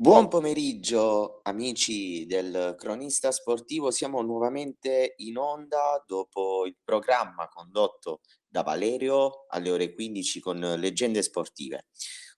[0.00, 8.62] Buon pomeriggio amici del cronista sportivo, siamo nuovamente in onda dopo il programma condotto da
[8.62, 11.88] Valerio alle ore 15 con Leggende Sportive.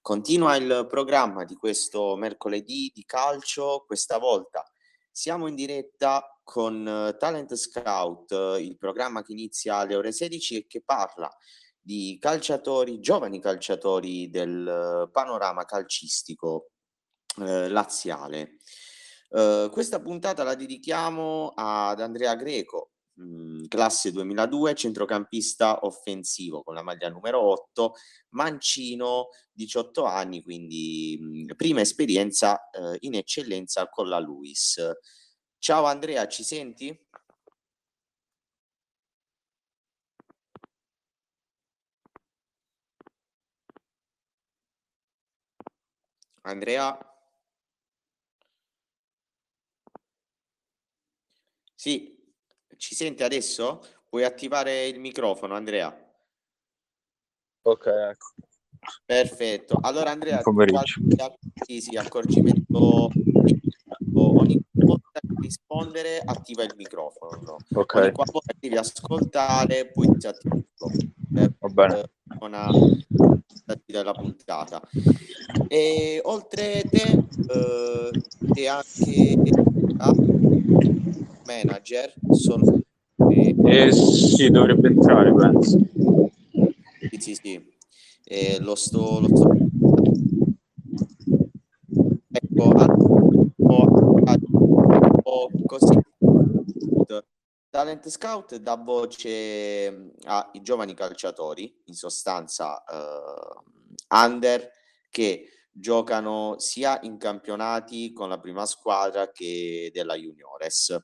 [0.00, 4.68] Continua il programma di questo mercoledì di calcio, questa volta
[5.08, 10.82] siamo in diretta con Talent Scout, il programma che inizia alle ore 16 e che
[10.82, 11.30] parla
[11.80, 16.71] di calciatori, giovani calciatori del panorama calcistico
[17.40, 18.56] eh, laziale.
[19.30, 26.74] Uh, questa puntata la dedichiamo ad Andrea Greco, mh, mm, classe 2002, centrocampista offensivo con
[26.74, 27.94] la maglia numero 8,
[28.30, 34.78] mancino, 18 anni, quindi mh, mm, prima esperienza uh, in eccellenza con la Luis.
[35.58, 36.94] Ciao Andrea, ci senti?
[46.44, 47.11] Andrea?
[51.82, 52.16] Sì,
[52.76, 53.84] ci senti adesso?
[54.08, 55.92] Puoi attivare il microfono, Andrea.
[57.62, 58.26] Ok, ecco.
[59.04, 59.80] Perfetto.
[59.82, 60.40] Allora, Andrea,
[61.66, 63.10] sì, sì, accorgimento
[64.14, 67.56] ogni volta che rispondere attiva il microfono.
[67.74, 67.94] Ok.
[67.96, 70.64] Ogni volta devi ascoltare, poi disattivarlo.
[71.34, 72.10] Per, Va bene.
[72.38, 72.70] Una
[73.84, 74.80] della puntata.
[75.66, 78.10] E oltre te, eh,
[78.54, 79.36] e anche
[81.46, 82.80] manager sono...
[83.30, 85.78] Eh, eh, sì, dovrebbe entrare, penso.
[87.10, 87.74] Sì, sì, sì.
[88.24, 89.20] Eh, lo sto...
[89.20, 89.50] Lo sto...
[92.32, 92.72] Ecco,
[95.22, 96.00] ho, così.
[97.72, 104.70] Talent Scout dà voce mm, ai giovani calciatori, in sostanza uh, under,
[105.08, 110.96] che giocano sia in campionati con la prima squadra che della Juniores.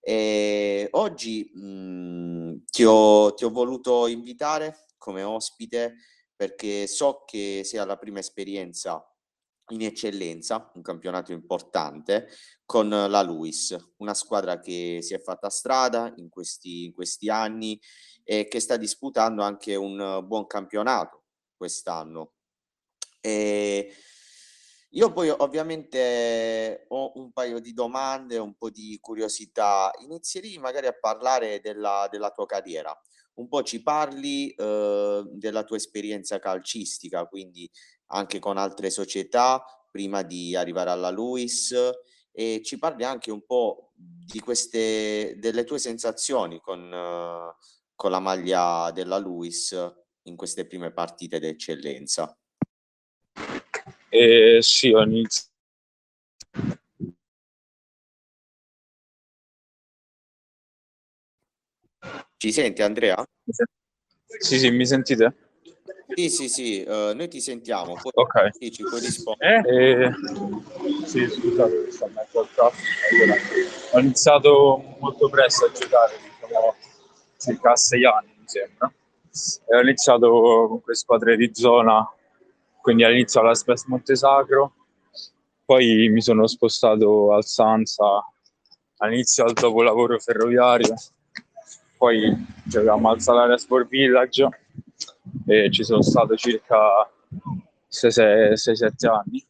[0.00, 5.96] E oggi mh, mhmm, ti, ho, ti ho voluto invitare come ospite
[6.36, 9.02] perché so che sia la prima esperienza
[9.68, 12.28] in eccellenza, un campionato importante,
[12.66, 17.80] con la Luis, una squadra che si è fatta strada in questi, in questi anni
[18.22, 21.24] e che sta disputando anche un buon campionato
[21.56, 22.33] quest'anno.
[23.26, 23.90] E
[24.90, 29.90] io poi ovviamente ho un paio di domande, un po' di curiosità.
[30.02, 32.94] Inizierei magari a parlare della, della tua carriera.
[33.36, 37.68] Un po' ci parli eh, della tua esperienza calcistica, quindi
[38.08, 41.74] anche con altre società prima di arrivare alla Luis
[42.30, 47.54] e ci parli anche un po' di queste, delle tue sensazioni con, uh,
[47.94, 49.74] con la maglia della Luis
[50.24, 52.36] in queste prime partite d'eccellenza.
[54.16, 55.50] Eh, sì, ho iniziato.
[62.36, 63.24] Ci senti Andrea?
[64.38, 65.34] Sì, sì, mi sentite?
[66.14, 67.94] Sì, sì, sì, uh, noi ti sentiamo.
[67.94, 68.50] Poi ok.
[68.56, 69.62] Sì, ci puoi rispondere.
[69.68, 72.70] Eh, sì, scusate, sto allora,
[73.90, 76.76] ho iniziato molto presto a giocare, diciamo,
[77.36, 78.92] circa a sei anni, mi sembra.
[79.66, 80.30] E ho iniziato
[80.68, 82.08] con quelle squadre di zona
[82.84, 84.74] quindi all'inizio alla Spes Montesacro,
[85.64, 88.22] poi mi sono spostato al Sansa
[88.98, 90.94] all'inizio al dopolavoro ferroviario,
[91.96, 92.30] poi
[92.62, 94.46] giocavamo al Salaria Sport Village
[95.46, 97.10] e ci sono stato circa
[97.90, 99.46] 6-7 anni.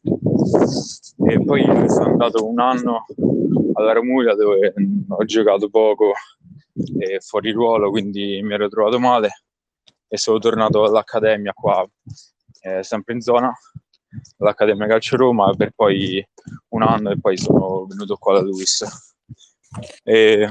[1.27, 3.05] E poi sono andato un anno
[3.73, 4.73] alla Romuglia dove
[5.09, 6.13] ho giocato poco
[6.99, 9.43] e fuori ruolo quindi mi ero trovato male
[10.07, 11.85] e sono tornato all'accademia qua
[12.65, 13.53] eh, sempre in zona,
[14.39, 16.25] all'Accademia Calcio Roma, per poi
[16.69, 18.83] un anno e poi sono venuto qua da Luis.
[20.03, 20.49] E...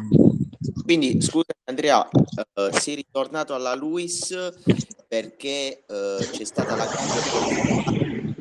[0.85, 4.35] Quindi scusa Andrea, uh, sei ritornato alla Luis
[5.09, 8.35] perché uh, c'è stata la grande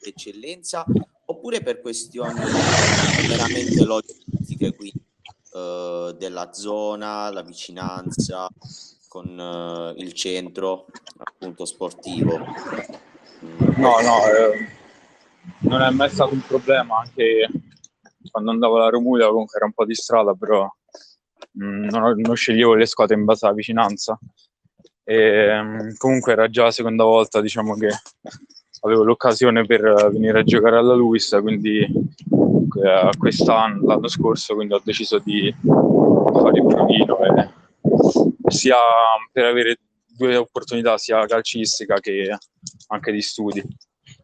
[0.00, 0.84] eccellenza
[1.26, 2.40] oppure per questioni
[3.28, 5.00] veramente logistiche, quindi
[5.52, 8.48] uh, della zona, la vicinanza,
[9.10, 10.86] con uh, il centro
[11.16, 12.38] appunto sportivo?
[13.40, 14.68] No, no, eh,
[15.62, 17.48] non è mai stato un problema, anche
[18.30, 20.64] quando andavo alla Romuglia comunque era un po' di strada, però
[21.54, 24.16] mh, mm, non, non, sceglievo le squadre in base alla vicinanza.
[25.02, 27.88] E, mh, mm, comunque era già la seconda volta diciamo che
[28.82, 34.80] avevo l'occasione per venire a giocare alla Luis, quindi eh, quest'anno, l'anno scorso, quindi ho
[34.84, 38.76] deciso di fare il provino e sia
[39.32, 42.36] per avere due opportunità sia calcistica che
[42.88, 43.62] anche di studi,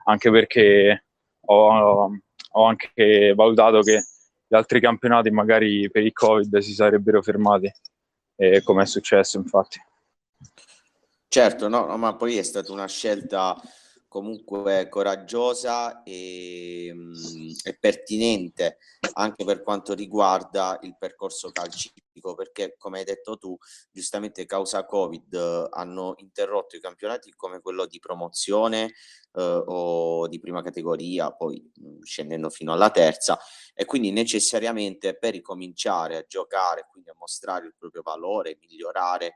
[0.05, 1.07] anche perché
[1.47, 2.11] ho,
[2.51, 4.05] ho anche valutato che
[4.47, 7.73] gli altri campionati magari per il Covid si sarebbero fermati,
[8.37, 9.81] e come è successo infatti.
[11.29, 13.61] Certo, no, no, ma poi è stata una scelta
[14.17, 18.79] comunque coraggiosa e, e, pertinente
[19.13, 23.55] anche per quanto riguarda il percorso calcistico, perché come hai detto tu,
[23.91, 28.95] giustamente causa Covid hanno interrotto i campionati come quello di promozione
[29.35, 33.39] eh, o di prima categoria, poi mh, scendendo fino alla terza,
[33.75, 39.35] e quindi necessariamente per ricominciare a giocare, quindi a mostrare il proprio valore, migliorare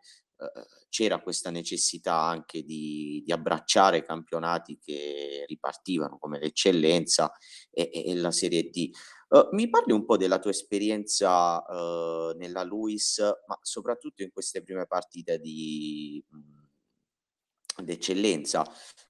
[0.88, 7.32] c'era questa necessità anche di, di, abbracciare campionati che ripartivano come l'eccellenza
[7.70, 8.90] e, e la Serie D.
[9.28, 14.62] Uh, mi parli un po' della tua esperienza uh, nella Luis, ma soprattutto in queste
[14.62, 18.66] prime partite di mh, d'eccellenza.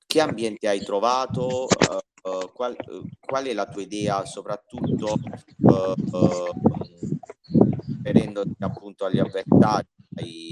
[0.06, 1.66] Che ambiente hai trovato?
[2.22, 2.76] Uh, qual,
[3.18, 5.18] qual, è la tua idea, soprattutto
[8.10, 9.86] riferendoti appunto agli avversari,
[10.16, 10.48] ai,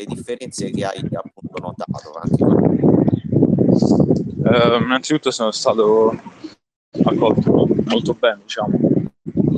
[0.00, 2.44] le differenze che hai appunto notato anche
[4.40, 6.18] uh, innanzitutto sono stato
[7.04, 8.78] accolto molto bene diciamo.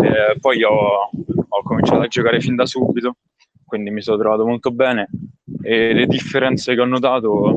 [0.03, 1.11] E poi ho,
[1.49, 3.17] ho cominciato a giocare fin da subito
[3.65, 5.09] quindi mi sono trovato molto bene.
[5.63, 7.57] E le differenze che ho notato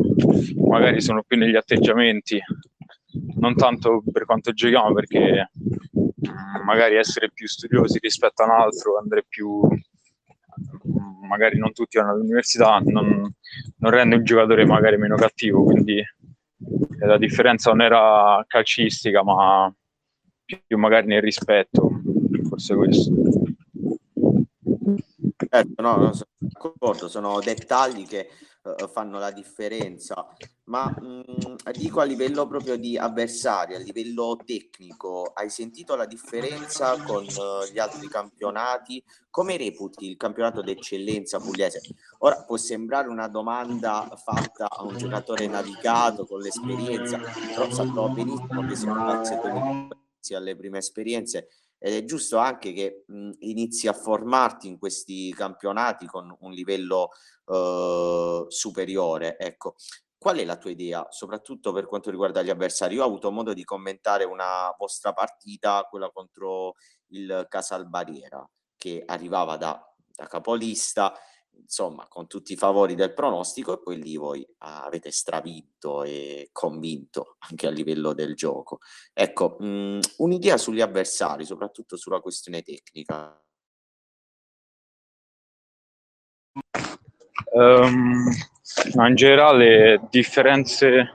[0.68, 2.40] magari sono più negli atteggiamenti
[3.38, 8.98] non tanto per quanto giochiamo perché mm, magari essere più studiosi rispetto a un altro
[8.98, 9.62] andare più
[11.26, 13.34] magari non tutti vanno all'università, non,
[13.78, 16.02] non rende un giocatore magari meno cattivo, quindi
[17.00, 19.74] la differenza non era calcistica, ma
[20.46, 22.02] più magari nel rispetto,
[22.48, 23.12] forse questo.
[25.50, 28.30] Certo, no, sono d'accordo, sono dettagli che
[28.64, 30.28] uh, fanno la differenza,
[30.66, 36.06] ma mh, mm, dico a livello proprio di avversari, a livello tecnico, hai sentito la
[36.06, 39.04] differenza con uh, gli altri campionati?
[39.30, 41.82] Come reputi il campionato d'eccellenza pugliese?
[42.20, 48.66] Ora può sembrare una domanda fatta a un giocatore navigato con l'esperienza, però sappiamo benissimo
[48.66, 54.68] che siamo grazie alle prime esperienze ed è giusto anche che mh, inizi a formarti
[54.68, 57.10] in questi campionati con un livello
[57.46, 59.38] uh, superiore.
[59.38, 59.76] Ecco,
[60.26, 62.96] qual è la tua idea, soprattutto per quanto riguarda gli avversari?
[62.96, 66.74] Io ho avuto modo di commentare una vostra partita, quella contro
[67.10, 68.44] il Casalbariera,
[68.76, 71.14] che arrivava da, da capolista
[71.52, 77.36] insomma, con tutti i favori del pronostico e poi lì voi avete stravinto e convinto
[77.48, 78.80] anche a livello del gioco.
[79.14, 83.40] Ecco, mh, mhmm, un'idea sugli avversari, soprattutto sulla questione tecnica.
[87.54, 88.26] Um,
[89.08, 91.14] in generale, differenze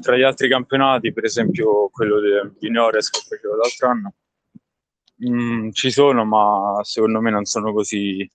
[0.00, 2.28] tra gli altri campionati, per esempio quello di
[2.60, 4.14] juniores che facevo l'altro anno,
[5.16, 8.30] mh, mhmm, ci sono, ma secondo me non sono così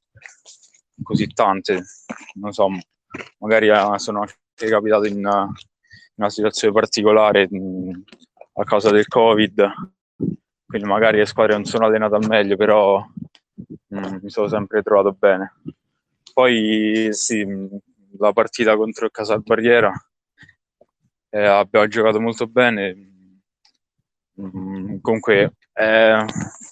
[1.04, 1.84] così tante,
[2.36, 2.68] non so,
[3.40, 4.36] magari eh, sono anche
[4.70, 7.92] capitato in una, in una situazione particolare mh, mm,
[8.54, 9.74] a causa del Covid,
[10.66, 13.04] quindi magari le squadre non sono allenate al meglio, però
[13.88, 15.54] mh, mm, mi sono sempre trovato bene.
[16.34, 17.66] Poi sì, mm,
[18.18, 19.92] la partita contro il Casalbarriera
[21.30, 23.10] eh, abbiamo giocato molto bene.
[25.02, 26.26] comunque eh,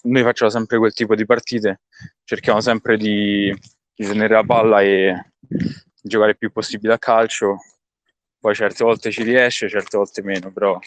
[0.04, 1.82] noi facciamo sempre quel tipo di partite,
[2.24, 3.54] cerchiamo sempre di
[4.00, 5.34] di tenere la palla e
[6.02, 7.58] giocare il più possibile a calcio.
[8.40, 10.80] Poi certe volte ci riesce, certe volte meno, però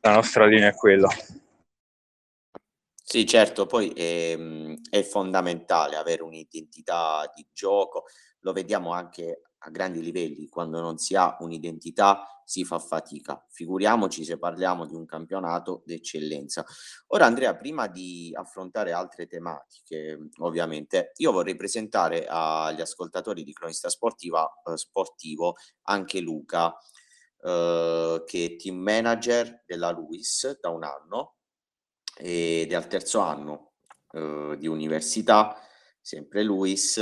[0.00, 1.08] la nostra linea è quella.
[3.02, 8.04] Sì, certo, poi è, ehm, è fondamentale avere un'identità di gioco,
[8.40, 13.44] lo vediamo anche a grandi livelli, quando non si ha un'identità si fa fatica.
[13.50, 16.64] Figuriamoci se parliamo di un campionato d'eccellenza.
[17.08, 23.90] Ora Andrea, prima di affrontare altre tematiche, ovviamente, io vorrei presentare agli ascoltatori di Cronista
[23.90, 26.74] Sportiva, eh, Sportivo anche Luca,
[27.42, 31.34] eh, che è team manager della Luis da un anno
[32.16, 33.72] ed è al terzo anno
[34.12, 35.54] eh, di università,
[36.00, 36.98] sempre Luis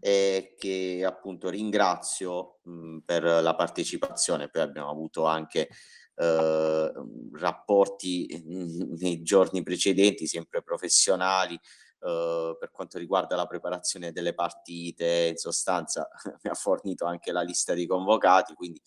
[0.00, 4.48] e che appunto ringrazio mh, per la partecipazione.
[4.48, 5.68] Poi abbiamo avuto anche
[6.14, 6.92] eh,
[7.34, 8.42] rapporti
[8.98, 16.08] nei giorni precedenti, sempre professionali, eh, per quanto riguarda la preparazione delle partite, in sostanza
[16.42, 18.80] mi ha fornito anche la lista di convocati, quindi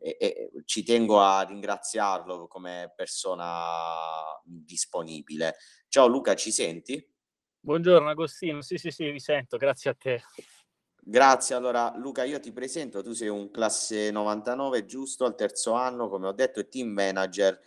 [0.00, 3.94] e, e, ci tengo a ringraziarlo come persona
[4.42, 5.56] disponibile.
[5.88, 7.16] Ciao Luca, ci senti?
[7.60, 10.22] Buongiorno Agostino, sì sì sì, vi sento, grazie a te.
[11.00, 15.24] Grazie, allora Luca io ti presento, tu sei un classe 99 giusto?
[15.24, 17.58] Al terzo anno, come ho detto, e team manager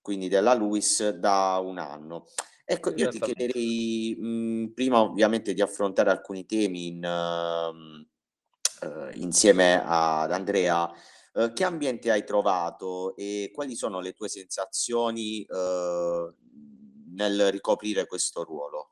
[0.00, 2.26] quindi della Luis, da un anno.
[2.64, 9.82] Ecco, io ti chiederei mh, prima ovviamente di affrontare alcuni temi in, uh, uh, insieme
[9.84, 10.90] ad Andrea,
[11.34, 15.46] uh, che ambiente hai trovato e quali sono le tue sensazioni
[17.14, 18.91] nel ricoprire questo ruolo?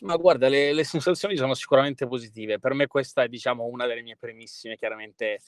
[0.00, 2.58] Ma guarda, le, le, sensazioni sono sicuramente positive.
[2.58, 5.40] Per me questa è, diciamo, una delle mie primissime, chiaramente,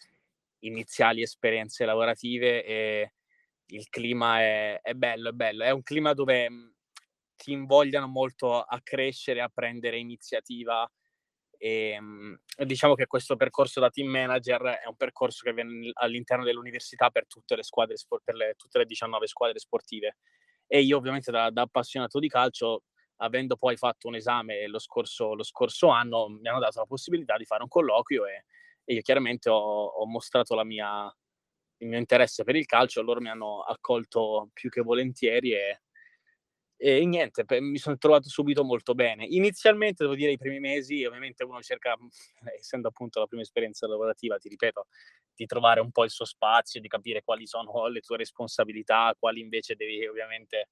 [0.61, 3.13] iniziali esperienze lavorative e
[3.67, 5.65] il clima è, è bello, è bello.
[5.65, 6.73] È un clima dove mhmm,
[7.37, 10.91] ti invogliano molto a crescere, a prendere iniziativa
[11.57, 16.45] e mhmm, diciamo che questo percorso da team manager è un percorso che viene all'interno
[16.45, 20.17] dell'università per tutte le squadre, per le, tutte le 19 squadre sportive.
[20.67, 22.85] E io ovviamente da, da appassionato di calcio
[23.23, 27.37] avendo poi fatto un esame lo scorso, lo scorso anno, mi hanno dato la possibilità
[27.37, 28.45] di fare un colloquio e,
[28.85, 31.05] e io chiaramente ho, ho mostrato mia,
[31.79, 35.81] il mio interesse per il calcio, loro mi hanno accolto più che volentieri e,
[36.83, 39.27] e niente, mi sono trovato subito molto bene.
[39.27, 41.95] Inizialmente, devo dire, i primi mesi, ovviamente uno cerca,
[42.59, 44.87] essendo appunto la prima esperienza lavorativa, ti ripeto,
[45.35, 49.41] di trovare un po' il suo spazio, di capire quali sono le tue responsabilità, quali
[49.41, 50.69] invece devi ovviamente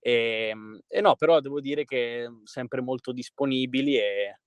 [0.00, 4.40] e, ehm, e, no, però devo dire che mhmm, sempre molto disponibili e,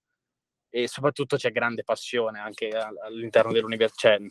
[0.69, 4.17] e soprattutto c'è grande passione anche all'interno dell'università.
[4.17, 4.25] C'è,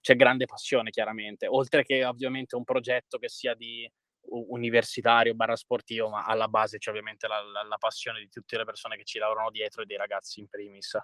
[0.00, 3.90] c'è grande passione chiaramente, oltre che ovviamente un progetto che sia di
[4.30, 8.64] universitario barra sportivo, ma alla base c'è ovviamente la, la, la passione di tutte le
[8.64, 10.96] persone che ci lavorano dietro e dei ragazzi in primis.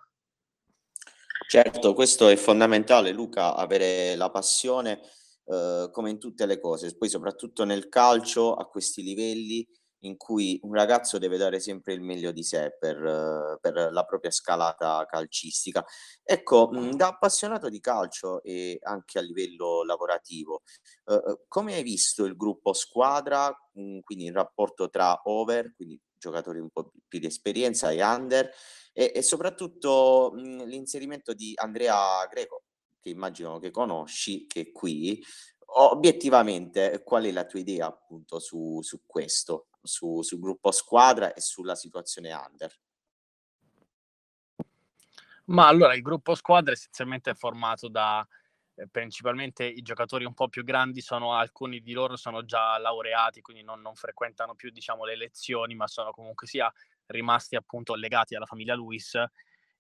[1.49, 5.01] Certo, questo è fondamentale, Luca, avere la passione
[5.47, 9.67] eh, come in tutte le cose, poi soprattutto nel calcio a questi livelli
[10.05, 14.05] in cui un ragazzo deve dare sempre il meglio di sé per, uh, per la
[14.05, 15.85] propria scalata calcistica.
[16.23, 20.63] Ecco, mh, da appassionato di calcio e anche a livello lavorativo,
[21.05, 26.59] uh, come hai visto il gruppo squadra, mh, quindi il rapporto tra over, quindi giocatori
[26.59, 28.51] un po' più di esperienza, e under,
[28.93, 32.65] e, e soprattutto mh, l'inserimento di Andrea Greco,
[33.05, 35.23] che immagino che conosci, che è qui,
[35.77, 41.41] obiettivamente qual è la tua idea appunto su, su questo, su, sul gruppo squadra e
[41.43, 42.75] sulla situazione under?
[45.47, 48.27] Ma allora il gruppo squadra essenzialmente è formato da
[48.77, 53.43] eh, principalmente i giocatori un po' più grandi sono alcuni di loro sono già laureati,
[53.43, 56.73] quindi non, non frequentano più diciamo le lezioni, ma sono comunque sia
[57.09, 59.23] rimasti appunto legati alla famiglia Luis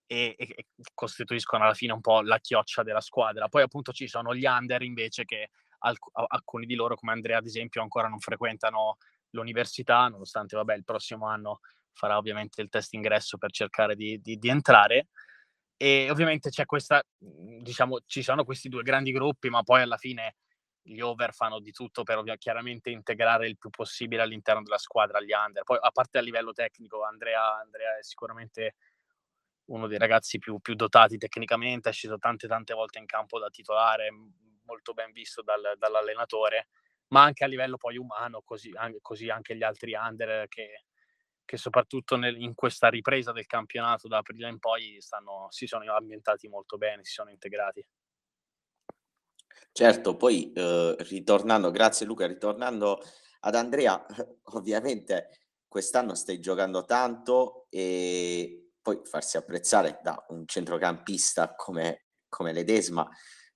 [0.06, 3.48] e, e, costituiscono alla fine un po' la chioccia della squadra.
[3.48, 7.46] Poi appunto ci sono gli under invece che alc- alcuni di loro come Andrea ad
[7.46, 8.96] esempio ancora non frequentano
[9.30, 11.60] l'università, nonostante vabbè il prossimo anno
[11.92, 15.08] farà ovviamente il test ingresso per cercare di, di, di entrare.
[15.76, 19.96] E ovviamente c'è questa, mhmm, diciamo, ci sono questi due grandi gruppi, ma poi alla
[19.96, 20.36] fine
[20.86, 25.20] gli over fanno di tutto per ovvia, chiaramente integrare il più possibile all'interno della squadra
[25.20, 25.62] gli under.
[25.62, 28.74] Poi a parte a livello tecnico, Andrea, Andrea è sicuramente
[29.66, 33.48] uno dei ragazzi più, più, dotati tecnicamente, è sceso tante tante volte in campo da
[33.48, 34.08] titolare,
[34.64, 36.68] molto ben visto dal, dall'allenatore,
[37.08, 40.84] ma anche a livello poi umano, così anche, così anche gli altri under che,
[41.44, 45.92] che soprattutto nel, in questa ripresa del campionato da aprile in poi stanno, si sono
[45.94, 47.86] ambientati molto bene, si sono integrati.
[49.72, 53.00] Certo, poi eh, ritornando, grazie Luca, ritornando
[53.40, 54.04] ad Andrea,
[54.54, 55.30] ovviamente
[55.66, 63.08] quest'anno stai giocando tanto e poi farsi apprezzare da un centrocampista come, come Ledesma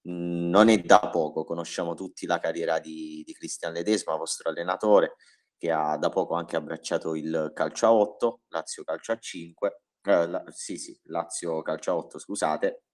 [0.03, 5.17] mh, non è da poco, conosciamo tutti la carriera di, di Cristian Ledesma, vostro allenatore,
[5.59, 10.27] che ha da poco anche abbracciato il calcio a 8, Lazio calcio a 5, eh,
[10.27, 12.85] la, sì sì, Lazio calcio a 8, scusate.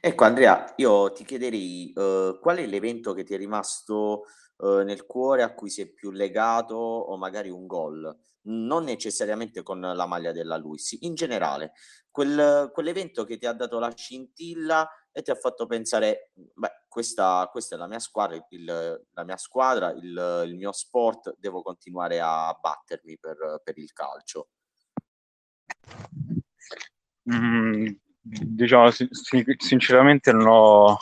[0.00, 4.24] Ecco Andrea, io ti chiederei eh, qual è l'evento che ti è rimasto
[4.58, 9.80] eh, nel cuore a cui sei più legato o magari un gol non necessariamente con
[9.80, 11.72] la maglia della Luis, in generale,
[12.10, 17.48] quel, quell'evento che ti ha dato la scintilla e ti ha fatto pensare, beh, questa,
[17.50, 22.20] questa è la mia squadra, il, la mia squadra, il, il, mio sport, devo continuare
[22.20, 24.48] a battermi per, per il calcio.
[27.32, 27.88] Mm,
[28.20, 28.90] diciamo,
[29.58, 30.96] sinceramente non ho,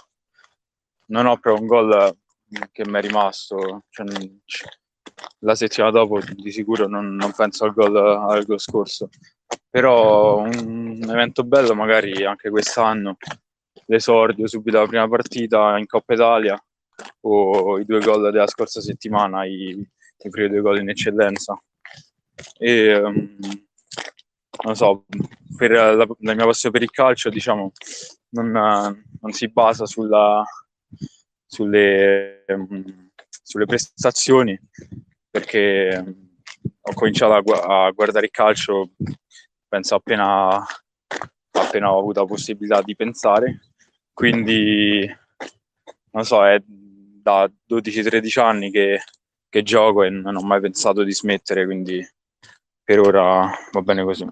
[1.08, 2.18] non ho proprio un gol
[2.72, 3.84] che mi è rimasto.
[3.90, 4.06] Cioè,
[5.40, 9.08] la settimana dopo di sicuro non, non penso al gol, al gol scorso.
[9.68, 13.16] Però un evento bello magari anche quest'anno,
[13.86, 16.64] l'esordio subito la prima partita in Coppa Italia
[17.22, 19.70] o i due gol della scorsa settimana, i,
[20.18, 21.60] i primi due gol in eccellenza.
[22.58, 23.36] E um,
[24.64, 25.04] non so,
[25.56, 27.72] per la, la, mia passione per il calcio, diciamo,
[28.30, 30.44] non, non si basa sulla,
[31.54, 33.10] sulle, um,
[33.42, 34.58] sulle prestazioni
[35.30, 36.38] perché um,
[36.80, 38.90] ho cominciato a, a, guardare il calcio
[39.68, 40.64] penso appena,
[41.52, 43.60] appena ho avuto la possibilità di pensare.
[44.12, 45.08] Quindi
[46.10, 49.00] non so è da 12-13 anni che,
[49.48, 52.06] che gioco e non ho mai pensato di smettere quindi
[52.82, 54.26] per ora va bene così.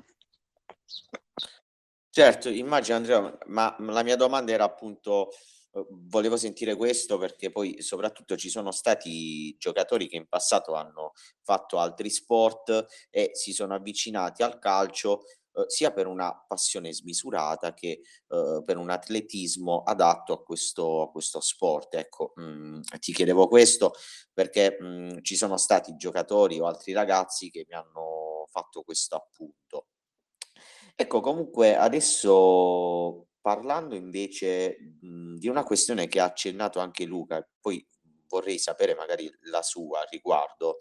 [2.14, 5.30] Certo, immagino Andrea, ma la mia domanda era appunto,
[6.08, 11.12] volevo sentire questo perché poi soprattutto ci sono stati giocatori che in passato hanno
[11.42, 17.72] fatto altri sport e si sono avvicinati al calcio, uhm, sia per una passione smisurata
[17.74, 21.94] che, uhm, per un atletismo adatto a questo a questo sport.
[21.94, 23.94] Ecco, mhmm, ti chiedevo questo
[24.32, 29.86] perché, mhmm, ci sono stati giocatori o altri ragazzi che mi hanno fatto questo appunto.
[30.98, 37.86] Ecco, comunque adesso parlando invece, mhmm, di una questione che ha accennato anche Luca, poi
[38.28, 40.78] vorrei sapere magari la sua a riguardo.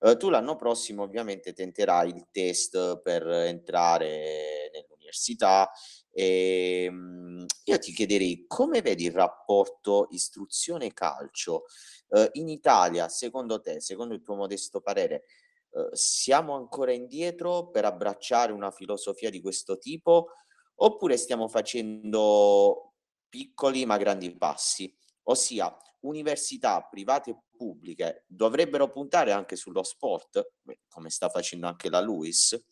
[0.00, 5.70] Uhm, tu l'anno prossimo ovviamente tenterai il test per entrare nell'università,
[6.12, 11.64] ehm, io ti chiederei come vedi il rapporto istruzione calcio?
[12.08, 15.24] Uhm, in Italia secondo te, secondo il tuo modesto parere,
[15.70, 20.28] uhm, siamo ancora indietro per abbracciare una filosofia di questo tipo,
[20.76, 22.94] oppure stiamo facendo
[23.28, 24.94] piccoli ma grandi passi?
[25.24, 30.52] Ossia, università private e pubbliche dovrebbero puntare anche sullo sport,
[30.88, 32.64] come sta facendo anche la LUISS?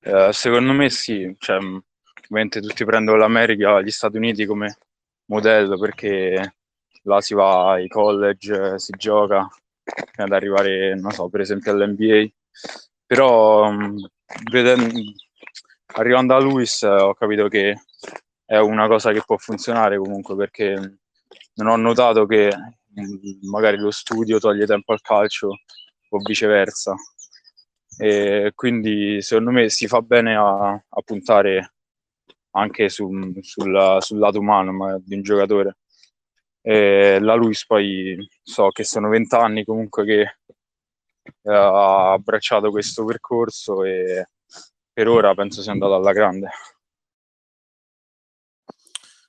[0.00, 4.76] Eh, secondo me sì, cioè, ovviamente tutti prendono l'America, gli Stati Uniti come
[5.26, 6.56] modello perché
[7.02, 9.48] là si va ai college, si gioca,
[10.16, 12.26] ad arrivare, non so, per esempio all'NBA.
[13.06, 13.70] Però
[14.50, 14.98] vedendo,
[15.94, 17.74] arrivando a Luis ho capito che
[18.44, 20.98] è una cosa che può funzionare comunque perché
[21.54, 22.50] non ho notato che
[23.42, 25.48] magari lo studio toglie tempo al calcio
[26.08, 26.94] o viceversa.
[27.96, 31.74] E quindi secondo me si fa bene a, a puntare
[32.50, 33.08] anche su,
[33.40, 35.78] sul, sul lato umano di un giocatore.
[36.60, 40.20] E la Luis poi so che sono vent'anni comunque che
[41.42, 44.28] eh, ha abbracciato questo percorso e
[44.94, 46.48] per ora penso sia andato alla grande.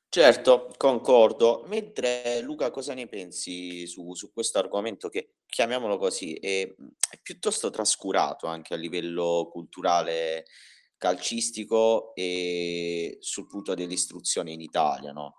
[0.08, 1.66] Certo, concordo.
[1.68, 7.70] Mentre Luca, cosa ne pensi su, su questo argomento che, chiamiamolo così, è, è piuttosto
[7.70, 10.46] trascurato anche a livello culturale
[10.98, 15.36] calcistico e sul punto dell'istruzione in Italia, no?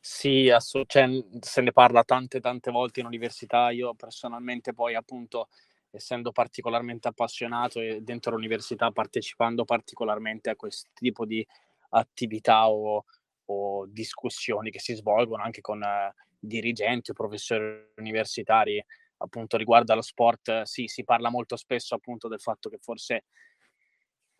[0.00, 1.06] Sì, assu cioè,
[1.40, 3.70] se ne parla tante, tante volte in università.
[3.72, 5.48] Io personalmente poi appunto,
[5.90, 11.46] essendo particolarmente appassionato e dentro l'università partecipando particolarmente a questo tipo di
[11.90, 13.04] attività o
[13.50, 18.82] o discussioni che si svolgono anche con eh, dirigenti o professori universitari,
[19.18, 23.24] appunto riguardo allo sport, sì, si parla molto spesso appunto del fatto che forse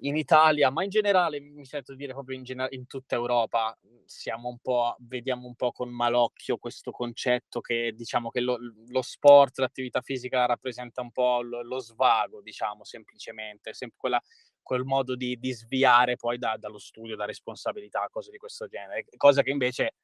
[0.02, 4.48] in Italia, ma in generale mi sento dire proprio in, gener- in tutta Europa, siamo
[4.48, 8.58] un po', vediamo un po' con malocchio questo concetto che diciamo che lo,
[8.88, 14.22] lo sport, l'attività fisica rappresenta un po' lo, lo svago, diciamo semplicemente, sempre quella,
[14.62, 19.04] quel modo di, di sviare poi da, dallo studio, da responsabilità, cose di questo genere,
[19.16, 19.94] cosa che invece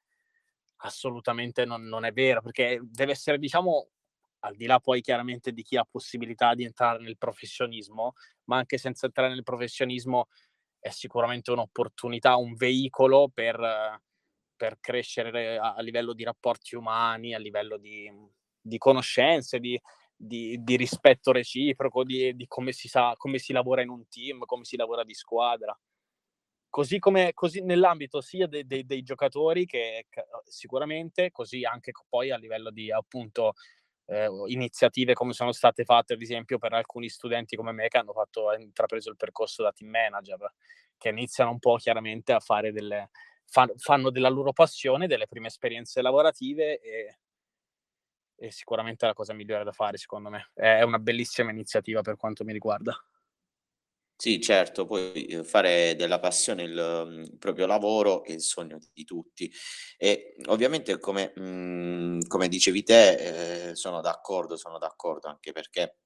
[0.77, 3.91] assolutamente non, non è vero, perché deve essere diciamo
[4.45, 8.13] al di là poi chiaramente di chi ha possibilità di entrare nel professionismo,
[8.45, 10.27] ma anche senza entrare nel professionismo
[10.79, 13.99] è sicuramente un'opportunità, un veicolo per,
[14.55, 18.11] per crescere a, a, livello di rapporti umani, a livello di,
[18.61, 19.79] di conoscenze, di,
[20.15, 24.63] di, di, rispetto reciproco, di, come, si sa, come si lavora in un team, come
[24.63, 25.75] si lavora di squadra.
[26.69, 30.07] Così come così nell'ambito sia de, de, dei giocatori che
[30.43, 33.53] sicuramente, così anche poi a livello di appunto
[34.07, 38.13] eh, iniziative come sono state fatte ad esempio per alcuni studenti come me che hanno
[38.13, 40.53] fatto, intrapreso il percorso da team manager,
[40.97, 43.09] che iniziano un po' chiaramente a fare delle,
[43.45, 47.17] fa, fanno della loro passione, delle prime esperienze lavorative e,
[48.37, 50.51] e sicuramente è la cosa migliore da fare secondo me.
[50.53, 52.95] È una bellissima iniziativa per quanto mi riguarda.
[54.17, 56.71] Sì, certo, poi eh, fare della passione il,
[57.05, 59.51] mhmm, il proprio lavoro è il sogno di tutti.
[59.97, 65.97] E ovviamente come, mhmm, come dicevi te, ehm, sono d'accordo, sono d'accordo anche perché,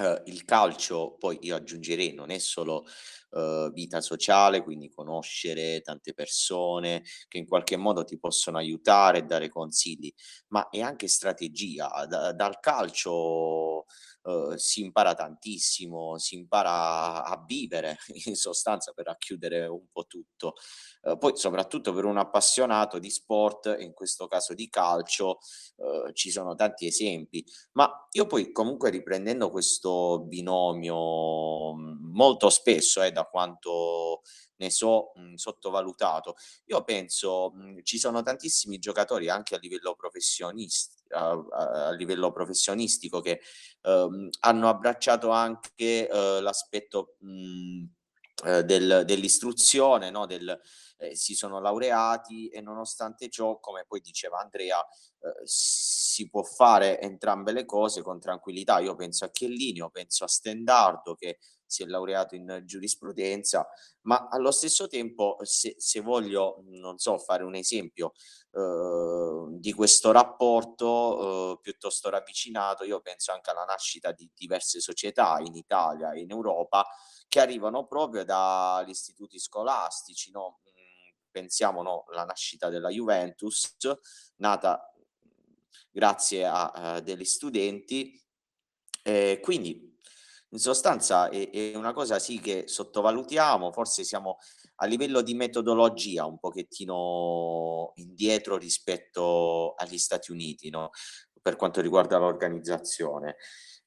[0.00, 2.84] ehm, il calcio, poi io aggiungerei, non è solo,
[3.30, 9.22] uhm, vita sociale, quindi conoscere tante persone che in qualche modo ti possono aiutare e
[9.22, 10.12] dare consigli,
[10.48, 12.06] ma è anche strategia.
[12.08, 13.84] Da dal calcio
[14.22, 20.54] uh, si impara tantissimo, si impara a vivere in sostanza per racchiudere un po' tutto.
[21.02, 25.38] Uh, poi soprattutto per un appassionato di sport, in questo caso di calcio,
[25.76, 33.12] uh, ci sono tanti esempi, ma io poi comunque riprendendo questo binomio molto spesso, eh,
[33.12, 34.22] da quanto
[34.62, 41.00] ne so mh, sottovalutato, io penso mh, ci sono tantissimi giocatori anche a livello professionistico
[41.12, 43.40] a, a, livello professionistico che
[43.82, 47.84] ehm, hanno abbracciato anche eh, l'aspetto mh,
[48.44, 50.26] eh, del, dell'istruzione, no?
[50.26, 50.58] del,
[50.98, 57.00] eh, si sono laureati e nonostante ciò, come poi diceva Andrea, eh, si può fare
[57.00, 58.78] entrambe le cose con tranquillità.
[58.80, 61.38] Io penso a Chiellini, penso a Stendardo che
[61.72, 63.66] si è laureato in giurisprudenza,
[64.02, 68.12] ma allo stesso tempo, se, se voglio, non so, fare un esempio
[68.52, 75.38] eh, di questo rapporto eh, piuttosto ravvicinato, io penso anche alla nascita di diverse società
[75.40, 76.86] in Italia e in Europa
[77.26, 80.60] che arrivano proprio dagli istituti scolastici, no?
[80.68, 83.76] Mm, pensiamo no, alla nascita della Juventus,
[84.36, 84.92] nata
[85.90, 88.20] grazie a, a degli studenti,
[89.02, 89.91] eh, quindi
[90.52, 94.38] in sostanza è, è, una cosa sì che sottovalutiamo, forse siamo
[94.76, 100.90] a livello di metodologia un pochettino indietro rispetto agli Stati Uniti, no?
[101.40, 103.36] per quanto riguarda l'organizzazione.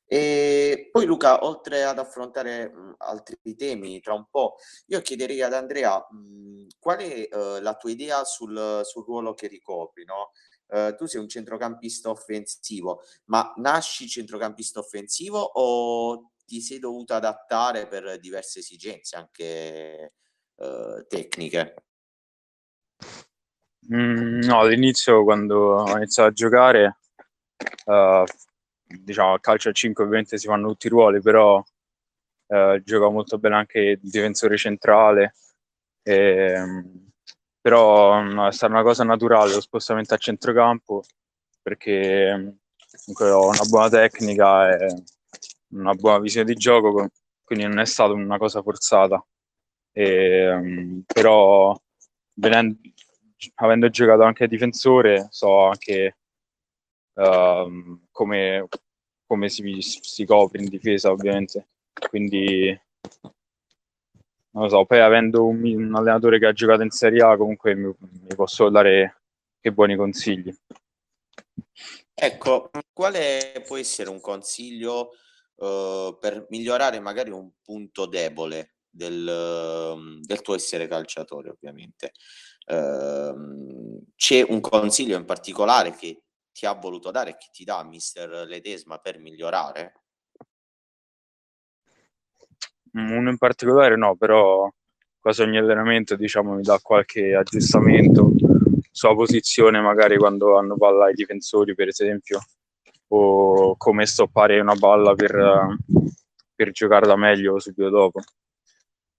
[0.07, 4.55] E poi Luca, oltre ad affrontare altri temi tra un po',
[4.87, 9.47] io chiederei ad Andrea mh, qual è uh, la tua idea sul, sul, ruolo che
[9.47, 10.31] ricopri, no?
[10.67, 17.87] Uh, tu sei un centrocampista offensivo, ma nasci centrocampista offensivo o ti sei dovuto adattare
[17.87, 20.13] per diverse esigenze anche
[20.55, 21.75] uh, tecniche?
[23.93, 26.97] Mm, no, all'inizio quando ho iniziato a giocare,
[27.85, 28.23] uh,
[28.87, 33.37] diciamo a calcio a 5 ovviamente si fanno tutti i ruoli, però uh, gioca molto
[33.37, 35.35] bene anche il difensore centrale,
[36.01, 37.09] e, um,
[37.61, 41.03] però no, è stata una cosa naturale lo spostamento a centrocampo
[41.61, 42.57] perché um,
[43.05, 45.03] comunque ho una buona tecnica e
[45.79, 47.09] una buona visione di gioco,
[47.43, 49.23] quindi non è stata una cosa forzata.
[49.91, 51.77] E, um, però
[52.35, 52.79] venendo,
[53.55, 56.17] avendo giocato anche difensore, so anche
[57.13, 58.67] uh, come,
[59.25, 61.67] come si, si, copre in difesa, ovviamente.
[62.09, 62.67] Quindi
[64.51, 67.75] non lo so, poi avendo un, un allenatore che ha giocato in Serie A, comunque
[67.75, 69.21] mi, mi posso dare
[69.59, 70.53] che buoni consigli.
[72.13, 75.11] Ecco, quale può essere un consiglio
[75.55, 82.11] uh, per migliorare magari un punto debole del, uh, del tuo essere calciatore, ovviamente.
[82.67, 87.83] Uh, c'è un consiglio in particolare che ti ha voluto dare e che ti dà
[87.83, 90.01] mister Ledesma per migliorare?
[92.93, 94.71] Uno in particolare no, però
[95.19, 98.31] quasi ogni allenamento diciamo mi dà qualche aggiustamento
[98.91, 102.39] sulla posizione magari quando hanno palla i difensori per esempio
[103.15, 105.77] o come stoppare una palla per,
[106.53, 108.19] per giocarla meglio subito dopo.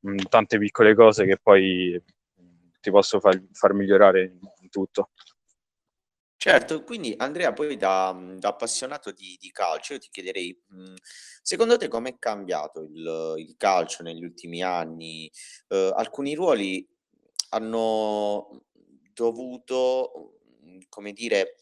[0.08, 2.02] Mm, tante piccole cose che poi
[2.80, 5.10] ti posso far, far migliorare in tutto.
[6.36, 10.94] Certo, quindi Andrea, poi da, da appassionato di, di, calcio, io ti chiederei, mh,
[11.42, 15.28] secondo te com'è cambiato il, il, calcio negli ultimi anni?
[15.68, 16.86] Uh, alcuni ruoli
[17.48, 18.62] hanno
[19.12, 20.38] dovuto,
[20.88, 21.56] come dire,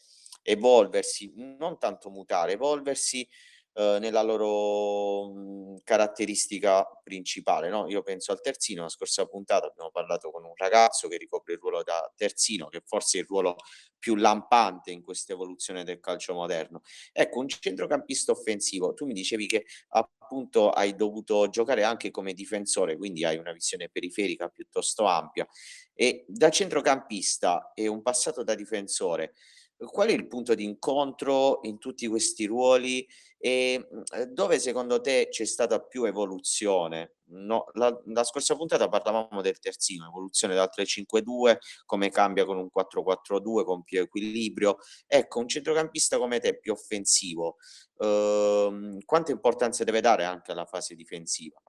[0.45, 3.27] evolversi, non tanto mutare, evolversi
[3.73, 7.69] eh, nella loro caratteristica principale.
[7.69, 7.89] No?
[7.89, 11.59] Io penso al terzino, la scorsa puntata abbiamo parlato con un ragazzo che ricopre il
[11.59, 13.55] ruolo da terzino, che forse è il ruolo
[13.97, 16.83] più lampante in questa evoluzione del calcio moderno.
[17.11, 22.95] Ecco, un centrocampista offensivo, tu mi dicevi che appunto hai dovuto giocare anche come difensore,
[22.97, 25.45] quindi hai una visione periferica piuttosto ampia
[25.93, 29.33] e da centrocampista e un passato da difensore
[29.77, 33.05] qual è il punto di incontro in tutti questi ruoli
[33.37, 37.15] e mhmm, dove secondo te c'è stata più evoluzione?
[37.27, 42.69] No, la, la, scorsa puntata parlavamo del terzino, evoluzione dal 3-5-2, come cambia con un
[42.69, 44.77] 4-4-2 con più equilibrio.
[45.07, 47.57] Ecco, un centrocampista come te più offensivo,
[47.99, 51.59] ehm, quanta importanza deve dare anche alla fase difensiva?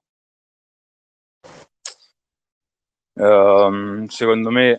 [3.18, 4.78] Um, secondo me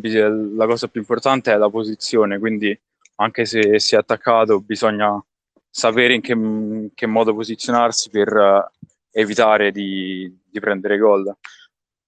[0.00, 2.78] la cosa più importante è la posizione, quindi
[3.16, 5.22] anche se si è attaccato bisogna
[5.70, 11.34] sapere in che, che modo posizionarsi per uh, evitare di, di, prendere gol.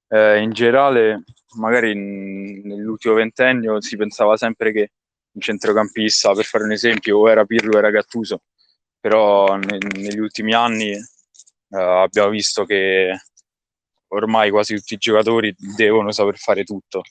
[0.09, 1.25] Eh, in generale,
[1.57, 4.93] magari in, nell'ultimo ventennio si pensava sempre che
[5.33, 8.43] un centrocampista, per fare un esempio, o era Pirlo o era Gattuso,
[8.99, 13.17] però ne, negli ultimi anni uh, abbiamo visto che
[14.09, 17.03] ormai quasi tutti i giocatori devono saper fare tutto,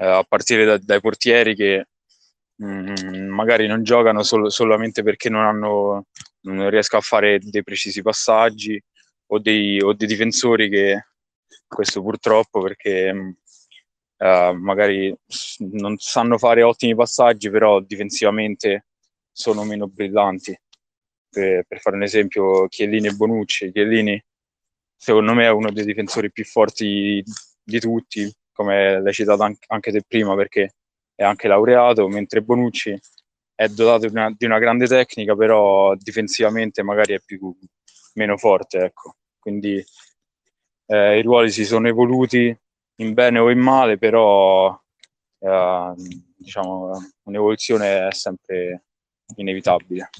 [0.00, 1.86] uh, a partire da, dai portieri che
[2.56, 6.06] mh, mm, magari non giocano solo, solamente perché non, hanno,
[6.42, 8.82] non riescono a fare dei precisi passaggi
[9.32, 11.06] o dei, o dei difensori che
[11.66, 13.36] questo purtroppo perché
[14.16, 15.14] uh, magari
[15.72, 18.86] non sanno fare ottimi passaggi però difensivamente
[19.32, 20.58] sono meno brillanti
[21.30, 23.72] per, per fare un esempio, Chiellini e Bonucci.
[23.72, 24.22] Chiellini,
[24.96, 27.22] secondo me, è uno dei difensori più forti
[27.62, 30.74] di tutti, come l'hai citato anche te prima, perché
[31.14, 32.94] è anche laureato, mentre Bonucci
[33.54, 37.56] è dotato di una, di una grande tecnica, però difensivamente magari è più,
[38.14, 38.84] meno forte.
[38.84, 39.16] Ecco.
[39.38, 39.82] Quindi
[40.86, 42.54] eh, i ruoli si sono evoluti
[42.96, 44.78] in bene o in male, però
[45.38, 45.94] eh,
[46.36, 46.92] diciamo,
[47.22, 48.84] un'evoluzione è sempre
[49.36, 50.10] inevitabile.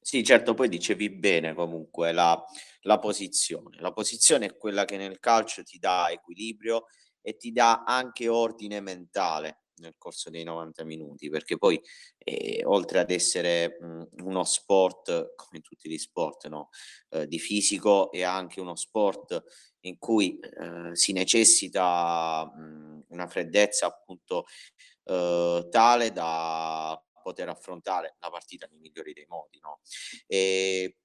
[0.00, 2.42] Sì, certo, poi dicevi bene comunque la,
[2.82, 3.76] la posizione.
[3.80, 6.86] La posizione è quella che nel calcio ti dà equilibrio
[7.22, 11.80] e ti dà anche ordine mentale nel corso dei 90 minuti, perché poi
[12.18, 16.68] eh, oltre ad essere mh, uno sport, come tutti gli sport, no?
[17.10, 19.42] eh, di fisico, è anche uno sport
[19.80, 24.44] in cui eh, si necessita mh, una freddezza appunto
[25.04, 29.58] eh, tale da poter affrontare la partita nei migliori dei modi.
[29.62, 29.80] No?
[30.26, 30.96] E,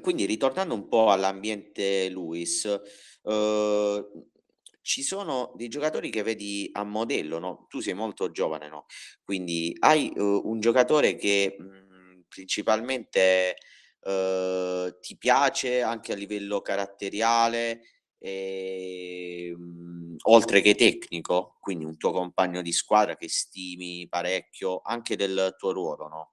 [0.00, 4.06] quindi ritornando un po' all'ambiente Luis, eh,
[4.86, 7.66] ci sono dei giocatori che vedi a modello, no?
[7.68, 8.86] Tu sei molto giovane, no?
[9.24, 13.56] Quindi hai uh, un giocatore che mh, principalmente
[14.02, 17.80] uh, ti piace anche a livello caratteriale,
[18.18, 25.16] e, ehm, oltre che tecnico, quindi un tuo compagno di squadra che stimi parecchio anche
[25.16, 26.30] del tuo ruolo, no?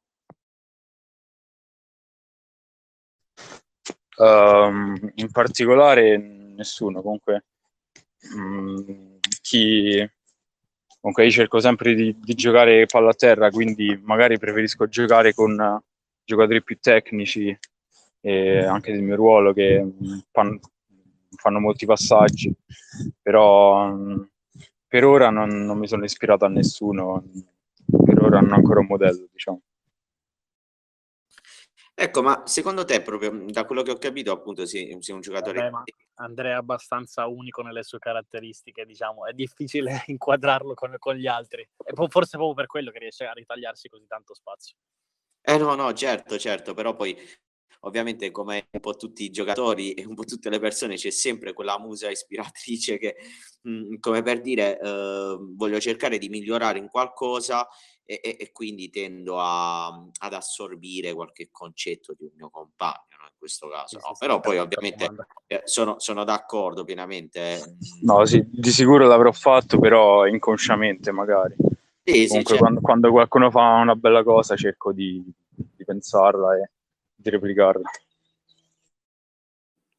[4.16, 7.46] Um, in particolare nessuno, comunque
[8.36, 10.10] mh, mm, chi
[11.00, 15.82] comunque io cerco sempre di, di, giocare palla a terra, quindi magari preferisco giocare con
[16.24, 17.58] giocatori più tecnici
[18.22, 19.86] e anche del mio ruolo che
[20.32, 20.60] fanno,
[21.36, 22.54] fanno molti passaggi,
[23.22, 24.30] però mh,
[24.88, 27.24] per ora non, non, mi sono ispirato a nessuno,
[28.06, 29.62] per ora non ho ancora un modello, diciamo.
[32.04, 35.70] Ecco, ma secondo te, proprio da quello che ho capito, appunto, sei, sei un giocatore.
[35.70, 35.84] Vabbè,
[36.16, 41.62] Andrea è abbastanza unico nelle sue caratteristiche, diciamo, è difficile inquadrarlo con, con gli altri.
[41.62, 44.76] E forse proprio per quello che riesce a ritagliarsi così tanto spazio.
[45.42, 47.18] Eh no, no, certo, certo, però poi
[47.86, 51.54] ovviamente come un po' tutti i giocatori e un po' tutte le persone c'è sempre
[51.54, 53.16] quella musa ispiratrice che,
[53.62, 57.66] mh, mhmm, come per dire, eh, voglio cercare di migliorare in qualcosa
[58.06, 63.26] e, e, e quindi tendo a, ad assorbire qualche concetto di un mio compagno, no?
[63.26, 64.00] in questo caso.
[64.00, 64.16] No?
[64.18, 65.10] Però poi ovviamente
[65.48, 67.54] eh, sono, sono, d'accordo pienamente.
[67.54, 67.76] Eh.
[68.02, 71.56] No, sì, di sicuro l'avrò fatto, però inconsciamente magari.
[72.04, 72.58] Sì, Comunque sì, certo.
[72.58, 76.70] quando, quando, qualcuno fa una bella cosa cerco di, di pensarla e
[77.16, 77.90] di replicarla.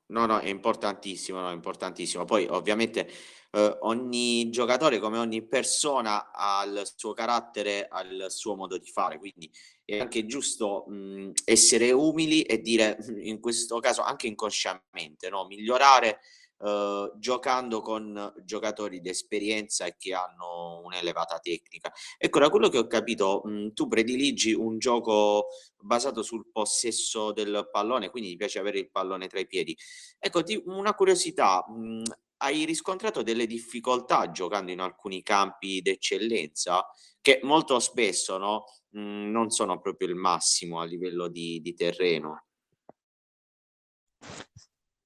[0.07, 2.27] No, no, è importantissimo, no, è importantissimo.
[2.27, 3.09] Poi ovviamente
[3.55, 8.91] eh, ogni giocatore, come ogni persona, ha il suo carattere, ha il suo modo di
[8.91, 9.51] fare, quindi
[9.85, 15.47] è anche giusto mh, essere umili e dire, in questo caso anche inconsciamente, no?
[15.47, 16.21] migliorare
[16.59, 21.93] eh, giocando con giocatori di esperienza e che hanno un'elevata tecnica.
[22.19, 27.69] Ecco, da quello che ho capito, mh, tu prediligi un gioco basato sul possesso del
[27.71, 29.77] pallone, quindi ti piace avere il pallone tra i piedi.
[30.19, 32.03] Ecco, ti, una curiosità, mh,
[32.39, 36.85] hai riscontrato delle difficoltà giocando in alcuni campi d'eccellenza
[37.21, 42.45] che molto spesso no, mh, non sono proprio il massimo a livello di, di terreno?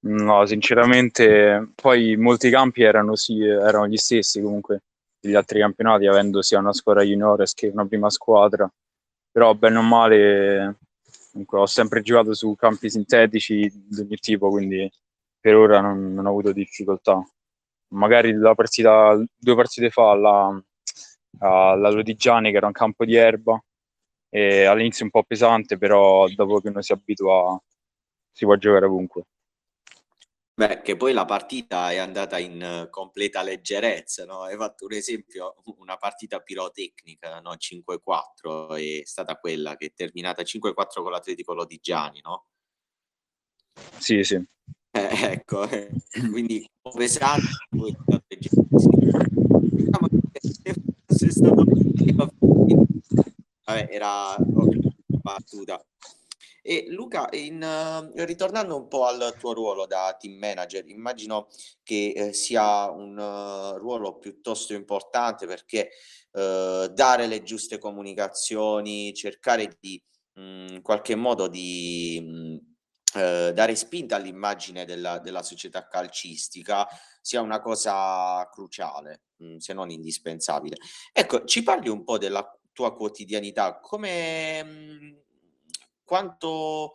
[0.01, 4.83] No, sinceramente, poi molti campi erano, sì, erano gli stessi comunque
[5.21, 8.71] degli altri campionati, avendo sia una squadra juniores che una prima squadra,
[9.31, 10.79] però bene o male
[11.31, 14.91] comunque, ho sempre giocato su campi sintetici di ogni tipo, quindi
[15.41, 17.23] per ora non, non ho avuto difficoltà.
[17.89, 20.63] Magari la partita, due partite fa alla,
[21.39, 23.63] alla Lodigiani, che era un campo di erba,
[24.31, 27.59] e all'inizio un po' pesante, però dopo che uno si abitua
[28.31, 29.25] si può giocare ovunque.
[30.59, 34.43] Beh, che poi la partita è andata in completa leggerezza, no?
[34.43, 37.55] Hai fatto un esempio, una partita pirotecnica, no?
[37.55, 42.47] 5-4, è stata quella che è terminata 5-4 con l'Atletico Lodigiani, no?
[43.99, 44.45] Sì, sì.
[44.91, 45.91] Eh, ecco, eh,
[46.31, 47.97] quindi pesante, poi
[49.71, 50.09] diciamo
[51.07, 51.65] è stato...
[53.65, 54.35] Vabbè, era
[55.07, 55.85] battuta.
[56.63, 61.49] E Luca, in, uh, ritornando un po' al tuo ruolo da team manager, immagino
[61.83, 65.91] che eh, sia un uh, ruolo piuttosto importante perché
[66.33, 70.03] uh, dare le giuste comunicazioni, cercare di
[70.39, 72.61] in qualche modo di
[73.19, 76.87] mh, dare spinta all'immagine della, della, società calcistica
[77.21, 80.77] sia una cosa cruciale, mh, se non indispensabile.
[81.13, 85.25] Ecco, ci parli un po' della tua quotidianità, come
[86.05, 86.95] quanto,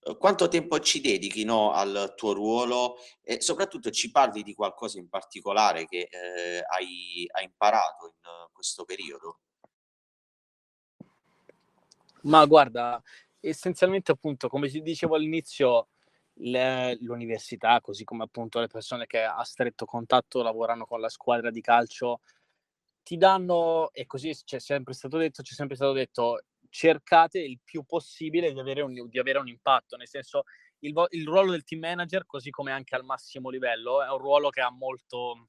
[0.00, 4.98] eh, quanto tempo ci dedichi no, al tuo ruolo e soprattutto ci parli di qualcosa
[4.98, 9.40] in particolare che eh, hai, hai imparato in questo periodo?
[12.22, 13.02] Ma guarda,
[13.42, 15.88] essenzialmente appunto, come ti dicevo all'inizio,
[16.34, 21.50] le, l'università, così come appunto le persone che a stretto contatto lavorano con la squadra
[21.50, 22.20] di calcio,
[23.02, 27.84] ti danno, e così c'è sempre stato detto, c'è sempre stato detto, cercate il più
[27.84, 30.44] possibile di avere un, di avere un impatto, nel senso
[30.80, 34.50] il, il, ruolo del team manager, così come anche al massimo livello, è un ruolo
[34.50, 35.48] che ha molto,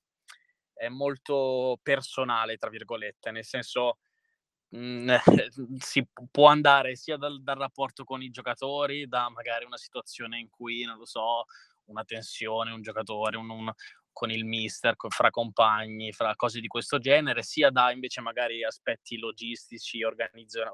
[0.74, 4.00] è molto personale, tra virgolette, nel senso
[4.78, 5.18] mh, mhmm,
[5.78, 10.50] si può andare sia dal, dal rapporto con i giocatori, da magari una situazione in
[10.50, 11.46] cui, non lo so,
[11.86, 13.72] una tensione, un giocatore, un, un,
[14.12, 19.18] con il mister, fra compagni, fra cose di questo genere, sia da invece magari aspetti
[19.18, 20.72] logistici, organizza-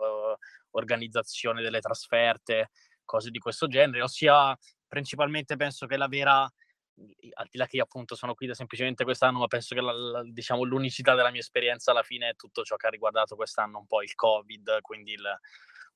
[0.72, 2.70] organizzazione delle trasferte,
[3.06, 4.56] cose di questo genere, ossia
[4.88, 6.48] principalmente penso che la vera,
[7.34, 9.92] al di là che io appunto sono qui da semplicemente quest'anno, ma penso che la,
[9.92, 13.80] la, diciamo, l'unicità della mia esperienza alla fine è tutto ciò che ha riguardato quest'anno
[13.80, 15.16] un po' il Covid, quindi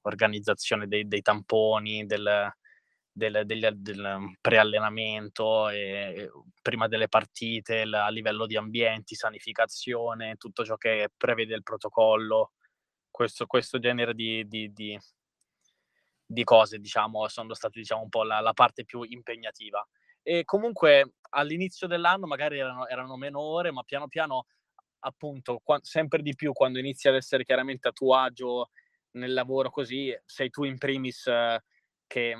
[0.02, 2.52] l'organizzazione dei, dei tamponi, del,
[3.12, 6.30] del, del, del preallenamento, e,
[6.62, 12.54] prima delle partite, a livello di ambienti, sanificazione, tutto ciò che prevede il protocollo,
[13.13, 15.00] questo, questo genere di, di, di,
[16.26, 19.88] di, cose, diciamo, sono state diciamo, un po' la, la, parte più impegnativa.
[20.23, 24.45] E comunque all'inizio dell'anno magari erano, erano meno ore, ma piano piano,
[24.99, 28.69] appunto, qua, sempre di più quando inizi ad essere chiaramente a tuo agio
[29.12, 31.62] nel lavoro così, sei tu in primis eh,
[32.07, 32.36] che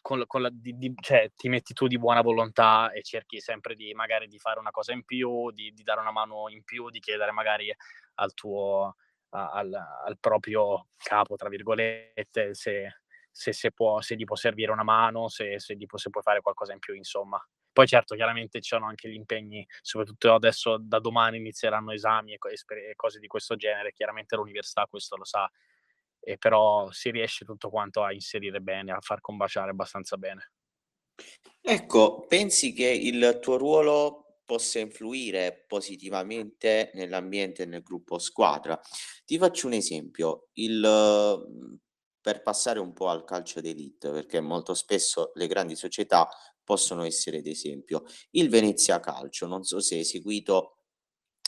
[0.00, 3.74] con, con la, di, di, cioè, ti metti tu di buona volontà e cerchi sempre
[3.74, 6.90] di magari di fare una cosa in più, di, di dare una mano in più,
[6.90, 7.74] di chiedere magari
[8.14, 8.94] al tuo,
[9.30, 13.00] al, al, proprio capo, tra virgolette, se,
[13.36, 16.40] se, se, può, se gli può servire una mano, se, se, può, se puoi fare
[16.40, 17.38] qualcosa in più, insomma.
[17.70, 22.38] Poi certo, chiaramente ci sono anche gli impegni, soprattutto adesso da domani inizieranno esami e,
[22.40, 25.50] e cose di questo genere, chiaramente l'università questo lo sa,
[26.18, 30.52] e però si riesce tutto quanto a inserire bene, a far combaciare abbastanza bene.
[31.60, 38.80] Ecco, pensi che il tuo ruolo possa influire positivamente nell'ambiente e nel gruppo squadra?
[39.26, 41.76] Ti faccio un esempio, il,
[42.26, 46.28] per passare un po' al calcio d'elite, perché molto spesso le grandi società
[46.64, 48.02] possono essere d'esempio.
[48.30, 50.78] Il Venezia Calcio, non so se hai seguito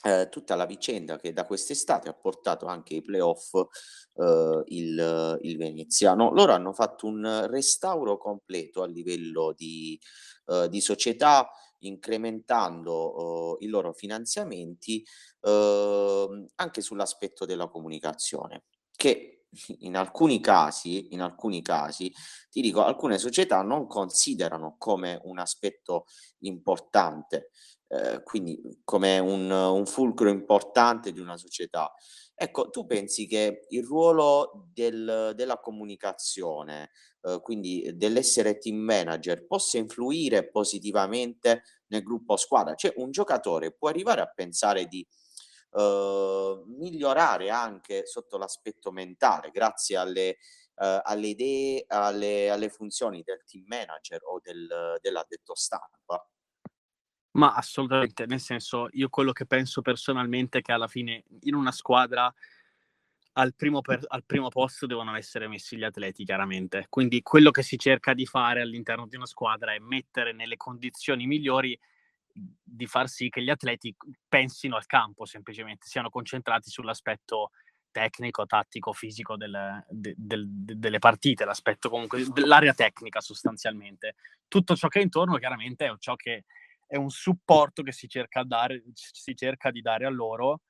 [0.05, 5.57] eh, tutta la vicenda che da quest'estate ha portato anche ai playoff eh, il, il
[5.57, 6.31] veneziano.
[6.31, 9.99] Loro hanno fatto un restauro completo a livello di,
[10.47, 15.05] eh, di società, incrementando i loro finanziamenti
[15.41, 19.38] ehm, anche sull'aspetto della comunicazione, che
[19.81, 22.13] in alcuni casi, in alcuni casi,
[22.51, 26.05] ti dico, alcune società non considerano come un aspetto
[26.41, 27.51] importante
[27.89, 31.91] eh, quindi come un, un, fulcro importante di una società.
[32.35, 36.91] Ecco, tu pensi che il ruolo del, della comunicazione,
[37.23, 42.75] eh, quindi dell'essere team manager, possa influire positivamente nel gruppo squadra?
[42.75, 45.05] Cioè un giocatore può arrivare a pensare di
[45.71, 50.39] Uh, migliorare anche sotto l'aspetto mentale grazie alle,
[50.77, 56.27] uh, alle idee, alle, alle, funzioni del team manager o del, dell'addetto stampa.
[57.33, 61.71] Ma assolutamente, nel senso, io quello che penso personalmente è che alla fine in una
[61.71, 62.33] squadra
[63.39, 66.87] al primo, per, al primo posto devono essere messi gli atleti, chiaramente.
[66.89, 71.27] Quindi quello che si cerca di fare all'interno di una squadra è mettere nelle condizioni
[71.27, 71.79] migliori
[72.33, 73.95] di far sì che gli atleti
[74.29, 77.51] pensino al campo, semplicemente, siano concentrati sull'aspetto
[77.91, 84.15] tecnico, tattico, fisico del, de, del, de, delle partite, l'aspetto comunque dell'area tecnica sostanzialmente.
[84.47, 86.45] Tutto ciò che è intorno chiaramente è ciò che
[86.87, 90.63] è un supporto che si cerca, dare, si cerca di dare a loro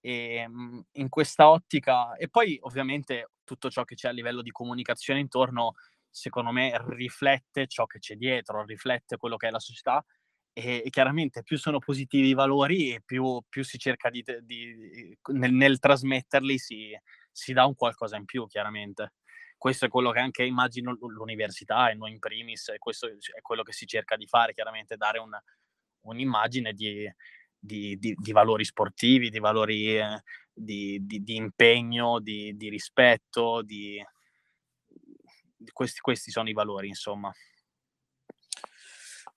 [0.00, 4.50] e, ehm, in questa ottica e poi ovviamente tutto ciò che c'è a livello di
[4.50, 5.74] comunicazione intorno
[6.08, 10.04] secondo me riflette ciò che c'è dietro, riflette quello che è la società
[10.52, 15.52] e, chiaramente più sono positivi i valori e più, più si cerca di, di nel,
[15.52, 16.98] nel, trasmetterli si,
[17.30, 19.12] si, dà un qualcosa in più chiaramente
[19.60, 23.74] questo è quello che anche immagino l'università e noi in primis, questo è quello che
[23.74, 25.38] si cerca di fare, chiaramente dare un,
[26.04, 27.06] un'immagine di,
[27.58, 34.02] di, di, valori sportivi, di valori eh, di, impegno, di, rispetto, di,
[35.74, 37.30] questi, questi sono i valori, insomma.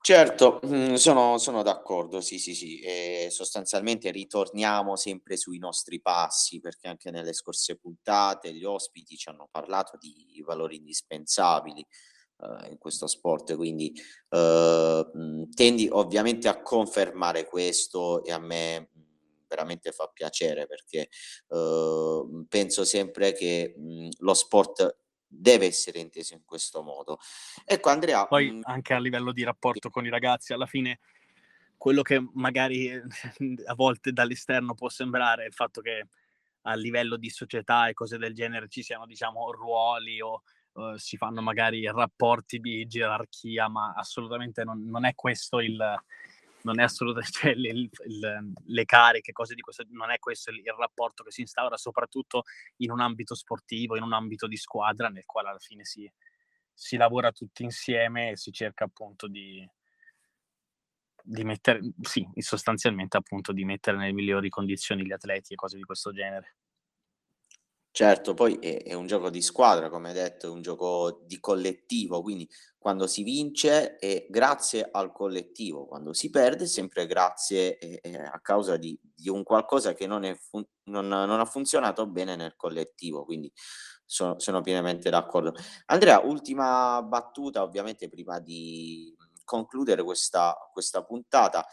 [0.06, 2.78] Certo, mm, sono, sono d'accordo, sì, sì, sì.
[2.82, 9.30] E sostanzialmente ritorniamo sempre sui nostri passi, perché anche nelle scorse puntate gli ospiti ci
[9.30, 11.80] hanno parlato di valori indispensabili
[12.40, 13.94] eh, in questo sport, quindi
[14.30, 19.02] eh, mm, tendi ovviamente a confermare questo e a me mm,
[19.48, 21.08] veramente fa piacere perché
[21.50, 23.74] eh, penso sempre che
[24.20, 24.98] lo sport
[25.36, 27.20] deve essere inteso in questo modo.
[27.66, 28.26] Ecco Andrea.
[28.28, 28.62] Poi mh...
[28.64, 31.00] anche a livello di rapporto con i ragazzi, alla fine
[31.78, 32.90] quello che magari
[33.66, 36.08] a volte dall'esterno può sembrare il fatto che
[36.62, 41.18] a livello di società e cose del genere ci siano diciamo ruoli o uh, si
[41.18, 45.78] fanno magari rapporti di gerarchia, ma assolutamente non, non è questo il,
[46.64, 50.58] non è assolutamente cioè, il, il, le cariche, cose di questo, non è questo il,
[50.58, 52.44] il, rapporto che si instaura, soprattutto
[52.78, 56.12] in un ambito sportivo, in un ambito di squadra, nel quale alla fine si,
[56.74, 59.68] si lavora tutti insieme e si cerca appunto di,
[61.22, 65.84] di mettere, sì, sostanzialmente appunto di mettere nelle migliori condizioni gli atleti e cose di
[65.84, 66.56] questo genere.
[67.96, 71.40] Certo, poi è, è un gioco di squadra, come hai detto, è un gioco di
[71.40, 77.78] collettivo, quindi quando si vince è grazie al collettivo, quando si perde è sempre grazie
[77.78, 82.08] eh, eh, a causa di, di, un qualcosa che non, fun- non, non, ha funzionato
[82.08, 83.54] bene nel collettivo, quindi
[84.04, 85.54] sono, sono pienamente d'accordo.
[85.86, 91.64] Andrea, ultima battuta, ovviamente prima di concludere questa, questa puntata.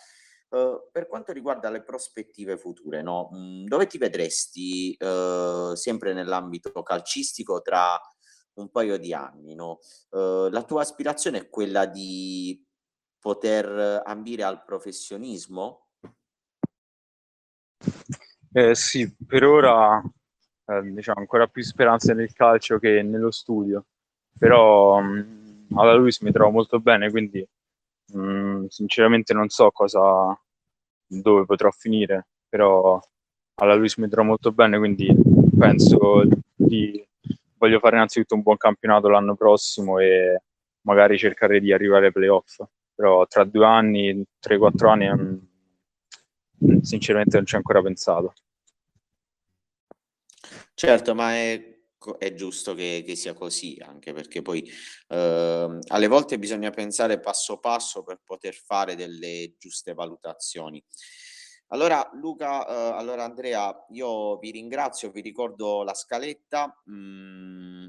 [0.51, 3.31] Uh, per quanto riguarda le prospettive future, no?
[3.33, 7.97] Mm, dove ti vedresti uh, sempre nell'ambito calcistico tra
[8.55, 9.55] un paio di anni?
[9.55, 9.79] No?
[10.09, 12.61] Uh, la tua aspirazione è quella di
[13.21, 15.91] poter ambire al professionismo?
[18.53, 20.03] Eh, sì, per ora
[20.67, 23.87] eh, diciamo ancora più speranze nel calcio che nello studio,
[24.37, 27.47] però mh, mm, alla Luis mi trovo molto bene, quindi
[28.17, 30.39] Mm, sinceramente non so cosa,
[31.07, 33.01] dove potrò finire, però
[33.57, 35.15] alla Luis mi trovo molto bene, quindi
[35.59, 36.23] penso
[36.55, 37.07] di
[37.59, 40.43] voglio fare innanzitutto un buon campionato l'anno prossimo e
[40.83, 42.63] magari cercare di arrivare ai playoff.
[42.95, 48.35] Però tra due anni, tre, quattro anni, mm, sinceramente non ci ho ancora pensato.
[50.75, 51.70] Certo, ma è
[52.19, 54.69] è giusto che, che, sia così, anche perché poi
[55.09, 60.83] eh, alle volte bisogna pensare passo passo per poter fare delle giuste valutazioni.
[61.73, 66.83] Allora Luca, eh, allora Andrea, io vi ringrazio, vi ricordo la scaletta.
[66.91, 67.89] Mm,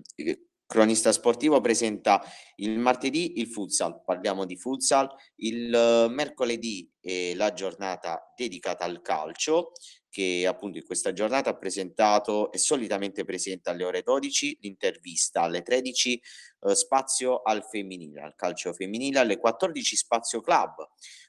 [0.72, 2.24] Cronista Sportivo presenta
[2.56, 9.74] il martedì il futsal, parliamo di futsal, il mercoledì è la giornata dedicata al calcio,
[10.12, 15.62] che appunto in questa giornata ha presentato e solitamente presenta alle ore 12 l'intervista, alle
[15.62, 16.22] 13
[16.64, 20.86] eh, spazio al femminile, al calcio femminile, alle 14 spazio club,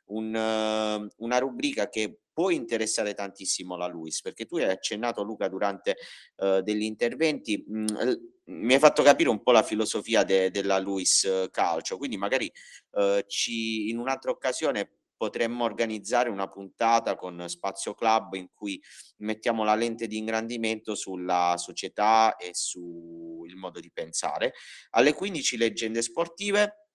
[0.06, 5.48] un, uh, una rubrica che può interessare tantissimo la Luis, perché tu hai accennato Luca
[5.48, 5.96] durante
[6.36, 8.12] uh, degli interventi, mh, mm,
[8.44, 12.50] mi hai fatto capire un po' la filosofia de- della Luis Calcio, quindi magari
[12.92, 18.82] uh, ci, in un'altra occasione potremmo organizzare una puntata con Spazio Club in cui
[19.18, 24.54] mettiamo la lente di ingrandimento sulla società e sul modo di pensare.
[24.90, 26.88] Alle 15 leggende sportive,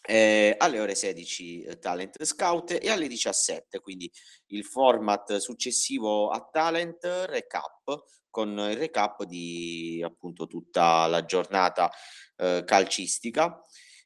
[0.00, 4.08] eh, alle ore 16 eh, Talent Scout e alle 17, quindi
[4.50, 11.90] il format successivo a Talent Recap con il recap di appunto tutta la giornata
[12.36, 13.60] eh, calcistica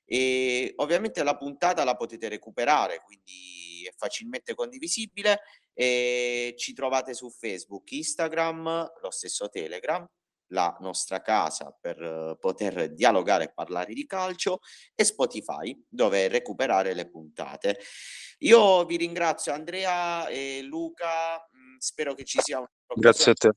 [0.09, 5.41] e ovviamente la puntata la potete recuperare, quindi è facilmente condivisibile
[5.72, 10.07] e ci trovate su Facebook, Instagram, lo stesso Telegram,
[10.51, 14.61] la nostra casa per poter dialogare e parlare di calcio
[14.95, 17.78] e Spotify dove recuperare le puntate.
[18.41, 23.51] Io vi ringrazio Andrea e Luca, mm, spero che ci sia un Grazie a te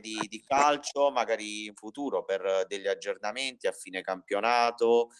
[0.00, 5.10] di, di, calcio, magari in futuro per degli aggiornamenti a fine campionato,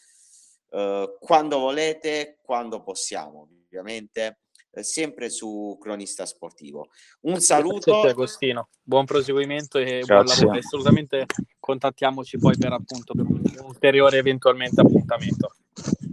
[0.71, 4.44] eh, quando volete, quando possiamo, ovviamente, eh,
[4.83, 6.89] sempre su Cronista Sportivo.
[7.23, 8.01] Un saluto.
[8.03, 10.07] Te, Agostino, buon proseguimento e Grazie.
[10.07, 10.59] buon lavoro.
[10.59, 11.27] Assolutamente
[11.59, 15.55] contattiamoci poi per appunto per un ulteriore eventualmente appuntamento.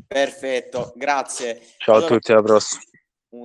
[0.08, 1.62] Perfetto, grazie.
[1.78, 2.82] Ciao allora, a tutti, alla prossima.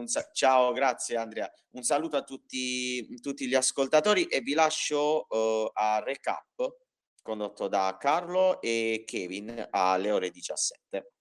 [0.05, 1.51] Sa- ciao, grazie Andrea.
[1.71, 6.85] Un saluto a tutti, tutti gli ascoltatori e vi lascio uh, a recap
[7.27, 11.16] condotto da Carlo e Kevin alle ore 17.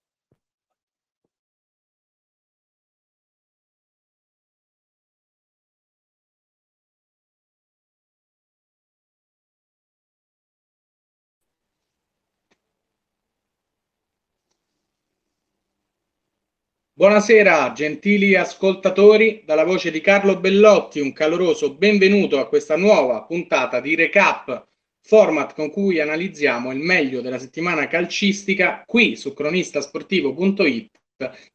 [16.98, 23.80] Buonasera, gentili ascoltatori, dalla voce di Carlo Bellotti, un caloroso benvenuto a questa nuova puntata
[23.80, 24.66] di Recap,
[25.02, 30.90] format con cui analizziamo il meglio della settimana calcistica qui su cronistasportivo.it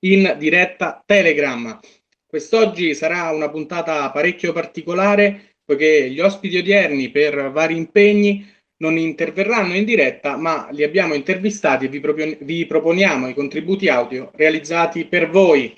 [0.01, 1.79] in diretta Telegram.
[2.27, 8.47] Quest'oggi sarà una puntata parecchio particolare poiché gli ospiti odierni per vari impegni
[8.81, 13.87] non interverranno in diretta, ma li abbiamo intervistati e vi, propon- vi proponiamo i contributi
[13.87, 15.73] audio realizzati per voi.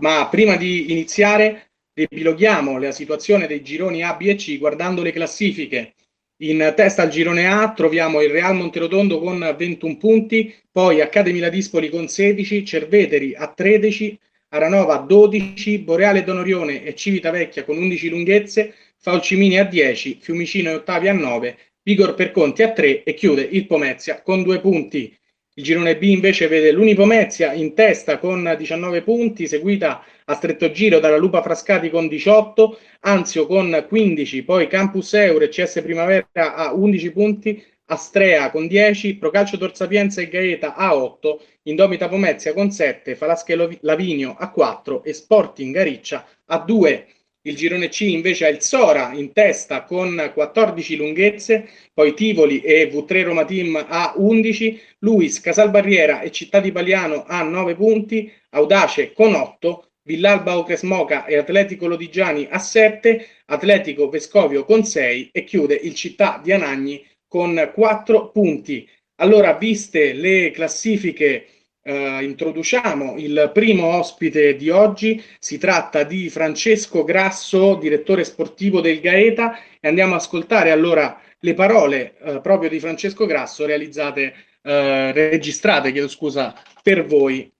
[0.00, 5.12] Ma prima di iniziare, riepiloghiamo la situazione dei gironi A, B e C guardando le
[5.12, 5.94] classifiche.
[6.40, 11.90] In testa al girone A troviamo il Real Monterotondo con 21 punti, poi Accademi Ladispoli
[11.90, 14.18] con 16, Cerveteri a 13,
[14.50, 20.74] Aranova a 12, Boreale Donorione e Civitavecchia con 11 lunghezze, Falcimini a 10, Fiumicino e
[20.74, 21.58] Ottavia a 9
[21.88, 25.16] Vigor per Conti a 3 e chiude il Pomezia con due punti.
[25.54, 30.98] Il girone B invece vede l'Unipomezia in testa con 19 punti, seguita a stretto giro
[30.98, 36.74] dalla Lupa Frascati con 18, Anzio con 15, poi Campus Euro e CS Primavera a
[36.74, 43.14] 11 punti, Astrea con 10, Procalcio Torsapienza e Gaeta a 8, Indomita Pomezia con 7,
[43.14, 47.06] Falasche Lavinio a 4 e Sporting Gariccia a 2.
[47.48, 52.90] Il girone C invece ha il Sora in testa con 14 lunghezze, poi Tivoli e
[52.92, 59.14] V3 Roma Team a 11, Luis, Casalbarriera e Città di Paliano a 9 punti, Audace
[59.14, 65.74] con 8, Villalba Ocresmoca e Atletico Lodigiani a 7, Atletico Vescovio con 6 e chiude
[65.74, 68.86] il Città di Anagni con 4 punti.
[69.20, 71.46] Allora, viste le classifiche
[71.82, 75.22] eh, introduciamo il primo ospite di oggi.
[75.38, 81.54] Si tratta di Francesco Grasso, direttore sportivo del Gaeta, e andiamo ad ascoltare allora le
[81.54, 87.50] parole eh, proprio di Francesco Grasso realizzate, eh, registrate, chiedo scusa, per voi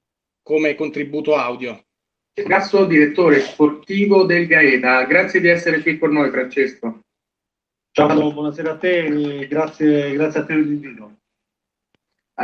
[0.43, 1.83] come contributo audio.
[2.33, 5.05] Grasso, direttore sportivo del Gaeta.
[5.05, 7.01] Grazie di essere qui con noi, Francesco.
[7.91, 11.18] Ciao, buonasera a te, grazie, grazie a te dell'invito.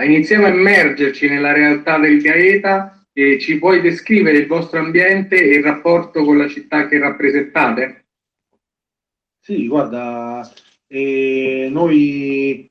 [0.02, 5.58] Iniziamo a immergerci nella realtà del Gaeta e ci puoi descrivere il vostro ambiente e
[5.58, 8.06] il rapporto con la città che rappresentate?
[9.40, 10.50] Sì, guarda,
[10.88, 12.68] eh, noi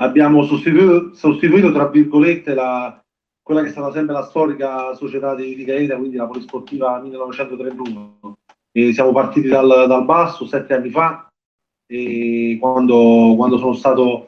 [0.00, 3.00] abbiamo sostituito, sostituito, tra virgolette, la,
[3.40, 8.38] quella che è stata sempre la storica società di, di Gaeta, quindi la Polisportiva 1931.
[8.72, 11.30] E siamo partiti dal, dal basso sette anni fa,
[12.58, 14.27] quando, quando sono stato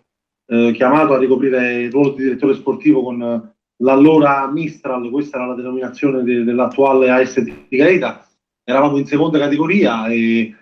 [0.51, 5.55] eh, chiamato a ricoprire il ruolo di direttore sportivo con l'allora Mistral, questa era la
[5.55, 8.27] denominazione de- dell'attuale AS di Gaeta,
[8.65, 10.53] eravamo in seconda categoria e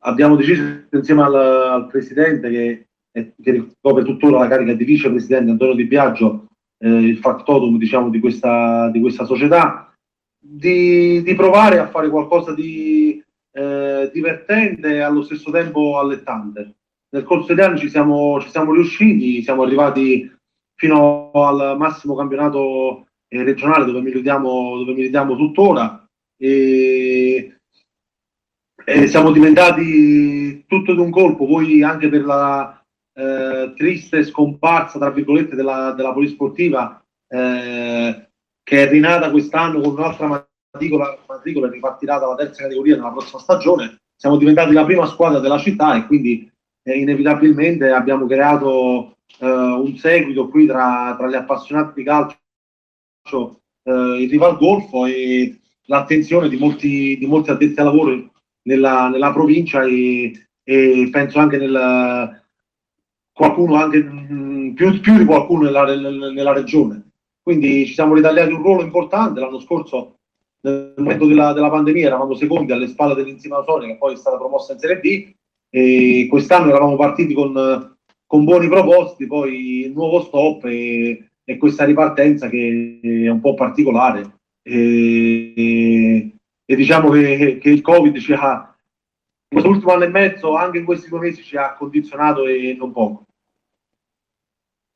[0.00, 0.62] abbiamo deciso
[0.92, 6.46] insieme al, al presidente che, che, ricopre tuttora la carica di vicepresidente Antonio Di Biagio,
[6.78, 9.90] eh, il factotum diciamo, di, questa, di questa società,
[10.38, 13.22] di, di, provare a fare qualcosa di
[13.52, 16.74] eh, divertente e allo stesso tempo allettante
[17.10, 20.32] nel corso degli anni ci siamo, ci siamo riusciti, siamo arrivati
[20.74, 26.06] fino al massimo campionato eh, regionale dove militiamo, dove militiamo tuttora
[26.36, 27.58] e,
[28.84, 32.82] e, siamo diventati tutto d'un colpo, poi anche per la
[33.12, 38.28] eh, triste scomparsa, tra virgolette, della, della polisportiva eh,
[38.62, 43.98] che è rinata quest'anno con un'altra matricola, matricola ripartirà dalla terza categoria nella prossima stagione.
[44.16, 46.49] Siamo diventati la prima squadra della città e quindi
[46.82, 54.22] eh, inevitabilmente abbiamo creato eh, un seguito qui tra, tra, gli appassionati di calcio, eh,
[54.22, 58.30] il rival golfo e l'attenzione di molti, di molti addetti ai lavori
[58.62, 62.38] nella, nella provincia e, e, penso anche nel
[63.32, 67.10] qualcuno anche mh, più, più, di qualcuno nella, nella, regione.
[67.42, 69.40] Quindi ci siamo ritagliati un ruolo importante.
[69.40, 70.16] L'anno scorso,
[70.60, 74.36] nel momento della, della pandemia, eravamo secondi alle spalle dell'Insiema Sonia, che poi è stata
[74.36, 75.34] promossa in Serie B.
[75.70, 77.96] E quest'anno eravamo partiti con,
[78.26, 83.54] con buoni propositi, poi il nuovo stop e, e, questa ripartenza che è un po'
[83.54, 84.38] particolare.
[84.62, 86.32] E,
[86.64, 88.76] e diciamo che, che, il Covid ci ha,
[89.48, 92.92] in quest'ultimo anno e mezzo, anche in questi due mesi, ci ha condizionato e non
[92.92, 93.24] poco.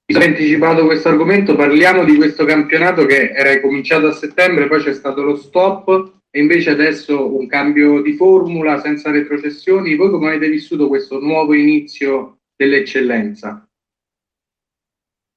[0.07, 4.83] Mi sono anticipato questo argomento, parliamo di questo campionato che era cominciato a settembre, poi
[4.83, 9.95] c'è stato lo stop e invece adesso un cambio di formula senza retrocessioni.
[9.95, 13.65] Voi come avete vissuto questo nuovo inizio dell'eccellenza?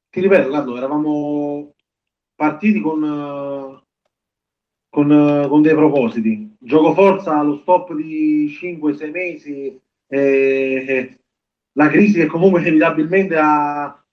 [0.10, 1.76] Ti ripeto, Carlo, eravamo
[2.34, 3.80] partiti con,
[4.90, 6.56] con, con dei propositi.
[6.58, 11.20] Gioco forza, lo stop di 5-6 mesi, eh,
[11.74, 14.04] la crisi che comunque inevitabilmente ha,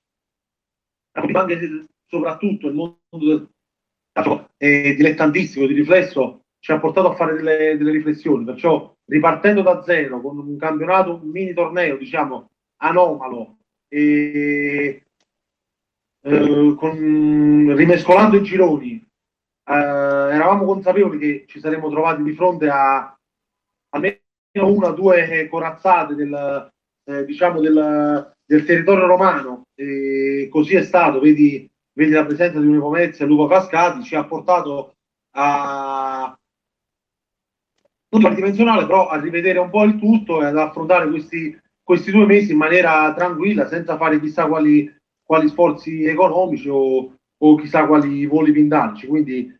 [1.13, 3.49] anche soprattutto il mondo del
[4.59, 8.43] è dilettantissimo di riflesso ci ha portato a fare delle, delle, riflessioni.
[8.43, 15.05] Perciò ripartendo da zero con un campionato un mini torneo diciamo anomalo e
[16.23, 23.15] eh, con, rimescolando i gironi eh, eravamo consapevoli che ci saremmo trovati di fronte a
[23.91, 24.17] almeno
[24.55, 26.73] una o due corazzate del,
[27.05, 29.65] eh, diciamo del, del, territorio romano.
[29.75, 31.21] E così è stato.
[31.21, 34.95] Vedi, vedi la presenza di Unico Mezzi e Luca Cascati ci ha portato
[35.37, 36.35] a
[38.19, 42.27] non tridimensionale però a rivedere un po' il tutto e ad affrontare questi, questi due
[42.27, 44.93] mesi in maniera tranquilla senza fare chissà quali,
[45.23, 49.57] quali sforzi economici o, o chissà quali voli pindarici quindi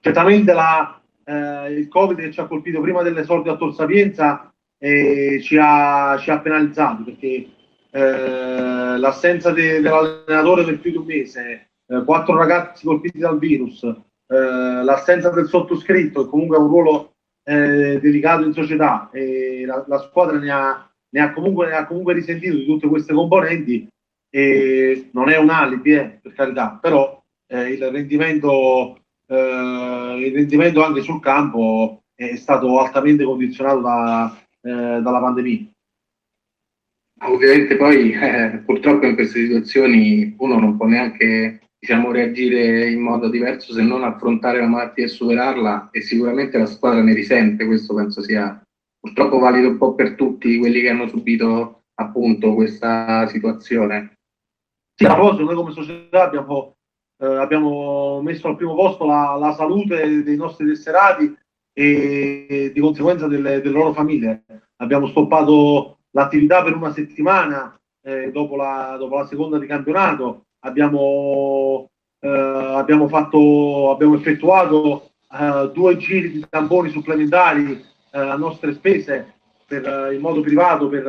[0.00, 5.40] certamente la, eh, il covid che ci ha colpito prima dell'esordio a Tor Sapienza eh,
[5.42, 7.48] ci, ha, ci, ha, penalizzato perché
[7.90, 13.82] eh, l'assenza de, dell'allenatore per più di un mese, eh, quattro ragazzi colpiti dal virus,
[13.82, 13.94] eh,
[14.84, 17.12] l'assenza del sottoscritto che comunque ha un ruolo
[17.48, 21.86] eh, delicato in società e la, la squadra ne ha, ne, ha comunque, ne ha
[21.86, 23.88] comunque risentito di tutte queste componenti
[24.30, 27.16] e non è un alibi eh, per carità, però
[27.50, 35.66] il rendimento, il rendimento anche sul campo è stato altamente condizionato da, eh, dalla pandemia.
[37.22, 43.28] Ovviamente poi eh, purtroppo in queste situazioni uno non può neanche diciamo, reagire in modo
[43.28, 47.94] diverso se non affrontare la malattia e superarla e sicuramente la squadra ne risente, questo
[47.94, 48.60] penso sia
[48.98, 54.18] purtroppo valido un po' per tutti quelli che hanno subito appunto questa situazione.
[54.94, 56.74] Sì, a proposito, noi come società abbiamo,
[57.22, 61.36] eh, abbiamo messo al primo posto la, la salute dei nostri tesserati
[61.72, 64.44] e di conseguenza delle, delle loro famiglie.
[64.78, 71.90] Abbiamo stoppato l'attività per una settimana eh, dopo, la, dopo, la, seconda di campionato, abbiamo,
[72.20, 79.34] eh, abbiamo, fatto, abbiamo effettuato eh, due giri di tamponi supplementari eh, a nostre spese
[79.66, 81.06] per, eh, in modo privato per,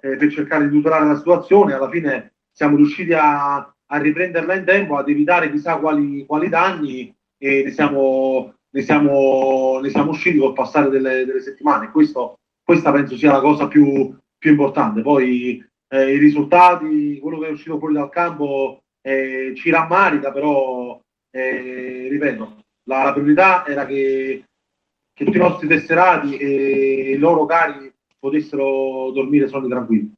[0.00, 1.74] eh, per, cercare di tutelare la situazione.
[1.74, 7.14] Alla fine siamo riusciti a, a riprenderla in tempo, ad evitare chissà quali, quali danni
[7.36, 11.90] e ne siamo ne siamo, ne siamo usciti col passare delle, delle settimane.
[11.90, 15.02] Questo, questa penso sia la cosa più, più importante.
[15.02, 21.00] Poi eh, i risultati, quello che è uscito fuori dal campo eh, ci rammarica, però
[21.30, 24.44] eh, ripeto, la, la, priorità era che,
[25.12, 30.12] che, tutti i nostri tesserati e i loro cari potessero dormire sonni tranquilli.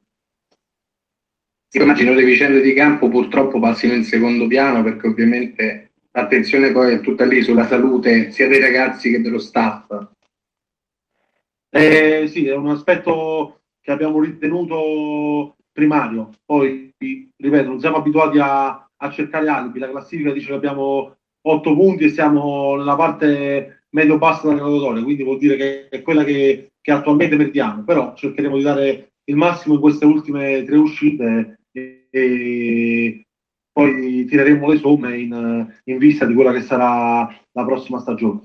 [1.73, 6.99] Immagino le vicende di campo purtroppo passino in secondo piano perché ovviamente l'attenzione poi è
[6.99, 9.87] tutta lì sulla salute sia dei ragazzi che dello staff.
[11.69, 16.29] Eh, sì, è un aspetto che abbiamo ritenuto primario.
[16.45, 19.79] Poi, ripeto, non siamo abituati a, a cercare alibi.
[19.79, 25.23] La classifica dice che abbiamo 8 punti e siamo nella parte medio-bassa della graduatoria, quindi
[25.23, 27.83] vuol dire che è quella che, che, attualmente meritiamo.
[27.83, 33.25] Però cercheremo di dare il massimo in queste ultime tre uscite e, e
[33.71, 38.41] poi tireremo le somme in, in vista di quella che sarà la prossima stagione.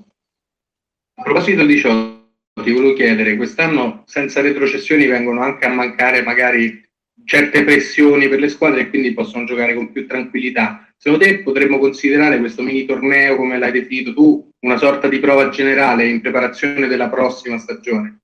[1.19, 2.15] A proposito di ciò,
[2.63, 6.86] ti volevo chiedere, quest'anno senza retrocessioni vengono anche a mancare magari
[7.27, 10.87] certe pressioni per le squadre e quindi possono giocare con più tranquillità.
[10.95, 15.49] Secondo te potremmo considerare questo mini torneo, come l'hai definito tu, una sorta di prova
[15.49, 18.21] generale in preparazione della prossima stagione?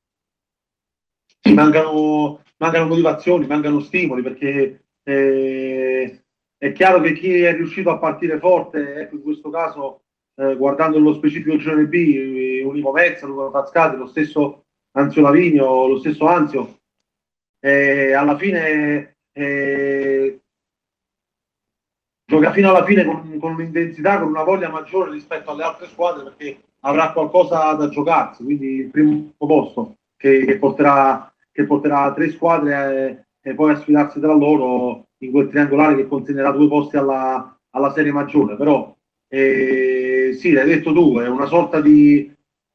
[1.41, 6.23] Sì, mancano, mancano motivazioni, mancano stimoli perché eh,
[6.57, 10.03] è chiaro che chi è riuscito a partire forte, ecco in questo caso,
[10.35, 15.87] eh, guardando nello specifico girone B, eh, Unico Mezza, Luca Fazcati, lo stesso Anzio Lavinio,
[15.87, 16.82] lo stesso Anzio,
[17.65, 20.39] eh, alla fine eh,
[22.25, 26.23] gioca fino alla fine con, con, un'intensità, con una voglia maggiore rispetto alle altre squadre
[26.23, 32.31] perché avrà qualcosa da giocarsi, quindi il primo posto che, che, porterà, che porterà tre
[32.31, 36.97] squadre eh, e poi a sfidarsi tra loro in quel triangolare che consegnerà due posti
[36.97, 38.93] alla, alla serie maggiore, però
[39.29, 42.29] eh, sì, l'hai detto tu, è una sorta di,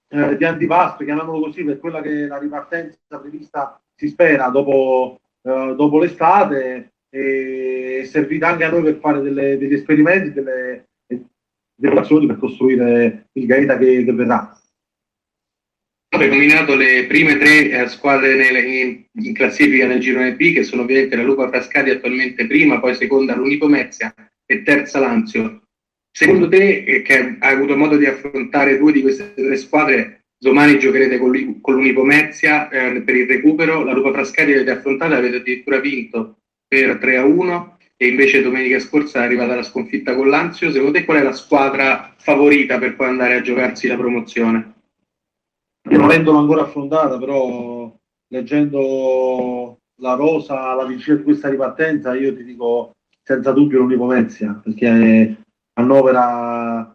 [0.08, 5.20] eh, di antipasto, chiamiamolo così, per quella che è la ripartenza prevista, si spera, dopo,
[5.42, 10.86] eh, dopo l'estate, e è servita anche a noi per fare delle, degli esperimenti, delle,
[11.74, 14.52] delle azioni per costruire il Gaeta che, che verrà.
[16.10, 20.62] Abbiamo nominato le prime tre eh, squadre nelle, in, in, classifica nel girone B, che
[20.62, 24.14] sono ovviamente la Lupa Frascati attualmente prima, poi seconda l'Unipomezia
[24.46, 25.64] e terza Lazio.
[26.10, 30.78] Secondo te, eh, che hai avuto modo di affrontare due di queste tre squadre, domani
[30.78, 35.80] giocherete con, con l'Unipomezia eh, per il recupero, la Lupa Frascati avete affrontato, avete addirittura
[35.80, 36.36] vinto
[36.66, 40.70] per 3 a 1 e invece domenica scorsa è arrivata la sconfitta con l'Anzio.
[40.70, 44.76] Secondo te qual è la squadra favorita per poi andare a giocarsi la promozione?
[45.90, 47.90] non avendolo ancora affrontata, però
[48.28, 55.42] leggendo la rosa, la vincita di questa ripartenza, io ti dico senza dubbio l'Unipomezia, perché
[55.74, 56.92] annovera,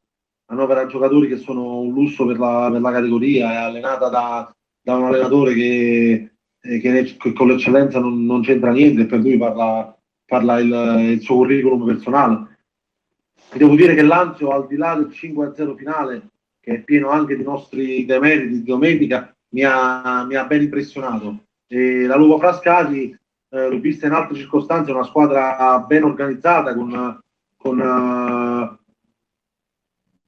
[0.54, 4.96] annovera giocatori che sono un lusso per la, per la categoria, è allenata da, da
[4.96, 6.32] un allenatore che,
[6.62, 9.96] eh, che, con l'eccellenza non, non, c'entra niente, per lui parla,
[10.26, 12.58] parla il, il, suo curriculum personale.
[13.54, 16.30] devo dire che l'Anzio, al di là del 5-0 finale,
[16.60, 21.46] che è pieno anche di nostri demeriti di domenica, mi ha, mi ha ben impressionato.
[21.68, 23.18] E la Lupo Frascati,
[23.50, 27.20] eh, l'ho vista in altre circostanze, una squadra ben organizzata, con,
[27.58, 28.83] con, uh,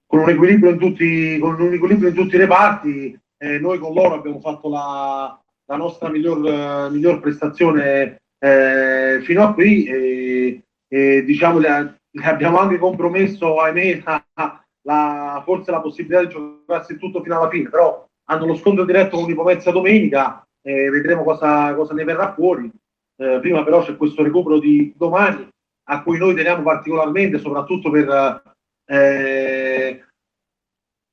[0.05, 3.19] con, un, equilibrio in tutti, equilibrio in tutti i reparti.
[3.37, 9.43] E noi con loro abbiamo fatto la, la nostra miglior, uh, miglior prestazione eh, fino
[9.43, 14.03] a qui e, e diciamo le, le abbiamo anche compromesso, ahimè,
[14.85, 19.17] la, forse la possibilità di giocarsi tutto fino alla fine, però hanno lo scontro diretto
[19.17, 22.69] con Ipomezia domenica e vedremo cosa, cosa, ne verrà fuori.
[23.17, 25.47] Eh, prima però c'è questo recupero di domani
[25.87, 28.41] a cui noi teniamo particolarmente, soprattutto per,
[28.85, 30.03] eh,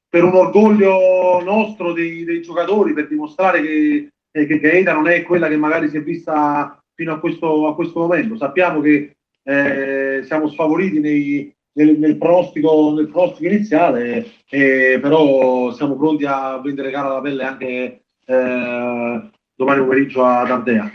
[0.09, 5.23] per un orgoglio nostro dei, dei, giocatori, per dimostrare che, eh, che Gaeta non è
[5.23, 8.37] quella che magari si è vista fino a questo, a questo momento.
[8.37, 15.97] Sappiamo che eh, siamo sfavoriti nei, nel, nel, pronostico, nel pronostico iniziale, eh, però siamo
[15.97, 20.91] pronti a prendere gara alla pelle anche eh, domani pomeriggio ad Ardea.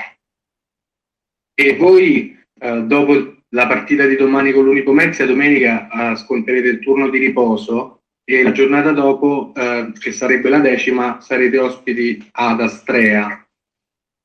[1.55, 7.09] E voi, eh, dopo la partita di domani con l'Unipomezia, domenica eh, sconterete il turno
[7.09, 13.47] di riposo e la giornata dopo, eh, che sarebbe la decima, sarete ospiti ad Astrea.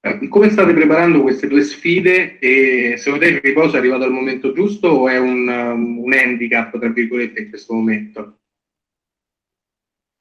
[0.05, 4.11] Eh, come state preparando queste due sfide e secondo te il riposo è arrivato al
[4.11, 8.39] momento giusto o è un, um, un handicap, tra virgolette, in questo momento?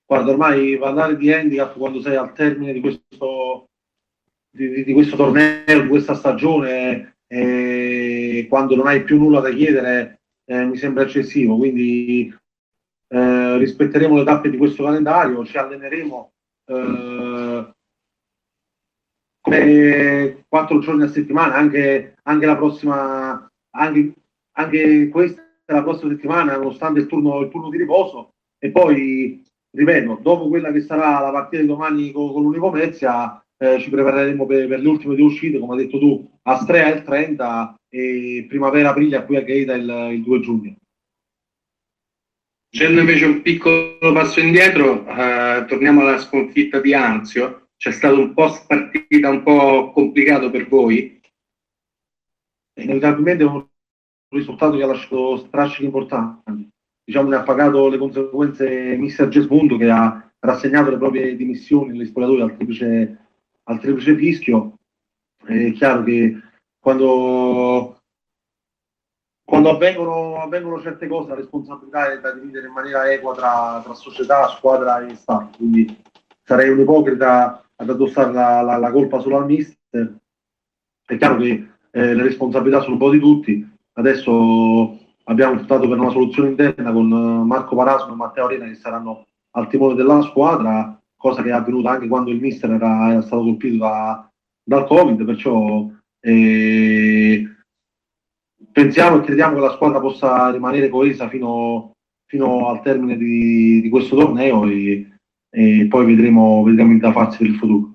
[0.06, 3.70] Guarda, ormai parlare di handicap quando sei al termine di questo,
[4.52, 8.11] di, di questo torneo, di questa stagione, eh,
[8.47, 11.57] quando non hai più nulla da chiedere, eh, mi sembra eccessivo.
[11.57, 12.33] Quindi
[13.07, 16.31] eh, rispetteremo le tappe di questo calendario, ci alleneremo
[16.65, 17.73] eh,
[19.41, 24.13] come quattro giorni a settimana, anche, anche la prossima, anche,
[24.53, 28.33] anche questa la prossima settimana, nonostante il turno, il turno di riposo.
[28.59, 33.79] E poi, ripeto, dopo quella che sarà la partita di domani con, con l'Unipomezia, eh,
[33.79, 37.75] ci prepareremo per, per, le ultime due uscite, come hai detto tu, Astrea il 30
[37.93, 40.75] e Primavera-Aprile qui a Gaeta il, il 2 giugno.
[42.73, 48.33] Facendo invece un piccolo passo indietro, eh, torniamo alla sconfitta di Anzio c'è stato un
[48.33, 51.19] post partita un po' complicato per voi?
[52.79, 53.65] Inevitabilmente è un
[54.29, 56.69] risultato che ha lasciato strascichi importanti.
[57.03, 62.05] Diciamo che ha pagato le conseguenze mister Gesmundo che ha rassegnato le proprie dimissioni negli
[62.05, 63.17] spogliatoi al triplice,
[63.63, 64.75] al triplice fischio.
[65.43, 66.39] È chiaro che
[66.82, 68.01] quando,
[69.45, 73.93] quando avvengono, avvengono, certe cose la responsabilità è da dividere in maniera equa tra, tra
[73.93, 75.57] società, squadra e Stato.
[75.57, 75.95] Quindi
[76.43, 80.17] sarei un ipocrita ad addossare la, la, la colpa solo al mister.
[81.05, 83.69] È chiaro che eh, le responsabilità sono un po' di tutti.
[83.93, 88.75] Adesso abbiamo optato per una soluzione interna con eh, Marco Parasco e Matteo Arena che
[88.75, 93.21] saranno al timone della squadra, cosa che è avvenuta anche quando il mister era, era
[93.21, 94.27] stato colpito da,
[94.63, 95.88] dal Covid, perciò
[96.22, 97.47] eh,
[98.72, 101.93] pensiamo e crediamo che la squadra possa rimanere coesa fino,
[102.26, 105.07] fino al termine di, di questo torneo e,
[105.49, 107.89] e poi vedremo, vedremo da farsi per il futuro.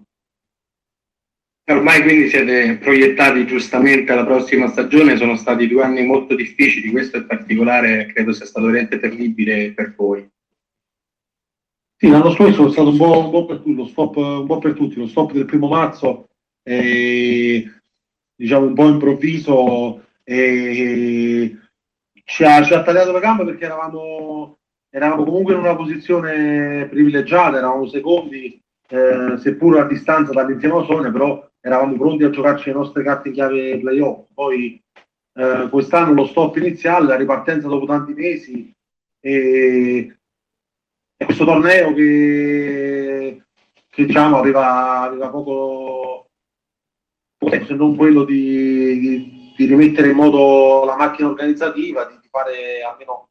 [1.68, 7.16] Ormai quindi siete proiettati giustamente alla prossima stagione, sono stati due anni molto difficili, questo
[7.16, 10.28] in particolare credo sia stato veramente terribile per voi.
[11.98, 14.74] Sì, l'anno scorso è stato un po', un po', per, lo stop, un po' per
[14.74, 16.28] tutti, lo stop del primo marzo,
[16.62, 17.68] e,
[18.36, 21.56] diciamo un po' improvviso, e,
[22.24, 24.58] ci, ha, ci ha tagliato le gambe perché eravamo
[24.96, 28.58] eravamo comunque in una posizione privilegiata, eravamo secondi,
[28.88, 33.34] eh, seppur a distanza dall'insieme Sonia, però eravamo pronti a giocarci le nostre carte in
[33.34, 34.28] chiave playoff.
[34.32, 34.82] Poi
[35.34, 38.72] eh, quest'anno lo stop iniziale, la ripartenza dopo tanti mesi
[39.20, 40.16] e,
[41.14, 43.42] e questo torneo che,
[43.90, 46.25] che diciamo aveva, aveva poco
[47.50, 52.82] se non quello di, di, di, rimettere in moto la macchina organizzativa, di, di fare
[52.82, 53.28] almeno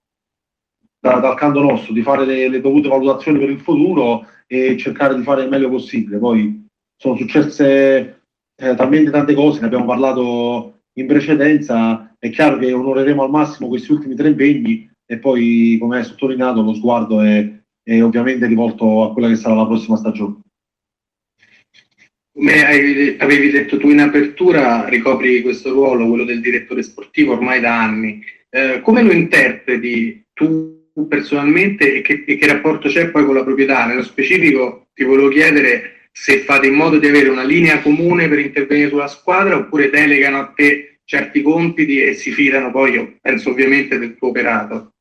[0.99, 5.15] da, dal canto nostro, di fare le, le, dovute valutazioni per il futuro e cercare
[5.15, 6.17] di fare il meglio possibile.
[6.17, 8.21] Poi sono successe
[8.55, 13.67] eh, talmente tante cose, ne abbiamo parlato in precedenza, è chiaro che onoreremo al massimo
[13.67, 17.53] questi ultimi tre impegni e poi, come hai sottolineato, lo sguardo è,
[17.83, 20.39] è ovviamente rivolto a quella che sarà la prossima stagione.
[22.37, 27.81] Come avevi detto tu in apertura, ricopri questo ruolo, quello del direttore sportivo, ormai da
[27.81, 28.21] anni.
[28.49, 33.43] Eh, come lo interpreti tu personalmente e che, e che rapporto c'è poi con la
[33.43, 33.85] proprietà?
[33.85, 38.39] Nello specifico ti volevo chiedere se fate in modo di avere una linea comune per
[38.39, 43.51] intervenire sulla squadra oppure delegano a te certi compiti e si fidano poi, io penso
[43.51, 44.91] ovviamente, del tuo operato.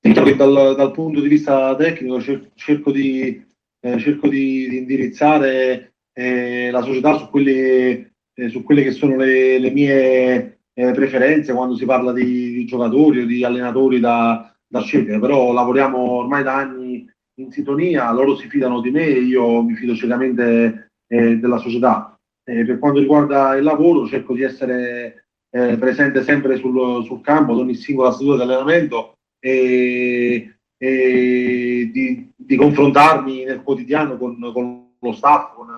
[0.00, 2.22] Dal, dal punto di vista tecnico
[2.54, 3.44] cerco di,
[3.80, 9.16] eh, cerco di, di indirizzare eh, la società su quelle, eh, su quelle, che sono
[9.16, 14.54] le, le mie eh, preferenze quando si parla di, di, giocatori o di allenatori da,
[14.66, 19.62] da scegliere, però lavoriamo ormai da anni in sintonia, loro si fidano di me io
[19.62, 22.16] mi fido ciecamente eh, della società.
[22.44, 25.18] Eh, per quanto riguarda il lavoro cerco di essere
[25.52, 32.56] presente sempre sul, sul campo ad ogni singola seduta di allenamento e, e di, di,
[32.56, 35.68] confrontarmi nel quotidiano con, con lo staff, con,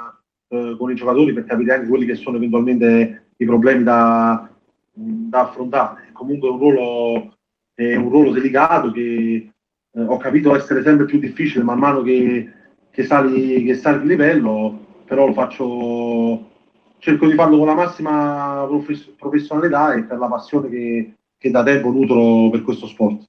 [0.48, 4.48] eh, con i giocatori per capire anche quelli che sono eventualmente i problemi da,
[4.92, 6.10] da affrontare.
[6.12, 7.36] Comunque è un ruolo,
[7.74, 9.50] è un ruolo delicato che
[9.92, 12.52] eh, ho capito essere sempre più difficile man mano che,
[12.90, 16.50] che, sali, che sali di livello, però lo faccio,
[16.98, 21.62] cerco di farlo con la massima profes- professionalità e per la passione che, che da
[21.62, 23.24] tempo nutro per questo sport.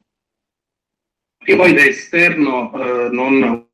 [1.48, 3.68] E poi da esterno, eh, non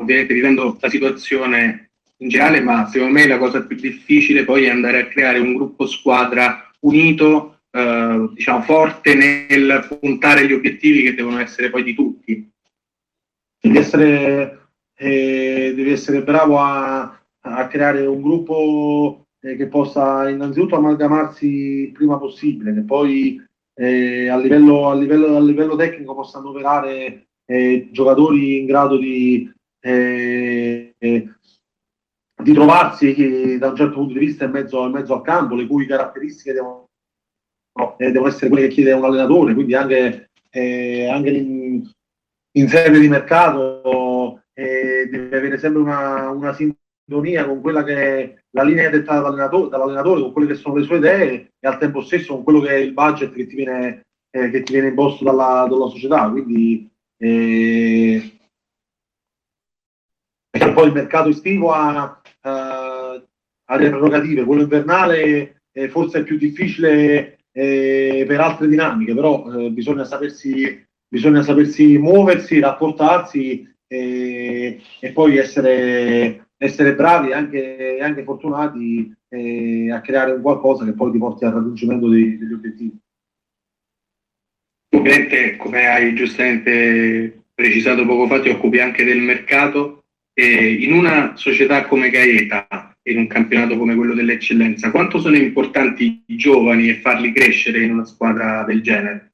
[0.00, 1.87] ovviamente vivendo la situazione
[2.20, 5.54] in generale, ma secondo me la cosa più difficile poi è andare a creare un
[5.54, 11.94] gruppo squadra unito, eh, diciamo forte nel puntare gli obiettivi che devono essere poi di
[11.94, 12.50] tutti.
[13.60, 20.76] Devi essere, eh, devi essere bravo a, a, creare un gruppo eh, che possa innanzitutto
[20.76, 23.44] amalgamarsi il prima possibile, che poi
[23.74, 29.50] eh, a livello, a, livello, a, livello, tecnico possano operare eh, giocatori in grado di
[29.80, 30.94] eh,
[32.42, 35.66] di trovarsi da un certo punto di vista in mezzo, in mezzo al campo, le
[35.66, 36.86] cui caratteristiche devono,
[37.96, 41.90] eh, devono, essere quelle che chiede un allenatore, quindi anche, eh, anche in,
[42.52, 48.34] in, sede di mercato eh, deve avere sempre una, una, sintonia con quella che è
[48.50, 52.02] la linea dettata dall'allenatore, dall'allenatore, con quelle che sono le sue idee e al tempo
[52.02, 55.24] stesso con quello che è il budget che ti viene, eh, che ti viene imposto
[55.24, 56.30] dalla, dalla società.
[56.30, 58.38] Quindi eh,
[60.72, 62.20] poi il mercato estivo ha,
[63.68, 69.14] uh, ha le prerogative, quello invernale eh, forse è più difficile eh, per altre dinamiche,
[69.14, 74.82] però eh, bisogna, sapersi, bisogna sapersi muoversi, rapportarsi e
[75.14, 81.10] poi essere, essere bravi e anche, anche, fortunati eh, a creare un qualcosa che poi
[81.10, 82.98] ti porti al raggiungimento dei, degli obiettivi.
[84.94, 90.04] Ovviamente, come hai giustamente precisato poco fa, ti occupi anche del mercato
[90.34, 96.22] eh, in una società come Gaeta, in un campionato come quello dell'eccellenza, quanto sono importanti
[96.26, 99.32] i giovani e farli crescere in una squadra del genere?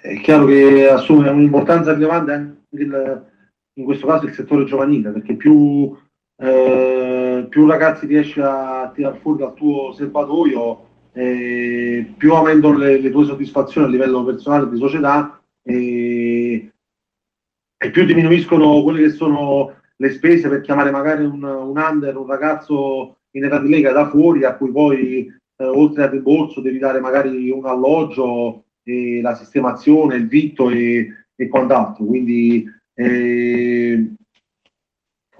[0.00, 3.26] È chiaro che assume un'importanza rilevante anche il,
[3.74, 5.94] in questo caso il settore giovanile, perché più,
[6.36, 13.10] eh, più ragazzi riesci a tirare fuori dal tuo serbatoio, eh, più aumentano le, le,
[13.10, 15.42] tue soddisfazioni a livello personale e di società.
[15.62, 16.70] Eh,
[17.82, 22.26] e più diminuiscono quelle che sono le spese per chiamare magari un, un under, un
[22.26, 26.78] ragazzo in età di lega da fuori a cui poi eh, oltre al rimborso devi
[26.78, 32.06] dare magari un alloggio, e la sistemazione, il vitto e, e quant'altro.
[32.06, 34.14] Quindi eh,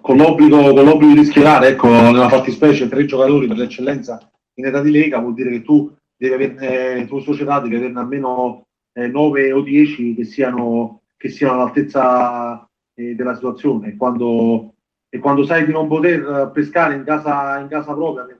[0.01, 4.83] con, l'obbligo, con l'obbligo di schierare, ecco, nella fattispecie tre giocatori per l'eccellenza in età
[4.83, 9.07] di lega vuol dire che tu devi averne, eh, tua società devi averne almeno eh,
[9.07, 12.70] 9 o 10 che siano che siano all'altezza
[13.01, 13.97] eh, della situazione.
[13.97, 14.75] Quando,
[15.09, 18.39] e quando sai di non poter pescare in casa, in casa propria per,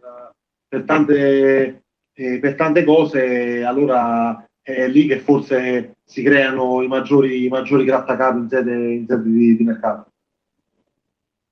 [0.69, 1.83] per, tante,
[2.15, 7.85] eh, per tante cose, allora è lì che forse si creano i maggiori, i maggiori
[7.85, 10.11] grattacapi in sede, in sede di, di mercato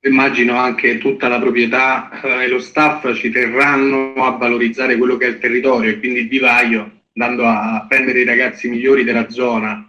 [0.08, 5.26] immagino anche tutta la proprietà eh, e lo staff ci terranno a valorizzare quello che
[5.26, 9.86] è il territorio e quindi il vivaio, andando a prendere i ragazzi migliori della zona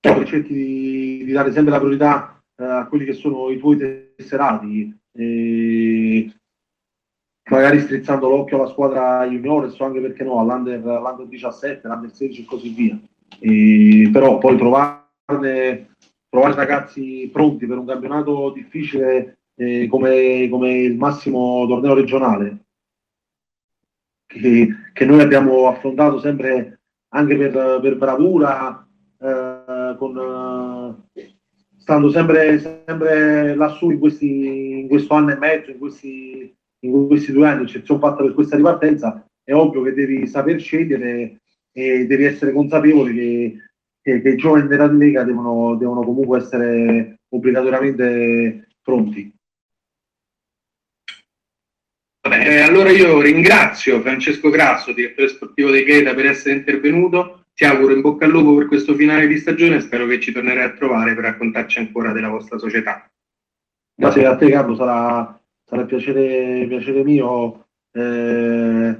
[0.00, 4.98] cerchi di, di, dare sempre la priorità eh, a quelli che sono i tuoi tesserati,
[5.12, 6.32] e
[7.50, 12.42] magari strizzando l'occhio alla squadra juniores o anche perché no all'under, all'under 17, l'under 16
[12.42, 12.98] e così via.
[13.38, 15.94] E, però poi trovarne,
[16.28, 22.64] trovare ragazzi pronti per un campionato difficile eh, come, come, il massimo torneo regionale
[24.26, 28.86] che, che, noi abbiamo affrontato sempre anche per, per bravura,
[29.20, 29.59] eh,
[30.00, 31.36] con, eh,
[31.78, 37.32] stando sempre, sempre lassù in, questi, in questo anno e mezzo, in questi in questi
[37.32, 41.40] due anni, eccezione fatta per questa ripartenza, è ovvio che devi saper scegliere
[41.72, 43.56] e devi essere consapevole che,
[44.02, 49.32] che, che i giovani della Lega devono, devono comunque essere obbligatoriamente pronti.
[52.22, 57.39] Vabbè, allora io ringrazio Francesco Grasso, direttore sportivo dei Gaeta, per essere intervenuto.
[57.60, 60.32] Ti auguro in bocca al lupo per questo finale di stagione e spero che ci
[60.32, 63.06] tornerai a trovare per raccontarci ancora della vostra società.
[63.94, 68.98] Grazie a te Carlo, sarà sarà piacere, piacere mio eh,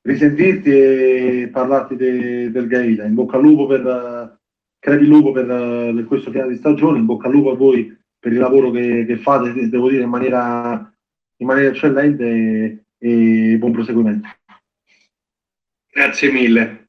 [0.00, 3.04] risentirti e parlarti de, del Gaeta.
[3.04, 4.38] In bocca al lupo per,
[4.78, 8.32] credi lupo per, per questo finale di stagione, in bocca al lupo a voi per
[8.32, 10.90] il lavoro che, che fate, devo dire, in maniera,
[11.36, 12.24] in maniera eccellente
[12.96, 14.26] e, e buon proseguimento.
[15.92, 16.79] Grazie mille.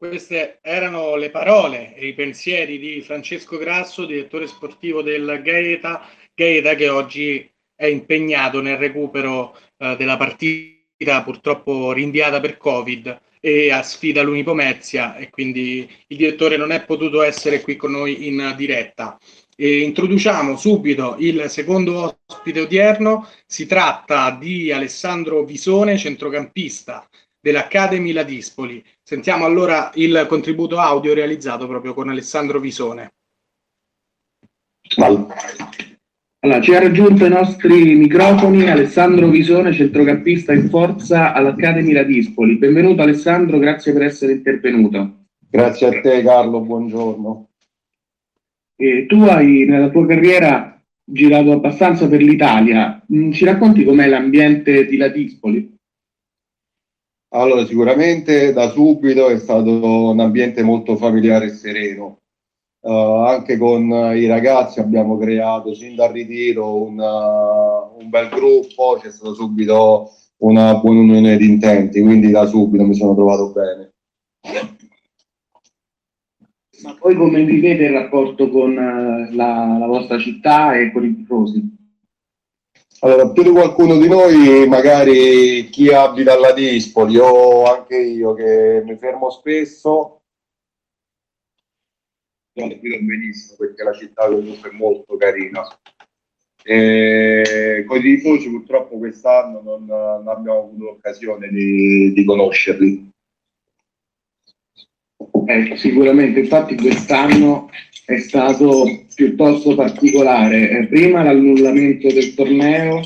[0.00, 6.74] Queste erano le parole e i pensieri di Francesco Grasso, direttore sportivo del Gaeta, Gaeta
[6.74, 13.82] che oggi è impegnato nel recupero eh, della partita purtroppo rinviata per Covid e a
[13.82, 19.18] sfida l'Unipomezia e quindi il direttore non è potuto essere qui con noi in diretta.
[19.54, 27.06] E introduciamo subito il secondo ospite odierno, si tratta di Alessandro Visone, centrocampista
[27.40, 28.84] dell'Academy Ladispoli.
[29.02, 33.12] Sentiamo allora il contributo audio realizzato proprio con Alessandro Visone.
[34.96, 42.56] Allora, ci ha raggiunto i nostri microfoni Alessandro Visone, centrocampista in forza all'Academy Radispoli.
[42.56, 45.26] Benvenuto Alessandro, grazie per essere intervenuto.
[45.48, 47.48] Grazie a te Carlo, buongiorno.
[48.76, 54.86] E tu hai nella tua carriera girato abbastanza per l'Italia, mm, ci racconti com'è l'ambiente
[54.86, 55.78] di Ladispoli?
[57.32, 62.20] Allora, sicuramente da subito è stato un ambiente molto familiare e sereno
[62.82, 69.10] Uh, anche con i ragazzi abbiamo creato sin dal ritiro una, un bel gruppo, c'è
[69.10, 73.92] stata subito una buona unione di intenti, quindi da subito mi sono trovato bene.
[76.82, 81.14] Ma poi come vivete il rapporto con uh, la, la, vostra città e con i
[81.14, 81.79] tifosi?
[83.02, 88.82] Allora, più di qualcuno di noi, magari chi abita alla Dispoli o anche io che
[88.84, 90.20] mi fermo spesso,
[92.52, 95.66] sono qui benissimo perché la città comunque è molto carina.
[96.62, 103.10] E con i tifosi purtroppo quest'anno non, non abbiamo avuto l'occasione di, di conoscerli.
[105.46, 107.70] Eh, sicuramente, infatti quest'anno
[108.10, 108.84] è stato
[109.14, 110.70] piuttosto particolare.
[110.70, 113.00] Eh, prima l'annullamento del torneo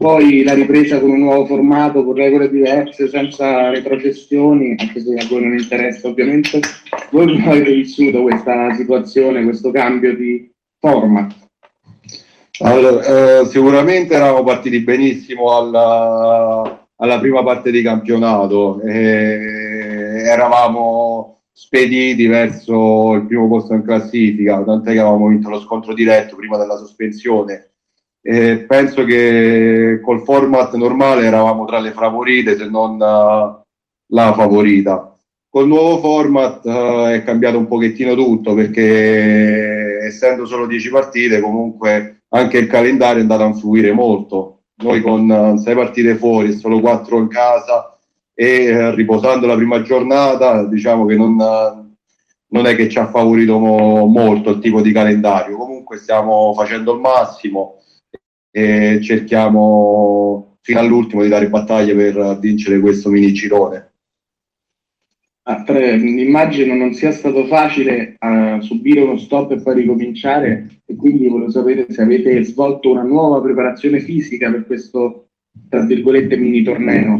[0.00, 5.26] poi la ripresa con un nuovo formato, con regole diverse, senza retrocessioni, anche se a
[5.28, 6.58] voi non interessa ovviamente.
[7.10, 11.34] Voi come avete vissuto questa situazione, questo cambio di format?
[12.60, 21.09] Allora, eh, sicuramente eravamo partiti benissimo alla, alla prima parte di campionato, eh, eravamo
[21.60, 26.56] spediti verso il primo posto in classifica, tant'è che avevamo vinto lo scontro diretto prima
[26.56, 27.72] della sospensione
[28.22, 33.62] e penso che col format normale eravamo tra le favorite, se non uh,
[34.08, 35.14] la favorita.
[35.50, 42.22] Col nuovo format uh, è cambiato un pochettino tutto perché essendo solo 10 partite comunque
[42.28, 44.62] anche il calendario è andato a influire molto.
[44.82, 47.98] Noi con uh, 6 partite fuori e solo 4 in casa
[48.40, 54.06] e riposando la prima giornata diciamo che non, non è che ci ha favorito mo-
[54.06, 55.58] molto il tipo di calendario.
[55.58, 57.82] Comunque stiamo facendo il massimo
[58.50, 63.92] e cerchiamo fino all'ultimo di dare battaglia per vincere questo mini girone.
[65.42, 70.96] Ah, tre, immagino non sia stato facile uh, subire uno stop e poi ricominciare e
[70.96, 75.29] quindi volevo sapere se avete svolto una nuova preparazione fisica per questo
[75.68, 77.18] tra virgolette mini torneo.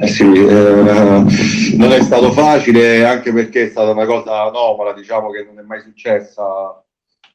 [0.00, 5.30] Eh sì, eh, non è stato facile anche perché è stata una cosa anomala, diciamo
[5.30, 6.82] che non è mai successa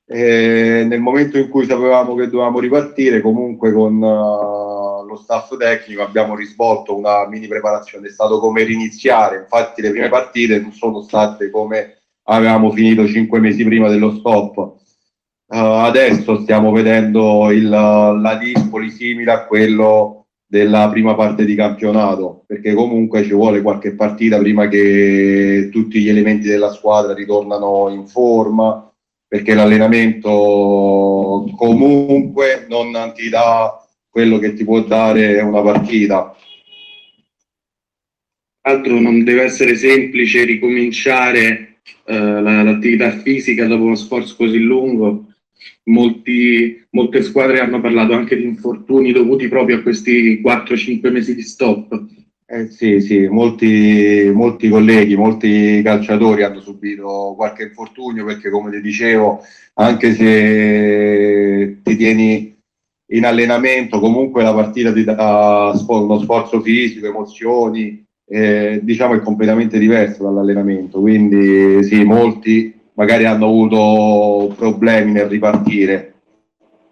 [0.08, 6.04] e nel momento in cui sapevamo che dovevamo ripartire, comunque con uh, lo staff tecnico
[6.04, 11.02] abbiamo risvolto una mini preparazione, è stato come riniziare, infatti le prime partite non sono
[11.02, 14.76] state come avevamo finito cinque mesi prima dello stop.
[15.48, 22.44] Uh, adesso stiamo vedendo il, la Dispoli simile a quello della prima parte di campionato,
[22.48, 28.08] perché comunque ci vuole qualche partita prima che tutti gli elementi della squadra ritornano in
[28.08, 28.92] forma,
[29.28, 36.36] perché l'allenamento comunque non ti dà quello che ti può dare una partita.
[38.62, 45.25] Altro non deve essere semplice ricominciare eh, l'attività fisica dopo uno sforzo così lungo
[45.86, 51.42] Molti, molte squadre hanno parlato anche di infortuni dovuti proprio a questi 4-5 mesi di
[51.42, 52.06] stop.
[52.48, 58.82] Eh sì, sì, molti, molti colleghi, molti calciatori hanno subito qualche infortunio perché come ti
[58.82, 59.42] dicevo,
[59.74, 62.56] anche se ti tieni
[63.10, 69.80] in allenamento, comunque la partita ti dà uno sforzo fisico, emozioni, eh, diciamo è completamente
[69.80, 76.14] diverso dall'allenamento, quindi sì, molti magari hanno avuto problemi nel ripartire,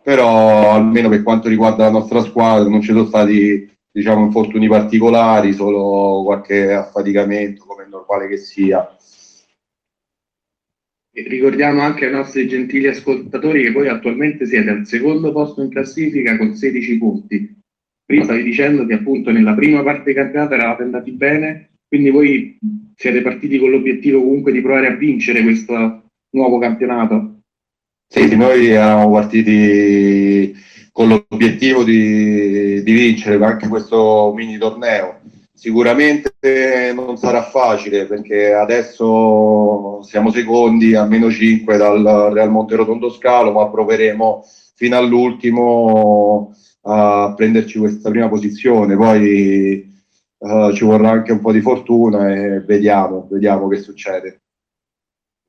[0.02, 5.54] però almeno per quanto riguarda la nostra squadra non ci sono stati diciamo infortuni particolari,
[5.54, 8.96] solo qualche affaticamento come è normale che sia.
[11.14, 16.38] ricordiamo anche ai nostri gentili ascoltatori che voi attualmente siete al secondo posto in classifica
[16.38, 17.62] con 16 punti.
[18.06, 22.58] Prima stavi dicendo che appunto nella prima parte di campionato eravate andati bene, quindi voi
[22.96, 27.42] siete partiti con l'obiettivo comunque di provare a vincere questo nuovo campionato?
[28.08, 30.52] Sì, noi eravamo partiti
[30.92, 35.20] con l'obiettivo di, di vincere anche questo mini torneo.
[35.54, 36.34] Sicuramente
[36.96, 43.52] non sarà facile perché adesso siamo secondi a meno 5 dal Real Monte Rotondo Scalo,
[43.52, 48.96] ma proveremo fino all'ultimo a prenderci questa prima posizione.
[48.96, 49.93] Poi
[50.44, 54.42] uh, ci vorrà anche un po' di fortuna e vediamo, vediamo che succede.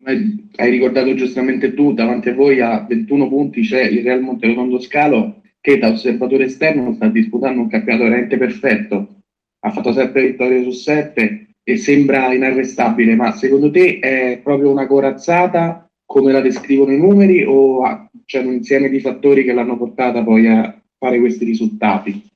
[0.05, 5.41] Hai ricordato giustamente tu, davanti a voi a 21 punti c'è il Real Monterotondo Scalo
[5.61, 9.23] che da osservatore esterno sta disputando un campionato veramente perfetto.
[9.61, 14.87] Ha fatto 7 vittorie su 7 e sembra inarrestabile, ma secondo te è proprio una
[14.87, 20.23] corazzata come la descrivono i numeri o c'è un insieme di fattori che l'hanno portata
[20.23, 22.33] poi a fare questi risultati?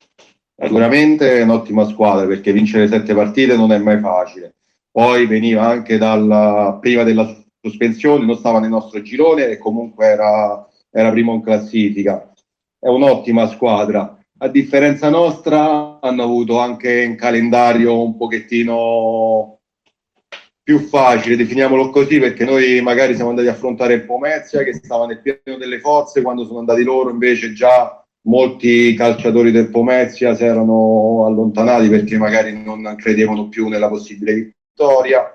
[0.60, 4.54] Sicuramente è un'ottima squadra perché vincere sette partite non è mai facile.
[4.90, 10.68] Poi veniva anche dalla, prima della sospensione, non stava nel nostro girone e comunque era,
[10.90, 12.32] era primo in classifica.
[12.76, 14.18] È un'ottima squadra.
[14.38, 19.60] A differenza nostra hanno avuto anche un calendario un pochettino
[20.60, 25.06] più facile, definiamolo così, perché noi magari siamo andati a affrontare il Pomezia che stava
[25.06, 30.44] nel pieno delle forze, quando sono andati loro invece già molti calciatori del Pomezia si
[30.44, 35.32] erano allontanati perché magari non credevano più nella possibile vittoria.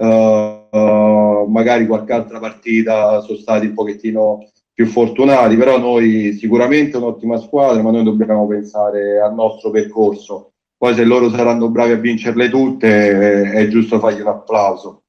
[0.00, 7.38] Uh, magari qualche altra partita sono stati un pochettino più fortunati, però noi sicuramente un'ottima
[7.38, 10.52] squadra, ma noi dobbiamo pensare al nostro percorso.
[10.76, 15.02] Poi se loro saranno bravi a vincerle tutte è giusto fargli un applauso.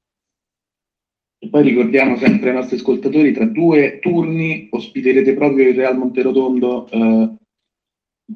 [1.42, 6.86] E poi ricordiamo sempre ai nostri ascoltatori, tra due turni ospiterete proprio il Real Monterotondo.
[6.90, 7.30] Eh,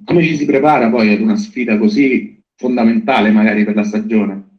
[0.07, 4.53] come ci si prepara poi ad una sfida così fondamentale magari per la stagione?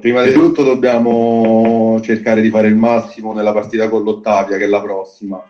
[0.00, 4.68] Prima di tutto dobbiamo cercare di fare il massimo nella partita con l'Ottavia, che è
[4.68, 5.42] la prossima.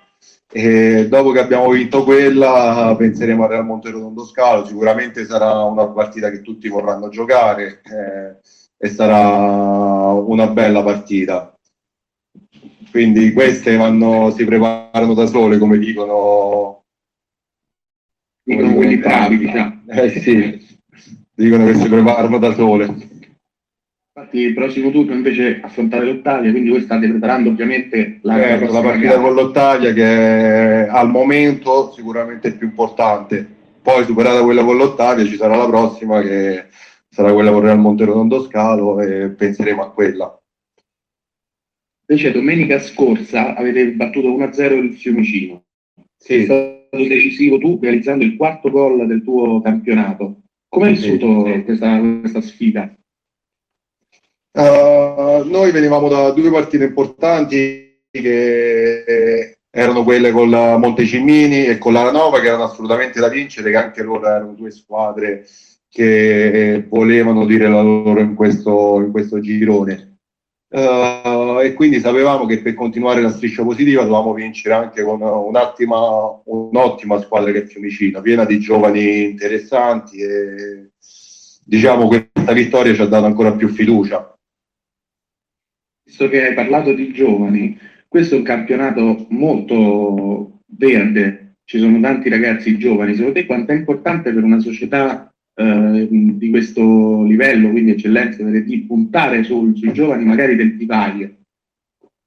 [0.50, 4.64] E dopo che abbiamo vinto quella, penseremo al Real Monterotondo Scalo.
[4.64, 8.36] Sicuramente sarà una partita che tutti vorranno giocare eh,
[8.76, 11.52] e sarà una bella partita
[12.90, 16.84] quindi queste vanno, si preparano da sole, come dicono,
[18.42, 19.82] dicono quelli bravi, diciamo.
[19.88, 20.66] Eh sì,
[21.34, 23.16] dicono che si preparano da sole.
[24.18, 28.80] Infatti il prossimo turno invece affrontare l'Ottavia, quindi voi state preparando ovviamente la, eh, la
[28.80, 29.20] partita gara.
[29.20, 33.46] con l'Ottavia che è al momento sicuramente più importante.
[33.80, 36.66] Poi superata quella con l'Ottavia ci sarà la prossima che
[37.08, 40.37] sarà quella con Real Monterotondo Scalo e penseremo a quella.
[42.10, 45.64] Invece domenica scorsa avete battuto 1-0 il Fiumicino.
[46.16, 46.34] Sì.
[46.34, 50.42] Sei stato decisivo tu realizzando il quarto gol del tuo campionato.
[50.70, 51.64] Come hai vissuto sì.
[51.64, 52.94] questa, questa, sfida?
[54.52, 61.92] Uh, noi venivamo da due partite importanti che erano quelle con la Montecimini e con
[61.92, 65.46] la Nova che erano assolutamente da vincere, che anche loro erano due squadre
[65.90, 70.17] che volevano dire la loro in questo, in questo girone.
[70.70, 76.42] Uh, e quindi sapevamo che per continuare la striscia positiva dovevamo vincere anche con un'ottima,
[76.44, 80.90] un'ottima squadra che è Fiumicino, piena di giovani interessanti e
[81.64, 84.34] diciamo che questa vittoria ci ha dato ancora più fiducia.
[86.04, 92.28] Visto che hai parlato di giovani, questo è un campionato molto verde, ci sono tanti
[92.28, 97.90] ragazzi giovani, secondo te quanto è importante per una società eh, di questo livello, quindi
[97.90, 101.34] eccellenza, di puntare sul, sui giovani magari del vivaio?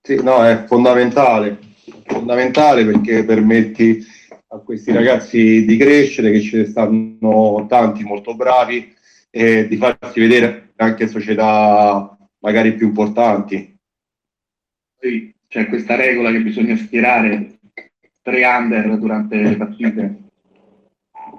[0.01, 1.57] Sì, no, è fondamentale,
[2.05, 4.03] fondamentale perché permetti
[4.47, 8.93] a questi ragazzi di crescere, che ce ne stanno tanti molto bravi,
[9.29, 13.77] e di farsi vedere anche società magari più importanti.
[14.99, 17.59] Sì, c'è questa regola che bisogna schierare
[18.21, 20.21] tre under durante le partite.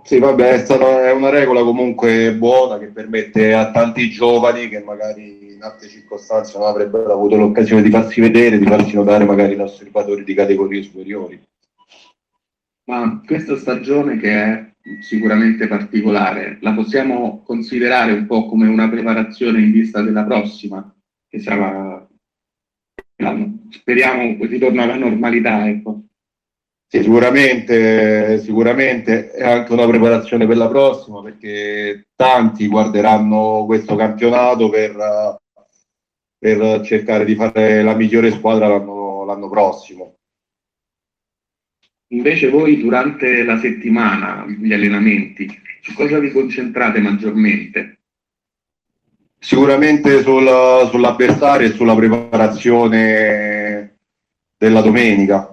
[0.05, 5.63] Sì, vabbè, è, una regola comunque buona che permette a tanti giovani che magari in
[5.63, 10.25] altre circostanze non avrebbero avuto l'occasione di farsi vedere, di farsi notare magari da osservatori
[10.25, 11.41] di categorie superiori.
[12.85, 19.61] Ma questa stagione che è sicuramente particolare, la possiamo considerare un po' come una preparazione
[19.61, 20.93] in vista della prossima,
[21.29, 22.05] che sarà,
[23.71, 26.03] speriamo, ritorno alla normalità, ecco.
[26.93, 34.69] Sì, sicuramente, sicuramente è anche una preparazione per la prossima perché tanti guarderanno questo campionato
[34.69, 35.39] per,
[36.37, 40.19] per cercare di fare la migliore squadra l'anno, l'anno prossimo.
[42.09, 45.49] Invece voi durante la settimana, gli allenamenti,
[45.81, 48.01] su cosa vi concentrate maggiormente?
[49.39, 50.47] Sicuramente sul,
[50.91, 53.97] sull'avversario e sulla preparazione
[54.59, 55.52] della domenica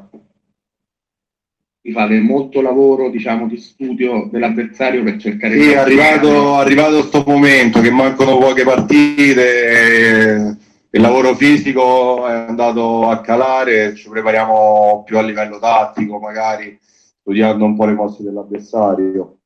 [1.92, 5.66] fate molto lavoro diciamo di studio dell'avversario per cercare sì, di...
[5.68, 10.58] Sì, arrivato, arrivato questo momento che mancano poche partite,
[10.92, 16.78] il lavoro fisico è andato a calare, ci prepariamo più a livello tattico magari,
[17.20, 19.38] studiando un po' le mosse dell'avversario.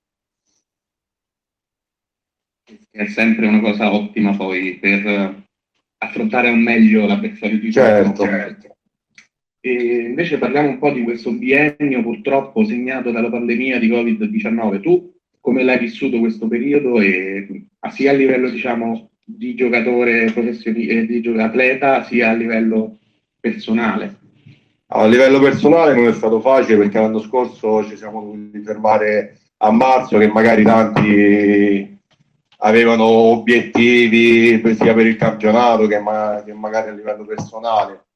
[2.90, 5.44] È sempre una cosa ottima poi per
[5.98, 8.24] affrontare al meglio l'avversario di certo.
[8.24, 8.73] certo.
[9.66, 14.82] E invece parliamo un po' di questo biennio purtroppo segnato dalla pandemia di Covid-19.
[14.82, 21.06] Tu come l'hai vissuto questo periodo e sia a livello diciamo di giocatore professionista, eh,
[21.06, 22.98] di atleta, sia a livello
[23.40, 24.18] personale?
[24.88, 29.72] A livello personale non è stato facile perché l'anno scorso ci siamo dovuti fermare a
[29.72, 31.98] marzo che magari tanti
[32.58, 38.08] avevano obiettivi sia per il campionato che, ma- che magari a livello personale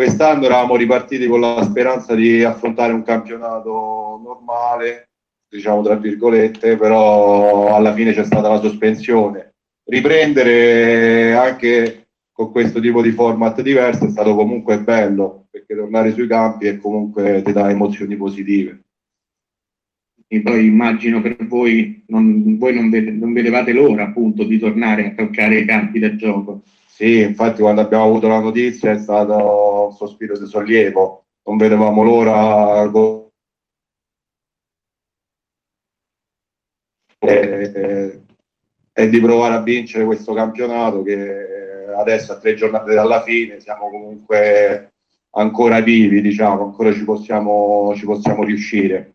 [0.00, 5.10] Quest'anno eravamo ripartiti con la speranza di affrontare un campionato normale,
[5.46, 9.56] diciamo tra virgolette, però alla fine c'è stata la sospensione.
[9.84, 16.26] Riprendere anche con questo tipo di format diverso è stato comunque bello, perché tornare sui
[16.26, 18.80] campi è comunque ti dà emozioni positive.
[20.26, 25.08] E poi immagino per voi, non, voi non, vede, non vedevate l'ora appunto di tornare
[25.08, 26.62] a toccare i campi del gioco.
[27.00, 32.02] Sì, infatti quando abbiamo avuto la notizia è stato un sospiro di sollievo, non vedevamo
[32.02, 32.90] l'ora
[37.18, 38.22] e,
[38.92, 43.90] e di provare a vincere questo campionato che adesso a tre giornate dalla fine siamo
[43.90, 44.92] comunque
[45.32, 49.14] ancora vivi, diciamo, ancora ci possiamo, ci possiamo riuscire.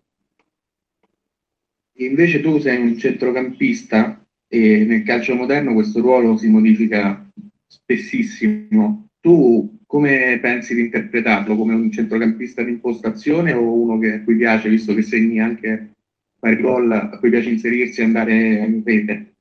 [1.98, 7.26] Invece tu sei un centrocampista e nel calcio moderno questo ruolo si modifica
[7.68, 9.08] spessissimo.
[9.20, 11.56] Tu come pensi di interpretarlo?
[11.56, 15.92] Come un centrocampista di impostazione o uno che a cui piace, visto che segni anche
[16.40, 19.34] fare gol, a cui piace inserirsi e andare in rete?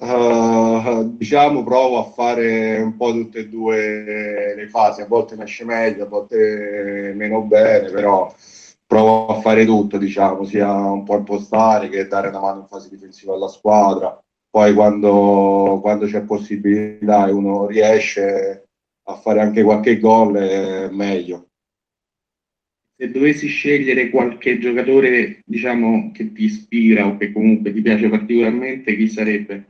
[0.00, 5.42] Uh, diciamo provo a fare un po' tutte e due le fasi, a volte mi
[5.42, 8.32] esce meglio, a volte meno bene, però
[8.86, 12.88] provo a fare tutto, diciamo, sia un po' impostare che dare una mano in fase
[12.88, 18.67] difensiva alla squadra poi quando, quando c'è possibilità e uno riesce
[19.08, 21.46] a fare anche qualche gol è meglio.
[22.96, 28.96] Se dovessi scegliere qualche giocatore diciamo, che ti ispira o che comunque ti piace particolarmente,
[28.96, 29.64] chi sarebbe?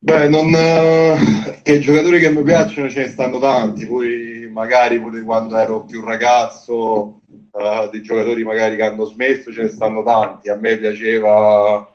[0.00, 5.22] Beh, non, eh, che giocatori che mi piacciono ce ne stanno tanti, poi magari pure
[5.22, 10.50] quando ero più ragazzo, uh, di giocatori magari che hanno smesso ce ne stanno tanti.
[10.50, 11.90] A me piaceva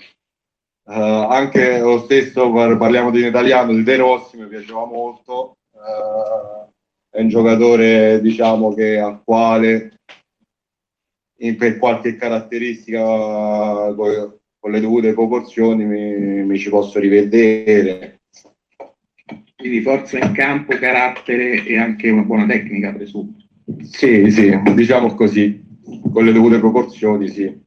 [0.86, 0.92] Uh,
[1.30, 5.58] anche lo stesso, parliamo di un italiano, di De Rossi, mi piaceva molto.
[5.72, 6.70] Uh,
[7.10, 10.00] è un giocatore, diciamo, che al quale
[11.38, 13.02] in, per qualche caratteristica
[13.94, 18.22] con, con le dovute proporzioni mi, mi, ci posso rivedere.
[19.56, 23.38] Quindi forza in campo, carattere e anche una buona tecnica, presumo.
[23.84, 25.64] Sì, sì, diciamo così,
[26.12, 27.63] con le dovute proporzioni, sì.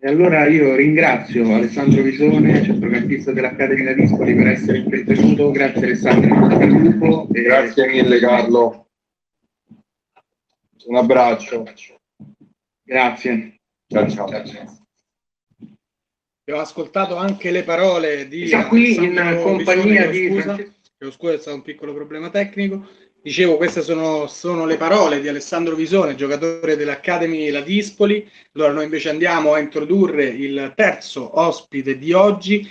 [0.00, 5.50] E allora io ringrazio Alessandro Visone, centrocampista dell'Accademia Dispoli, per essere intervenuto.
[5.50, 7.28] Grazie Alessandro per il gruppo.
[7.32, 7.42] E...
[7.42, 8.90] Grazie mille Carlo.
[10.86, 11.64] Un abbraccio.
[12.84, 13.56] Grazie.
[13.88, 14.28] Ciao ciao.
[14.28, 14.86] ciao, ciao.
[16.42, 18.46] Abbiamo ascoltato anche le parole di...
[18.46, 20.28] Siamo qui in compagnia di...
[20.30, 20.56] Scusa,
[21.10, 22.86] scusa, è stato un piccolo problema tecnico.
[23.20, 28.28] Dicevo, queste sono, sono, le parole di Alessandro Visone, giocatore dell'Academy La Dispoli.
[28.52, 32.70] Allora noi invece andiamo a introdurre il terzo ospite di oggi.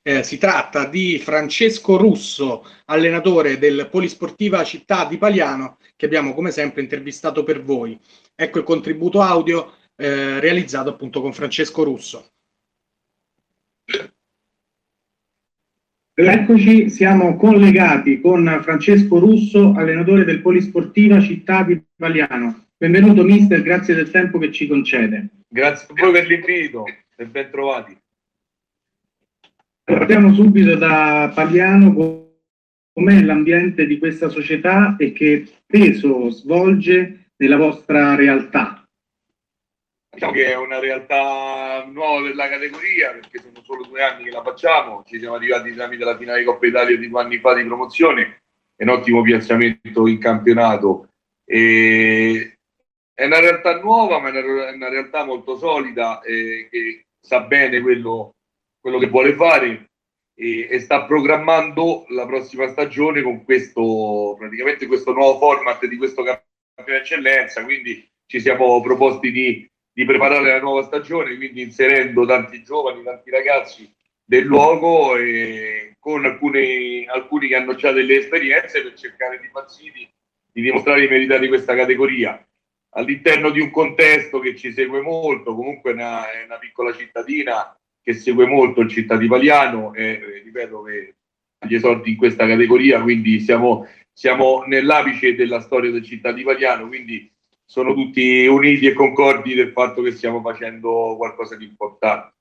[0.00, 6.52] Eh, si tratta di Francesco Russo, allenatore del Polisportiva Città di Paliano, che abbiamo come
[6.52, 7.98] sempre intervistato per voi.
[8.34, 12.32] Ecco il contributo audio eh, realizzato appunto con Francesco Russo.
[16.16, 22.66] Eccoci, siamo collegati con Francesco Russo, allenatore del Polisportiva Città di Paliano.
[22.76, 25.30] Benvenuto mister, grazie del tempo che ci concede.
[25.48, 26.84] Grazie a voi per l'invito
[27.16, 27.98] e ben trovati.
[29.82, 31.92] Partiamo subito da Paliano,
[32.92, 38.83] com'è l'ambiente di questa società e che peso svolge nella vostra realtà?
[40.14, 44.42] Diciamo che è una realtà nuova della categoria perché sono solo due anni che la
[44.42, 48.42] facciamo, ci siamo arrivati tramite la finale Coppa Italia di due anni fa di promozione,
[48.76, 51.08] è un ottimo piazzamento in campionato.
[51.44, 52.58] E
[53.12, 58.34] è una realtà nuova ma è una realtà molto solida eh, che sa bene quello,
[58.80, 59.90] quello che vuole fare
[60.34, 66.22] e, e, sta programmando la prossima stagione con questo praticamente questo nuovo format di questo
[66.22, 72.64] campionato eccellenza quindi ci siamo proposti di di preparare la nuova stagione, quindi inserendo tanti
[72.64, 73.94] giovani, tanti ragazzi
[74.24, 79.92] del luogo e con alcuni, alcuni che hanno già delle esperienze per cercare di sì
[79.92, 80.08] di,
[80.52, 82.44] di dimostrare i meritati di questa categoria.
[82.96, 88.14] All'interno di un contesto che ci segue molto, comunque una, è una piccola cittadina che
[88.14, 91.14] segue molto il città di Paliano e ripeto che
[91.66, 96.88] gli esordi in questa categoria, quindi siamo, siamo nell'apice della storia del città di Paliano,
[96.88, 97.32] quindi
[97.64, 102.32] sono tutti uniti e concordi del fatto che stiamo facendo qualcosa di importante.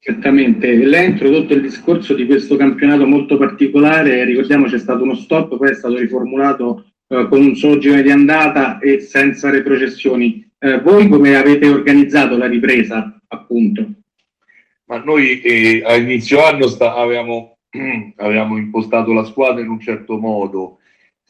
[0.00, 5.14] Certamente, lei ha introdotto il discorso di questo campionato molto particolare, ricordiamo c'è stato uno
[5.14, 10.48] stop, poi è stato riformulato eh, con un solo girone di andata e senza retrocessioni.
[10.58, 13.86] Eh, voi come avete organizzato la ripresa, appunto?
[14.84, 17.58] Ma noi eh, a inizio anno sta, avevamo,
[18.16, 20.77] avevamo impostato la squadra in un certo modo,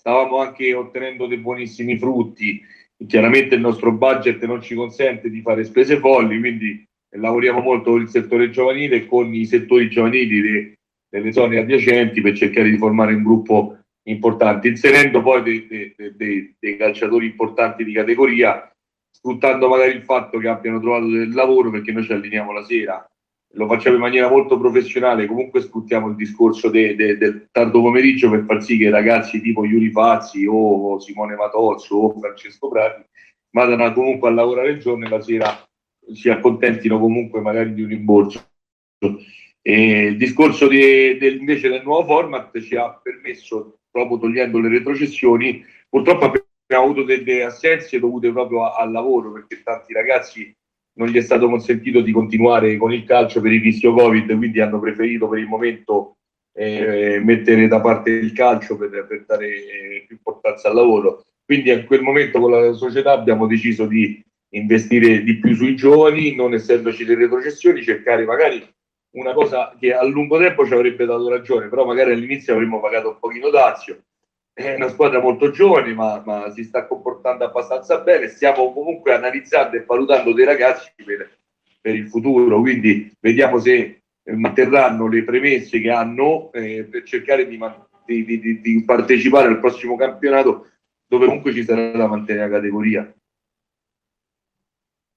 [0.09, 2.63] stavamo anche ottenendo dei buonissimi frutti.
[3.07, 6.83] Chiaramente il nostro budget non ci consente di fare spese folli, quindi
[7.17, 10.73] lavoriamo molto con il settore giovanile e con i settori giovanili de,
[11.11, 13.77] delle zone adiacenti per cercare di formare un gruppo
[14.09, 18.67] importante, inserendo poi dei, dei, dei, dei calciatori importanti di categoria,
[19.11, 23.08] sfruttando magari il fatto che abbiano trovato del lavoro perché noi ci alliniamo la sera
[23.53, 28.31] lo facciamo in maniera molto professionale, comunque sfruttiamo il discorso de, de, del tardo pomeriggio
[28.31, 33.05] per far sì che ragazzi tipo Iuri Fazzi o Simone Matozzo o Francesco Prati
[33.51, 35.69] vadano comunque a lavorare il giorno e la sera
[36.13, 38.47] si accontentino comunque magari di un rimborso.
[39.61, 44.69] E il discorso di, del, invece del nuovo format ci ha permesso, proprio togliendo le
[44.69, 50.55] retrocessioni, purtroppo abbiamo avuto delle assenze dovute proprio al lavoro perché tanti ragazzi
[50.99, 54.61] non gli è stato consentito di continuare con il calcio per il rischio Covid, quindi
[54.61, 56.17] hanno preferito per il momento
[56.55, 61.25] eh, mettere da parte il calcio per, per dare eh, più importanza al lavoro.
[61.45, 66.35] Quindi in quel momento con la società abbiamo deciso di investire di più sui giovani,
[66.35, 68.63] non essendoci le retrocessioni, cercare magari
[69.11, 73.11] una cosa che a lungo tempo ci avrebbe dato ragione, però magari all'inizio avremmo pagato
[73.11, 74.03] un pochino d'azio
[74.59, 78.27] è una squadra molto giovane, ma, ma, si sta comportando abbastanza bene.
[78.27, 81.39] Stiamo comunque analizzando e valutando dei ragazzi per,
[81.81, 87.57] per il futuro, quindi vediamo se manterranno le premesse che hanno eh, per cercare di,
[88.05, 90.67] di, di, di, partecipare al prossimo campionato,
[91.07, 93.13] dove comunque ci sarà da mantenere la categoria.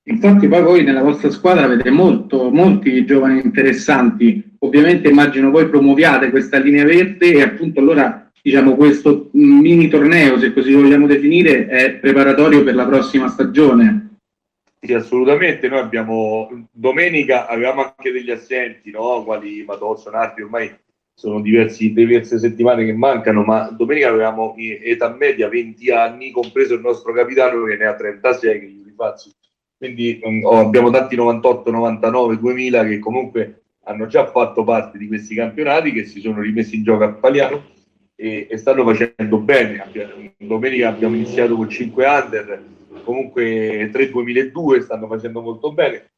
[0.04, 4.56] Infatti, poi voi nella vostra squadra avete molto, molti giovani interessanti.
[4.60, 10.54] Ovviamente immagino voi promuoviate questa linea verde e appunto allora diciamo, questo mini torneo, se
[10.54, 14.18] così vogliamo definire, è preparatorio per la prossima stagione.
[14.80, 15.68] Sì, assolutamente.
[15.68, 19.24] Noi abbiamo domenica avevamo anche degli assenti, no?
[19.24, 20.74] quali Matozzo, Nardi, ormai
[21.14, 26.82] sono diversi, diverse settimane che mancano, ma domenica avevamo età media 20 anni, compreso il
[26.82, 29.32] nostro capitano che ne ha 36, che gli rifazzi.
[29.78, 35.36] Quindi oh, abbiamo tanti 98, 99, 2000 che comunque hanno già fatto parte di questi
[35.36, 37.80] campionati, che si sono rimessi in gioco a Paliano
[38.22, 39.84] e, e stanno facendo bene.
[40.38, 42.64] Domenica abbiamo iniziato con 5 under
[43.03, 46.11] comunque 3-2002 stanno facendo molto bene.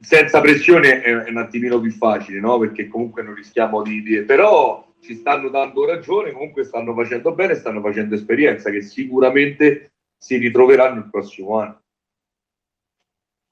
[0.00, 2.58] senza pressione è, è, un attimino più facile, no?
[2.58, 4.22] Perché comunque non rischiamo di, di...
[4.22, 10.36] però ci stanno dando ragione, comunque stanno facendo bene, stanno facendo esperienza che sicuramente si
[10.36, 11.80] ritroveranno il prossimo anno.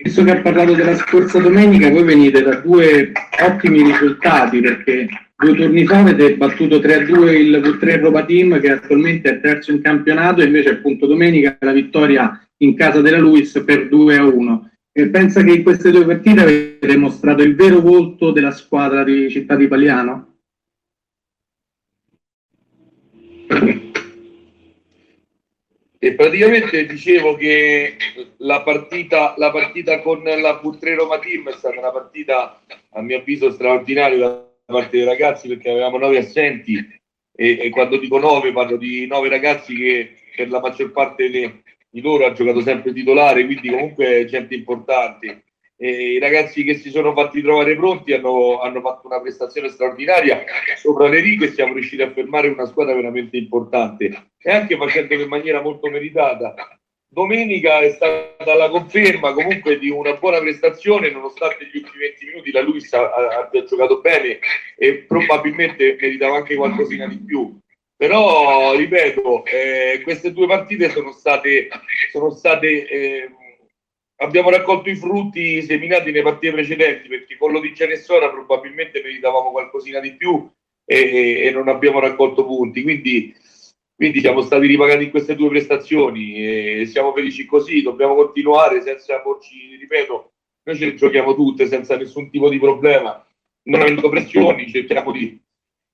[0.03, 5.07] Visto che ha parlato della scorsa domenica, voi venite da due ottimi risultati perché
[5.37, 9.81] due turni fa avete battuto 3-2 il V3 Roma Team che attualmente è terzo in
[9.81, 14.71] campionato e invece appunto domenica la vittoria in casa della Luis per 2-1.
[14.91, 19.31] E pensa che in queste due partite avete mostrato il vero volto della squadra di
[19.31, 20.35] Città di Paliano?
[26.05, 27.97] E praticamente dicevo che
[28.39, 32.61] la partita, la partita con la V3 Roma Team è stata una partita,
[32.91, 36.75] a mio avviso, straordinaria da parte dei ragazzi perché avevamo nove assenti.
[37.33, 42.01] E, e quando dico nove parlo di nove ragazzi che per la maggior parte di
[42.01, 45.45] loro ha giocato sempre titolare, quindi comunque gente importante
[45.83, 50.45] e i ragazzi che si sono fatti trovare pronti hanno, hanno, fatto una prestazione straordinaria
[50.77, 55.29] sopra le righe siamo riusciti a fermare una squadra veramente importante e anche facendolo in
[55.29, 56.55] maniera molto meritata.
[57.09, 62.53] Domenica è stata la conferma comunque di una buona prestazione, nonostante gli ultimi 20 minuti
[62.53, 64.39] la Luis abbia giocato bene
[64.79, 67.59] e probabilmente meritava anche qualcosina di più.
[67.97, 71.69] Però, ripeto, eh, queste due partite sono state,
[72.11, 73.31] sono state eh,
[74.23, 79.51] abbiamo raccolto i frutti seminati nelle partite precedenti perché con lo di Genessora probabilmente meritavamo
[79.51, 80.49] qualcosina di più
[80.85, 82.83] e, e, non abbiamo raccolto punti.
[82.83, 83.35] Quindi,
[83.95, 87.83] quindi, siamo stati ripagati in queste due prestazioni e siamo felici così.
[87.83, 90.31] Dobbiamo continuare senza porci ripeto
[90.65, 93.25] noi ce le giochiamo tutte senza nessun tipo di problema.
[93.65, 95.41] Non avendo pressioni cerchiamo di,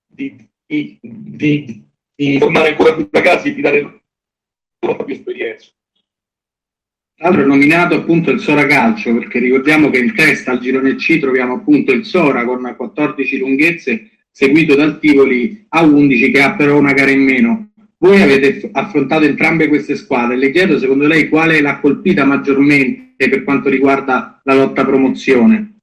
[0.07, 1.85] di, di, di,
[2.15, 4.03] di formare ancora più ragazzi e di dare
[4.81, 5.71] una più esperienza
[7.19, 10.95] tra l'altro è nominato appunto il Sora Calcio, perché ricordiamo che in testa al girone
[10.95, 16.55] C troviamo appunto il Sora con 14 lunghezze, seguito dal Tivoli a 11 che ha
[16.55, 17.71] però una gara in meno.
[17.99, 23.43] Voi avete affrontato entrambe queste squadre, le chiedo secondo lei quale l'ha colpita maggiormente per
[23.43, 25.78] quanto riguarda la lotta promozione?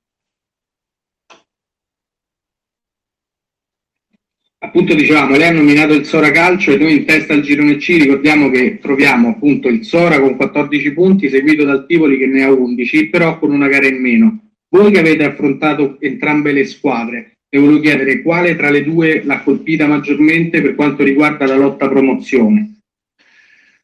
[4.66, 7.98] Appunto dicevamo, lei ha nominato il Sora Calcio e noi in testa al girone C
[8.00, 12.52] ricordiamo che troviamo appunto il Sora con 14 punti seguito dal Tivoli che ne ha
[12.52, 14.40] 11 però con una gara in meno.
[14.70, 19.42] Voi che avete affrontato entrambe le squadre, le volevo chiedere quale tra le due l'ha
[19.42, 22.80] colpita maggiormente per quanto riguarda la lotta promozione.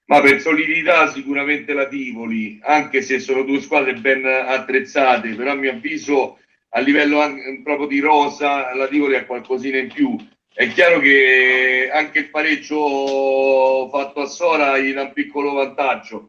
[0.08, 5.56] Ma per solidità sicuramente la Tivoli, anche se sono due squadre ben attrezzate, però a
[5.56, 6.40] mio avviso
[6.74, 7.22] a livello
[7.64, 10.18] proprio di rosa la Tivoli ha qualcosina in più
[10.54, 16.28] è chiaro che anche il pareggio fatto a Sora gli dà un piccolo vantaggio.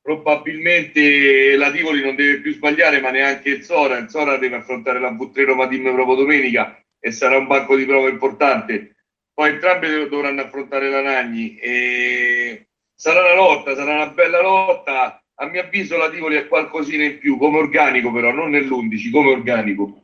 [0.00, 3.96] Probabilmente la Tivoli non deve più sbagliare, ma neanche il Sora.
[3.98, 7.84] Il Sora deve affrontare la V3 Roma Team proprio domenica e sarà un banco di
[7.84, 8.96] prova importante.
[9.32, 15.20] Poi entrambe dovranno affrontare la Nagni e sarà una lotta, sarà una bella lotta.
[15.36, 19.30] A mio avviso la Tivoli ha qualcosina in più, come organico però, non nell'11, come
[19.30, 20.03] organico.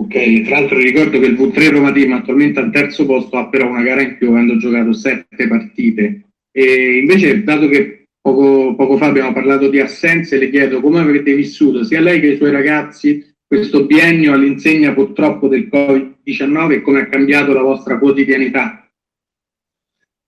[0.00, 3.68] Ok, tra l'altro ricordo che il V3 Roma Team attualmente al terzo posto ha però
[3.68, 6.22] una gara in più avendo giocato sette partite.
[6.50, 11.34] E invece, dato che poco, poco fa abbiamo parlato di assenze, le chiedo come avete
[11.34, 17.00] vissuto sia lei che i suoi ragazzi questo biennio all'insegna purtroppo del Covid-19 e come
[17.00, 18.90] ha cambiato la vostra quotidianità?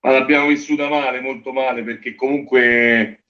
[0.01, 3.23] Ma l'abbiamo vissuta male, molto male, perché comunque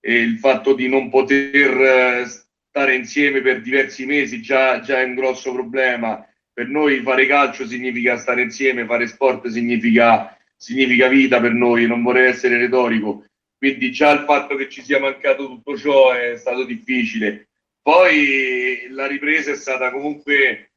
[0.00, 2.26] eh, il fatto di non poter eh,
[2.68, 6.24] stare insieme per diversi mesi già, già è un grosso problema.
[6.52, 12.02] Per noi fare calcio significa stare insieme, fare sport significa, significa vita per noi, non
[12.02, 13.24] vorrei essere retorico.
[13.56, 17.48] Quindi già il fatto che ci sia mancato tutto ciò è stato difficile.
[17.82, 20.72] Poi la ripresa è stata comunque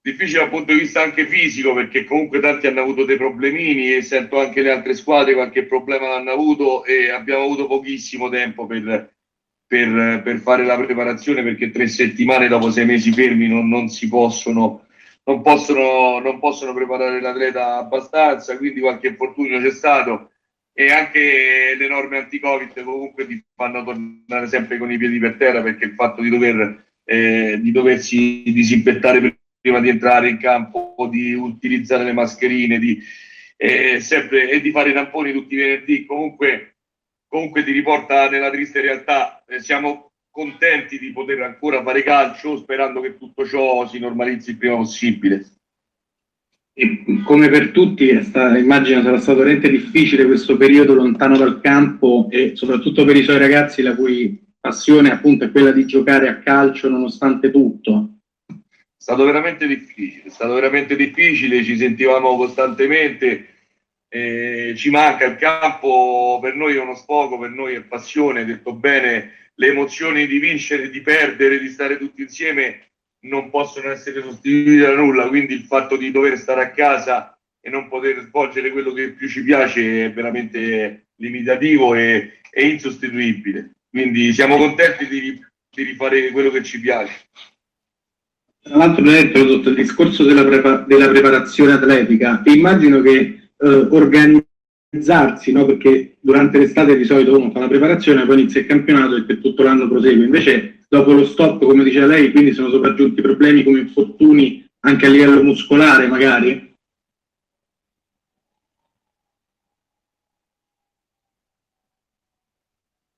[0.00, 4.02] difficile dal punto di vista anche fisico perché comunque tanti hanno avuto dei problemini e
[4.02, 9.14] sento anche le altre squadre qualche problema l'hanno avuto e abbiamo avuto pochissimo tempo per,
[9.66, 14.08] per, per, fare la preparazione perché tre settimane dopo sei mesi fermi non, non si
[14.08, 14.86] possono,
[15.24, 20.30] non possono, non possono preparare l'atleta abbastanza, quindi qualche infortunio c'è stato.
[20.76, 25.62] E anche le norme anti-Covid comunque ti fanno tornare sempre con i piedi per terra
[25.62, 31.32] perché il fatto di, dover, eh, di doversi disinfettare prima di entrare in campo, di
[31.32, 33.00] utilizzare le mascherine di,
[33.56, 36.73] eh, sempre, e di fare i tamponi tutti i venerdì, comunque
[37.34, 39.42] comunque ti riporta nella triste realtà.
[39.48, 44.56] Eh, siamo contenti di poter ancora fare calcio, sperando che tutto ciò si normalizzi il
[44.56, 45.44] prima possibile.
[46.72, 52.28] E come per tutti, sta, immagino sarà stato veramente difficile questo periodo lontano dal campo
[52.30, 56.38] e soprattutto per i suoi ragazzi la cui passione appunto è quella di giocare a
[56.38, 58.10] calcio nonostante tutto.
[58.46, 58.54] È
[58.96, 63.53] stato veramente difficile, è stato veramente difficile, ci sentivamo costantemente,
[64.14, 68.72] eh, ci manca il campo, per noi è uno sfogo, per noi è passione, detto
[68.72, 72.90] bene, le emozioni di vincere, di perdere, di stare tutti insieme
[73.22, 77.70] non possono essere sostituite da nulla, quindi il fatto di dover stare a casa e
[77.70, 83.70] non poter svolgere quello che più ci piace è veramente limitativo e, e insostituibile.
[83.90, 87.30] Quindi siamo contenti di, di, rifare quello che ci piace.
[88.62, 92.42] Tra l'altro, lei ha introdotto il discorso della, prepa- della preparazione atletica.
[92.44, 95.64] Immagino che eh, organizzarsi, no?
[95.66, 99.38] perché durante l'estate di solito uno fa la preparazione, poi inizia il campionato e per
[99.38, 100.24] tutto l'anno prosegue.
[100.24, 105.08] Invece dopo lo stop, come diceva lei, quindi sono sopraggiunti problemi come infortuni anche a
[105.08, 106.72] livello muscolare magari?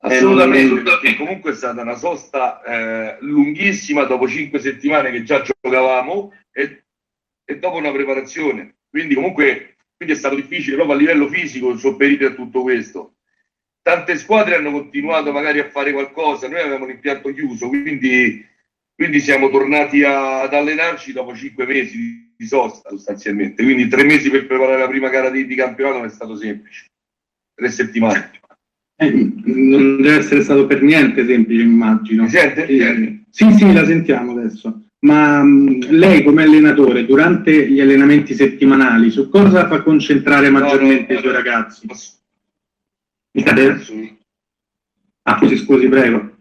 [0.07, 6.33] Assolutamente, perché comunque è stata una sosta eh, lunghissima dopo cinque settimane che già giocavamo
[6.53, 6.85] e,
[7.45, 8.77] e, dopo una preparazione.
[8.89, 13.17] Quindi comunque quindi è stato difficile proprio a livello fisico sopperire a tutto questo
[13.87, 18.45] tante squadre hanno continuato magari a fare qualcosa, noi avevamo l'impianto chiuso, quindi,
[18.97, 24.03] quindi siamo tornati a, ad allenarci dopo cinque mesi di, di, sosta sostanzialmente, quindi tre
[24.03, 26.87] mesi per preparare la prima gara di, di campionato non è stato semplice,
[27.55, 28.33] tre settimane.
[28.97, 29.09] Eh,
[29.45, 32.25] non deve essere stato per niente semplice, immagino.
[32.25, 32.67] Mi sente?
[32.67, 34.86] Eh, sì, sì, la sentiamo adesso.
[35.01, 41.13] Ma mh, lei come allenatore, durante gli allenamenti settimanali, su cosa fa concentrare maggiormente no,
[41.13, 41.87] no, i suoi ragazzi?
[43.33, 44.19] Mi state?
[45.23, 46.37] Ah, scusi, scusi, prego.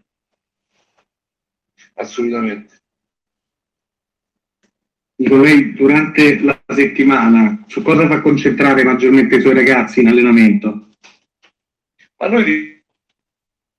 [1.95, 2.81] Assolutamente.
[5.17, 10.89] Dico, lei durante la settimana su cosa fa concentrare maggiormente i suoi ragazzi in allenamento?
[12.17, 12.83] Ma noi,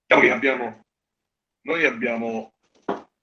[0.09, 0.87] noi abbiamo,
[1.63, 2.55] noi abbiamo,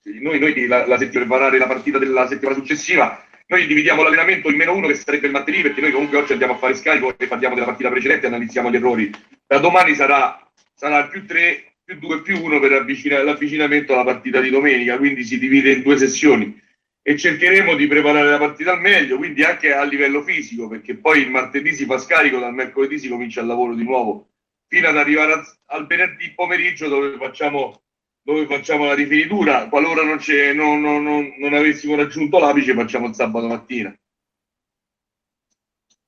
[0.03, 4.55] noi, noi la, la settimana, preparare la partita della settimana successiva, noi dividiamo l'allenamento in
[4.55, 7.27] meno uno che sarebbe il martedì perché noi comunque oggi andiamo a fare scarico e
[7.27, 9.11] parliamo della partita precedente e analizziamo gli errori.
[9.45, 10.39] Da domani sarà,
[10.73, 15.38] sarà più 3, più 2, più 1 per l'avvicinamento alla partita di domenica, quindi si
[15.38, 16.59] divide in due sessioni.
[17.05, 21.19] E cercheremo di preparare la partita al meglio, quindi anche a livello fisico, perché poi
[21.19, 24.30] il martedì si fa scarico, dal mercoledì si comincia il lavoro di nuovo,
[24.69, 27.81] fino ad arrivare al venerdì pomeriggio dove facciamo,
[28.23, 30.17] dove facciamo la rifinitura, qualora non,
[30.55, 33.93] non, non, non avessimo raggiunto l'apice facciamo il sabato mattina.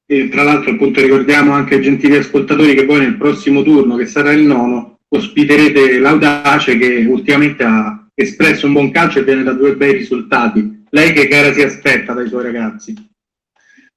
[0.07, 4.05] E tra l'altro appunto ricordiamo anche ai gentili ascoltatori che voi nel prossimo turno, che
[4.05, 9.51] sarà il nono, ospiterete l'Audace che ultimamente ha espresso un buon calcio e viene da
[9.51, 10.83] due bei risultati.
[10.91, 12.93] Lei che gara si aspetta dai suoi ragazzi?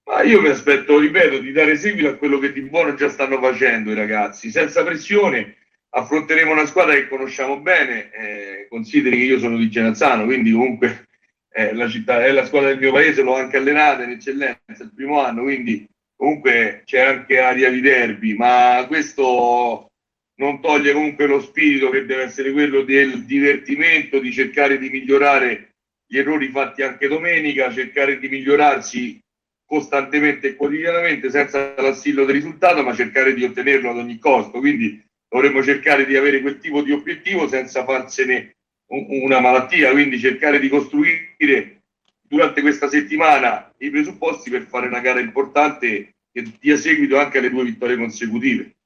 [0.07, 3.39] Ma io mi aspetto, ripeto, di dare seguito a quello che di buono già stanno
[3.39, 5.57] facendo i ragazzi, senza pressione.
[5.91, 11.07] Affronteremo una squadra che conosciamo bene, eh, consideri che io sono di Genazzano, quindi comunque
[11.51, 14.93] eh, la città è la squadra del mio paese, l'ho anche allenata in eccellenza il
[14.95, 19.89] primo anno, quindi comunque c'è anche aria di derby, ma questo
[20.37, 25.71] non toglie comunque lo spirito che deve essere quello del divertimento, di cercare di migliorare
[26.07, 29.19] gli errori fatti anche domenica, cercare di migliorarsi
[29.67, 34.59] costantemente e quotidianamente senza l'assillo del risultato, ma cercare di ottenerlo ad ogni costo.
[34.61, 38.57] Quindi dovremmo cercare di avere quel tipo di obiettivo senza farsene
[38.87, 41.83] una malattia, quindi cercare di costruire
[42.23, 47.51] durante questa settimana i presupposti per fare una gara importante che dia seguito anche alle
[47.51, 48.77] due vittorie consecutive.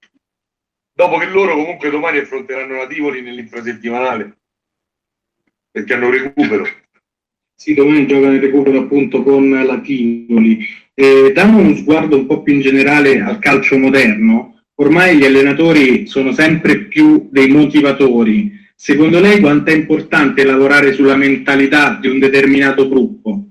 [0.95, 4.37] Dopo che loro comunque domani affronteranno la Tivoli nell'infrasettimanale,
[5.71, 6.67] perché hanno recupero.
[7.55, 10.67] Sì, domani giocano il recupero appunto con la Tivoli.
[10.95, 16.07] Eh, dando uno sguardo un po' più in generale al calcio moderno, ormai gli allenatori
[16.07, 22.19] sono sempre più dei motivatori Secondo lei quanto è importante lavorare sulla mentalità di un
[22.19, 23.51] determinato gruppo?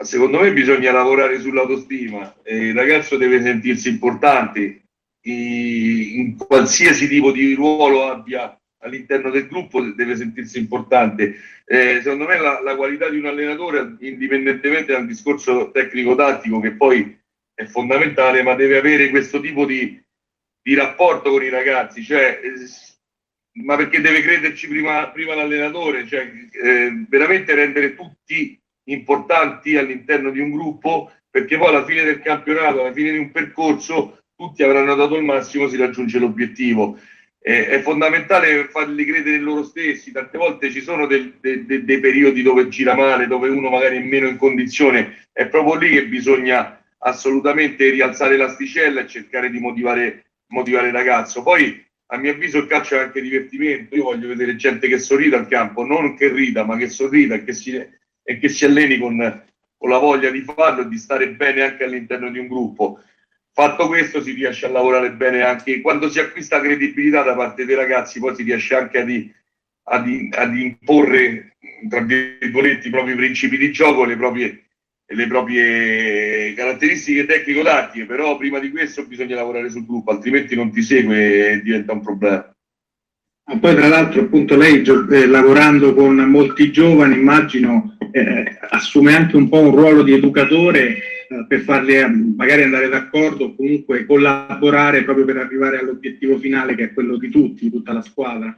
[0.00, 2.36] Secondo me bisogna lavorare sull'autostima.
[2.46, 4.84] il ragazzo deve sentirsi importante
[5.24, 11.34] in qualsiasi tipo di ruolo abbia all'interno del gruppo deve sentirsi importante.
[11.66, 17.17] Eh, secondo me la, la, qualità di un allenatore, indipendentemente dal discorso tecnico-tattico, che poi
[17.58, 20.00] è fondamentale, ma deve avere questo tipo di,
[20.62, 22.52] di rapporto con i ragazzi, cioè eh,
[23.64, 30.38] ma perché deve crederci prima, prima l'allenatore, cioè eh, veramente rendere tutti importanti all'interno di
[30.38, 34.94] un gruppo, perché poi alla fine del campionato, alla fine di un percorso, tutti avranno
[34.94, 36.96] dato il massimo, si raggiunge l'obiettivo.
[37.40, 40.12] eh, è fondamentale farli credere in loro stessi.
[40.12, 43.96] Tante volte ci sono del, de, de, dei periodi dove gira male, dove uno magari
[43.96, 49.58] è meno in condizione, è proprio lì che bisogna assolutamente rialzare l'asticella e cercare di
[49.58, 51.42] motivare, motivare il ragazzo.
[51.42, 53.94] Poi, a mio avviso, il calcio è anche divertimento.
[53.94, 57.44] Io voglio vedere gente che sorrida al campo, non che rida, ma che sorrida e
[57.44, 59.44] che si, e che si alleni con,
[59.76, 63.00] con la voglia di farlo e di stare bene anche all'interno di un gruppo.
[63.52, 67.74] Fatto questo si riesce a lavorare bene anche quando si acquista credibilità da parte dei
[67.74, 69.30] ragazzi, poi si riesce anche ad,
[69.82, 71.56] ad, ad imporre,
[71.88, 74.67] tra virgolette, i propri principi di gioco, le proprie,
[75.10, 80.82] le proprie caratteristiche tecnico-tattiche, però prima di questo bisogna lavorare sul gruppo, altrimenti non ti
[80.82, 82.52] segue e diventa un problema.
[83.46, 89.36] Ma poi tra l'altro appunto lei eh, lavorando con molti giovani immagino eh, assume anche
[89.36, 90.98] un po' un ruolo di educatore
[91.28, 96.74] eh, per farli eh, magari andare d'accordo o comunque collaborare proprio per arrivare all'obiettivo finale
[96.74, 98.54] che è quello di tutti, di tutta la squadra.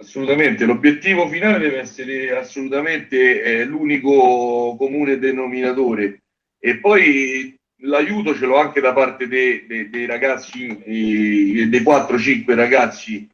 [0.00, 6.22] Assolutamente, l'obiettivo finale deve essere assolutamente eh, l'unico comune denominatore.
[6.58, 12.54] E poi l'aiuto ce l'ho anche da parte dei, dei, dei ragazzi, eh, dei 4-5
[12.54, 13.28] ragazzi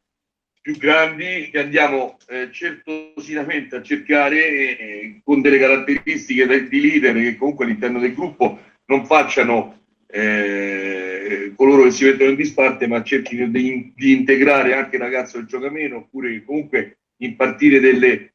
[0.61, 7.37] più grandi che andiamo eh, certosamente a cercare eh, con delle caratteristiche di leader che
[7.37, 11.16] comunque all'interno del gruppo non facciano eh,
[11.55, 15.47] coloro che si mettono in disparte ma cerchino di, di, integrare anche il ragazzo che
[15.47, 18.35] gioca meno oppure comunque impartire delle,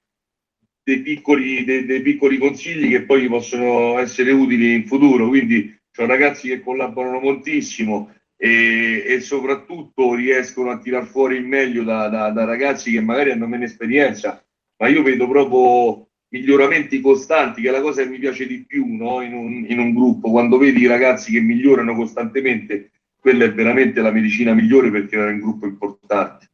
[0.83, 5.27] dei, piccoli, dei, dei piccoli consigli che poi possono essere utili in futuro.
[5.27, 11.83] Quindi sono ragazzi che collaborano moltissimo e, e, soprattutto riescono a tirar fuori il meglio
[11.83, 14.43] da, da, da, ragazzi che magari hanno meno esperienza,
[14.77, 18.85] ma io vedo proprio miglioramenti costanti, che è la cosa che mi piace di più
[18.95, 19.21] no?
[19.21, 24.01] in, un, in un gruppo, quando vedi i ragazzi che migliorano costantemente, quella è veramente
[24.01, 26.49] la medicina migliore per creare un gruppo importante.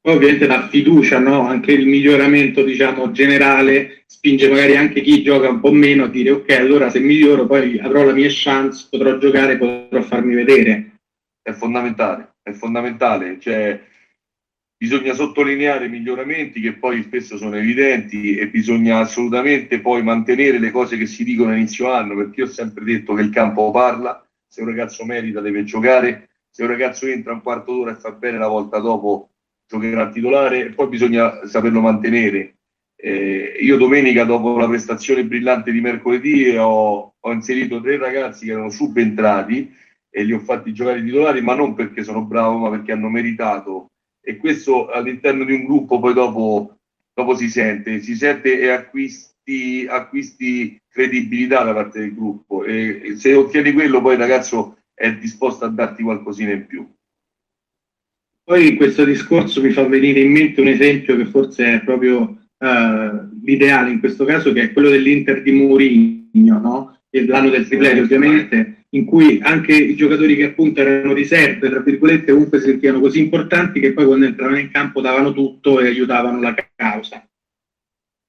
[0.00, 1.48] Poi ovviamente la fiducia, no?
[1.48, 6.30] anche il miglioramento diciamo, generale spinge magari anche chi gioca un po' meno a dire
[6.30, 10.98] ok, allora se miglioro poi avrò la mia chance, potrò giocare, potrò farmi vedere.
[11.42, 13.80] È fondamentale, è fondamentale, cioè,
[14.78, 20.96] bisogna sottolineare miglioramenti che poi spesso sono evidenti e bisogna assolutamente poi mantenere le cose
[20.96, 24.26] che si dicono a inizio anno, perché io ho sempre detto che il campo parla,
[24.46, 28.12] se un ragazzo merita deve giocare, se un ragazzo entra un quarto d'ora e fa
[28.12, 29.30] bene la volta dopo
[29.66, 32.54] giocherà titolare e poi bisogna saperlo mantenere.
[32.98, 38.52] Eh, io domenica, dopo la prestazione brillante di mercoledì, ho, ho, inserito tre ragazzi che
[38.52, 39.74] erano subentrati
[40.08, 43.90] e li ho fatti giocare titolari, ma non perché sono bravo, ma perché hanno meritato.
[44.28, 46.78] E questo all'interno di un gruppo poi dopo,
[47.14, 52.64] dopo si sente, si sente e acquisti, acquisti credibilità da parte del gruppo.
[52.64, 56.84] E, e se ottieni quello, poi il ragazzo è disposto a darti qualcosina in più.
[58.42, 62.20] Poi in questo discorso mi fa venire in mente un esempio che forse è proprio
[62.20, 67.00] uh, l'ideale in questo caso, che è quello dell'Inter di Mourinho, no?
[67.10, 72.32] l'anno del triplete ovviamente, in cui anche i giocatori che appunto erano riserve, tra virgolette,
[72.32, 76.40] comunque si sentivano così importanti che poi quando entravano in campo davano tutto e aiutavano
[76.40, 77.26] la causa.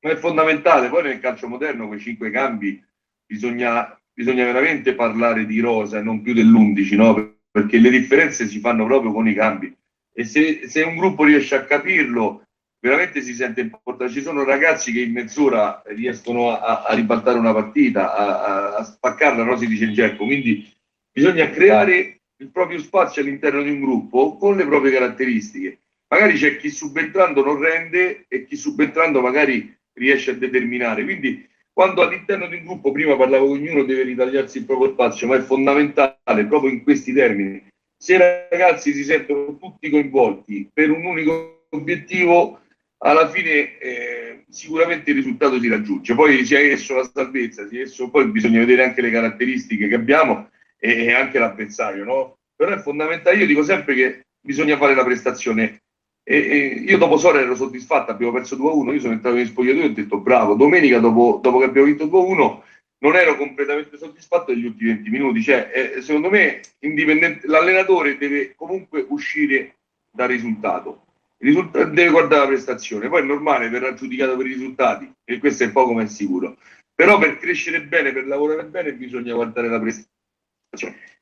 [0.02, 2.84] Ma è fondamentale, poi nel calcio moderno con i cinque cambi
[3.26, 7.36] bisogna, bisogna veramente parlare di rosa e non più dell'11, no?
[7.52, 9.76] perché le differenze si fanno proprio con i cambi
[10.14, 12.47] e se, se, un gruppo riesce a capirlo
[12.88, 14.14] veramente si sente importante.
[14.14, 19.44] Ci sono ragazzi che in mezz'ora riescono a, a ribaltare una partita a, a, spaccarla
[19.44, 19.58] no?
[19.58, 20.72] Si dice il Gerco quindi
[21.12, 25.80] bisogna creare il proprio spazio all'interno di un gruppo con le proprie caratteristiche.
[26.10, 31.04] Magari c'è chi subentrando non rende e chi subentrando magari riesce a determinare.
[31.04, 35.36] Quindi quando all'interno di un gruppo prima parlavo ognuno deve ritagliarsi il proprio spazio ma
[35.36, 37.68] è fondamentale proprio in questi termini.
[38.00, 42.62] Se i ragazzi si sentono tutti coinvolti per un unico obiettivo,
[43.00, 46.16] alla fine eh, sicuramente il risultato si raggiunge.
[46.16, 50.50] Poi sia esso la salvezza, sia esso poi bisogna vedere anche le caratteristiche che abbiamo
[50.80, 52.38] e anche l'avversario, no?
[52.56, 55.82] Però è fondamentale, io dico sempre che bisogna fare la prestazione.
[56.24, 59.86] E, e io dopo Sora ero soddisfatto, abbiamo perso 2-1, io sono entrato in spogliatoio
[59.86, 62.62] e ho detto bravo, domenica dopo, dopo che abbiamo vinto 2-1
[63.00, 65.42] non ero completamente soddisfatto degli ultimi 20 minuti.
[65.44, 66.62] Cioè, eh, secondo me,
[67.44, 69.76] l'allenatore deve comunque uscire
[70.12, 71.07] dal risultato.
[71.40, 75.38] Il risultato deve guardare la prestazione, poi è normale, verrà giudicato per i risultati, e
[75.38, 76.58] questo è poco ma è sicuro.
[76.96, 81.16] Però per crescere bene, per lavorare bene, bisogna guardare la prestazione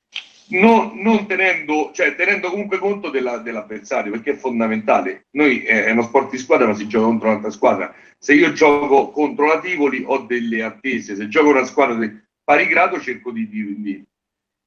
[0.50, 5.28] non, non tenendo, cioè, tenendo comunque conto della, dell'avversario, perché è fondamentale.
[5.32, 7.96] Noi eh, è uno sport di squadra, ma si gioca contro un'altra squadra.
[8.18, 12.68] Se io gioco contro la Tivoli ho delle attese, se gioco una squadra di pari
[12.68, 14.04] grado cerco, di, di, di,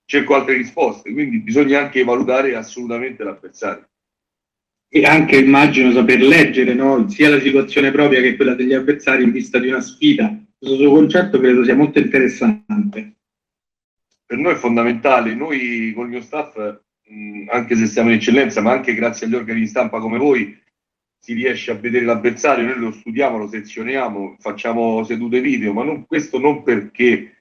[0.04, 3.88] cerco altre risposte, quindi bisogna anche valutare assolutamente l'avversario.
[4.90, 7.08] E anche immagino saper leggere no?
[7.08, 10.34] sia la situazione propria che quella degli avversari in vista di una sfida.
[10.58, 13.16] Questo suo concetto credo sia molto interessante.
[14.24, 16.56] Per noi è fondamentale, noi con il mio staff,
[17.50, 20.58] anche se siamo in eccellenza, ma anche grazie agli organi di stampa come voi,
[21.18, 26.06] si riesce a vedere l'avversario, noi lo studiamo, lo sezioniamo, facciamo sedute video, ma non,
[26.06, 27.36] questo non perché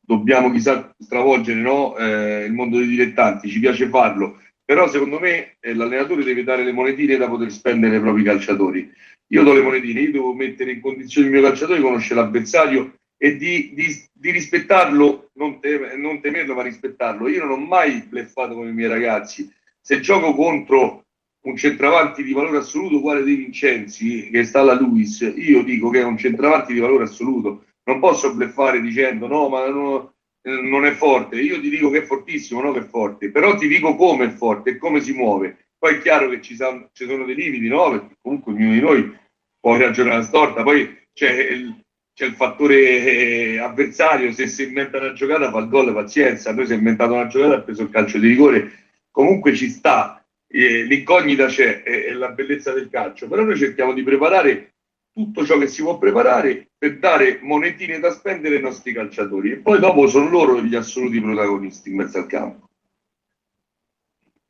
[0.00, 1.96] dobbiamo chissà stravolgere no?
[1.96, 4.38] eh, il mondo dei dilettanti, ci piace farlo,
[4.72, 8.90] però secondo me eh, l'allenatore deve dare le monetine da poter spendere ai propri calciatori.
[9.26, 12.94] Io do le monetine, io devo mettere in condizione il mio calciatore di conoscere l'avversario
[13.18, 17.28] e di, di, di rispettarlo, non, te, non, temerlo, ma rispettarlo.
[17.28, 19.52] Io non ho mai bleffato con i miei ragazzi.
[19.78, 21.04] Se gioco contro
[21.42, 26.00] un centravanti di valore assoluto, quale De Vincenzi, che sta alla Luis, io dico che
[26.00, 27.66] è un centravanti di valore assoluto.
[27.84, 30.11] Non posso bleffare dicendo no, ma no,
[30.42, 31.40] non è forte.
[31.40, 34.30] Io ti dico che è fortissimo, no che è forte, però ti dico come è
[34.30, 35.68] forte e come si muove.
[35.78, 37.90] Poi è chiaro che ci, sa, ci sono dei limiti, no?
[37.90, 39.16] Perché comunque ognuno di noi
[39.58, 41.80] può ragionare storta, poi c'è il,
[42.14, 46.66] c'è il fattore eh, avversario, se si inventa una giocata fa il gol, pazienza, noi
[46.66, 48.72] si è inventato una giocata ha preso il calcio di rigore,
[49.10, 53.92] comunque ci sta, eh, l'incognita c'è, è, è la bellezza del calcio, però noi cerchiamo
[53.92, 54.74] di preparare
[55.12, 59.56] tutto ciò che si può preparare per dare monetine da spendere ai nostri calciatori e
[59.58, 62.70] poi dopo sono loro gli assoluti protagonisti in mezzo al campo.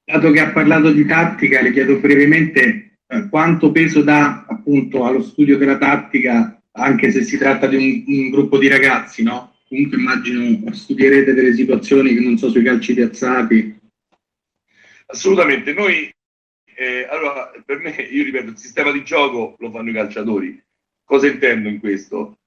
[0.02, 5.22] Dato che ha parlato di tattica, le chiedo brevemente eh, quanto peso dà appunto allo
[5.22, 9.56] studio della tattica, anche se si tratta di un, un gruppo di ragazzi, no?
[9.68, 13.78] Comunque immagino studierete delle situazioni che non so sui calci piazzati.
[15.04, 16.10] Assolutamente, noi
[16.76, 20.70] eh, allora, per me, io ripeto, il sistema di gioco lo fanno i calciatori.
[21.12, 22.38] Cosa intendo in questo?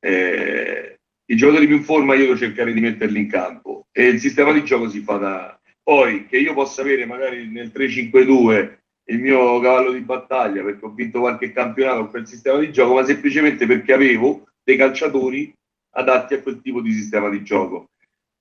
[0.00, 4.18] Eh, I giocatori più in forma io devo cercare di metterli in campo e il
[4.18, 5.60] sistema di gioco si fa da...
[5.80, 8.78] Poi che io possa avere magari nel 3-5-2
[9.10, 12.94] il mio cavallo di battaglia perché ho vinto qualche campionato con quel sistema di gioco,
[12.94, 15.54] ma semplicemente perché avevo dei calciatori
[15.90, 17.90] adatti a quel tipo di sistema di gioco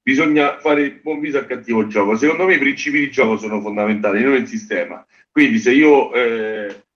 [0.02, 2.16] bisogna fare buon viso al cattivo gioco.
[2.16, 5.06] Secondo me i principi di gioco sono fondamentali, non il sistema.
[5.30, 6.87] Quindi se io, eh,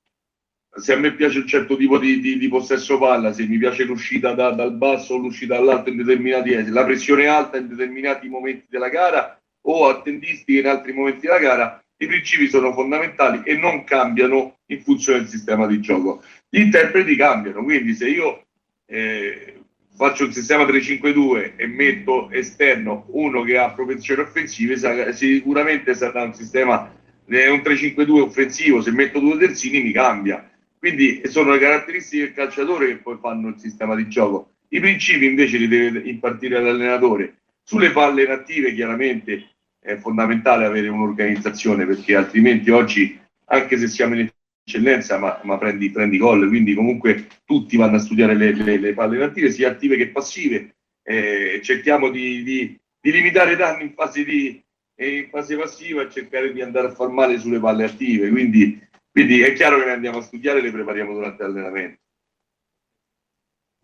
[0.73, 3.83] se a me piace un certo tipo di, di, di possesso palla, se mi piace
[3.83, 8.29] l'uscita da, dal basso o l'uscita dall'alto in determinati esiti, la pressione alta in determinati
[8.29, 13.41] momenti della gara o a tendistiche in altri momenti della gara, i principi sono fondamentali
[13.43, 16.23] e non cambiano in funzione del sistema di gioco.
[16.49, 18.45] Gli interpreti cambiano, quindi se io
[18.87, 19.61] eh,
[19.95, 24.77] faccio un sistema 3-5-2 e metto esterno uno che ha propensioni offensive,
[25.13, 26.91] sicuramente sarà un sistema
[27.27, 30.50] è un 3-5-2 offensivo, se metto due terzini mi cambia.
[30.81, 34.53] Quindi sono le caratteristiche del calciatore che poi fanno il sistema di gioco.
[34.69, 37.35] I principi invece li deve impartire l'allenatore.
[37.61, 39.47] Sulle palle inattive chiaramente
[39.79, 44.27] è fondamentale avere un'organizzazione perché altrimenti oggi, anche se siamo in
[44.65, 48.93] eccellenza, ma, ma prendi, prendi gol, quindi comunque tutti vanno a studiare le, le, le
[48.95, 53.93] palle attive, sia attive che passive, eh, cerchiamo di, di, di, limitare i danni in
[53.93, 54.59] fase, di,
[54.95, 59.41] in fase passiva e cercare di andare a far male sulle palle attive, quindi, quindi
[59.41, 61.99] è chiaro che ne andiamo a studiare e le prepariamo durante l'allenamento.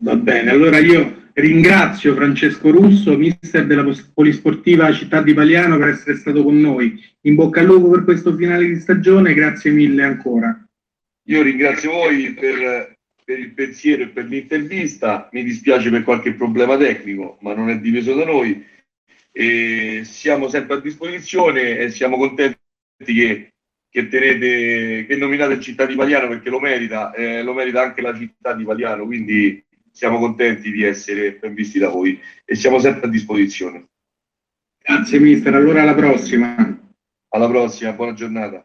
[0.00, 3.84] Va bene, allora io ringrazio Francesco Russo, mister della
[4.14, 7.04] Polisportiva Città di Paliano, per essere stato con noi.
[7.22, 10.56] In bocca al lupo per questo finale di stagione, grazie mille ancora.
[11.26, 16.76] Io ringrazio voi per, per il pensiero e per l'intervista, mi dispiace per qualche problema
[16.76, 18.64] tecnico, ma non è dipeso da noi.
[19.32, 22.56] E siamo sempre a disposizione e siamo contenti
[23.04, 23.52] che,
[23.90, 28.02] che, tenete, che nominate il città di Paliano perché lo merita, eh, lo merita anche
[28.02, 32.78] la città di Paliano, quindi siamo contenti di essere ben visti da voi e siamo
[32.78, 33.88] sempre a disposizione.
[34.78, 36.56] Grazie mister, allora alla prossima.
[37.30, 38.64] Alla prossima, buona giornata.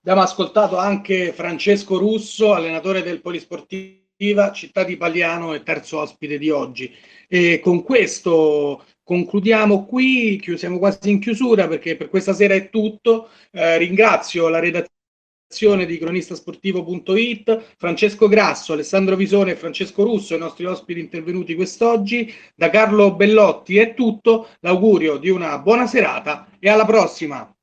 [0.00, 6.50] Abbiamo ascoltato anche Francesco Russo, allenatore del Polisportiva Città di Pagliano e terzo ospite di
[6.50, 6.92] oggi.
[7.28, 13.30] E con questo concludiamo qui, siamo quasi in chiusura perché per questa sera è tutto.
[13.50, 20.66] Eh, ringrazio la redazione di cronistasportivo.it, Francesco Grasso, Alessandro Visone e Francesco Russo, i nostri
[20.66, 22.30] ospiti intervenuti quest'oggi.
[22.54, 27.57] Da Carlo Bellotti è tutto, l'augurio di una buona serata e alla prossima.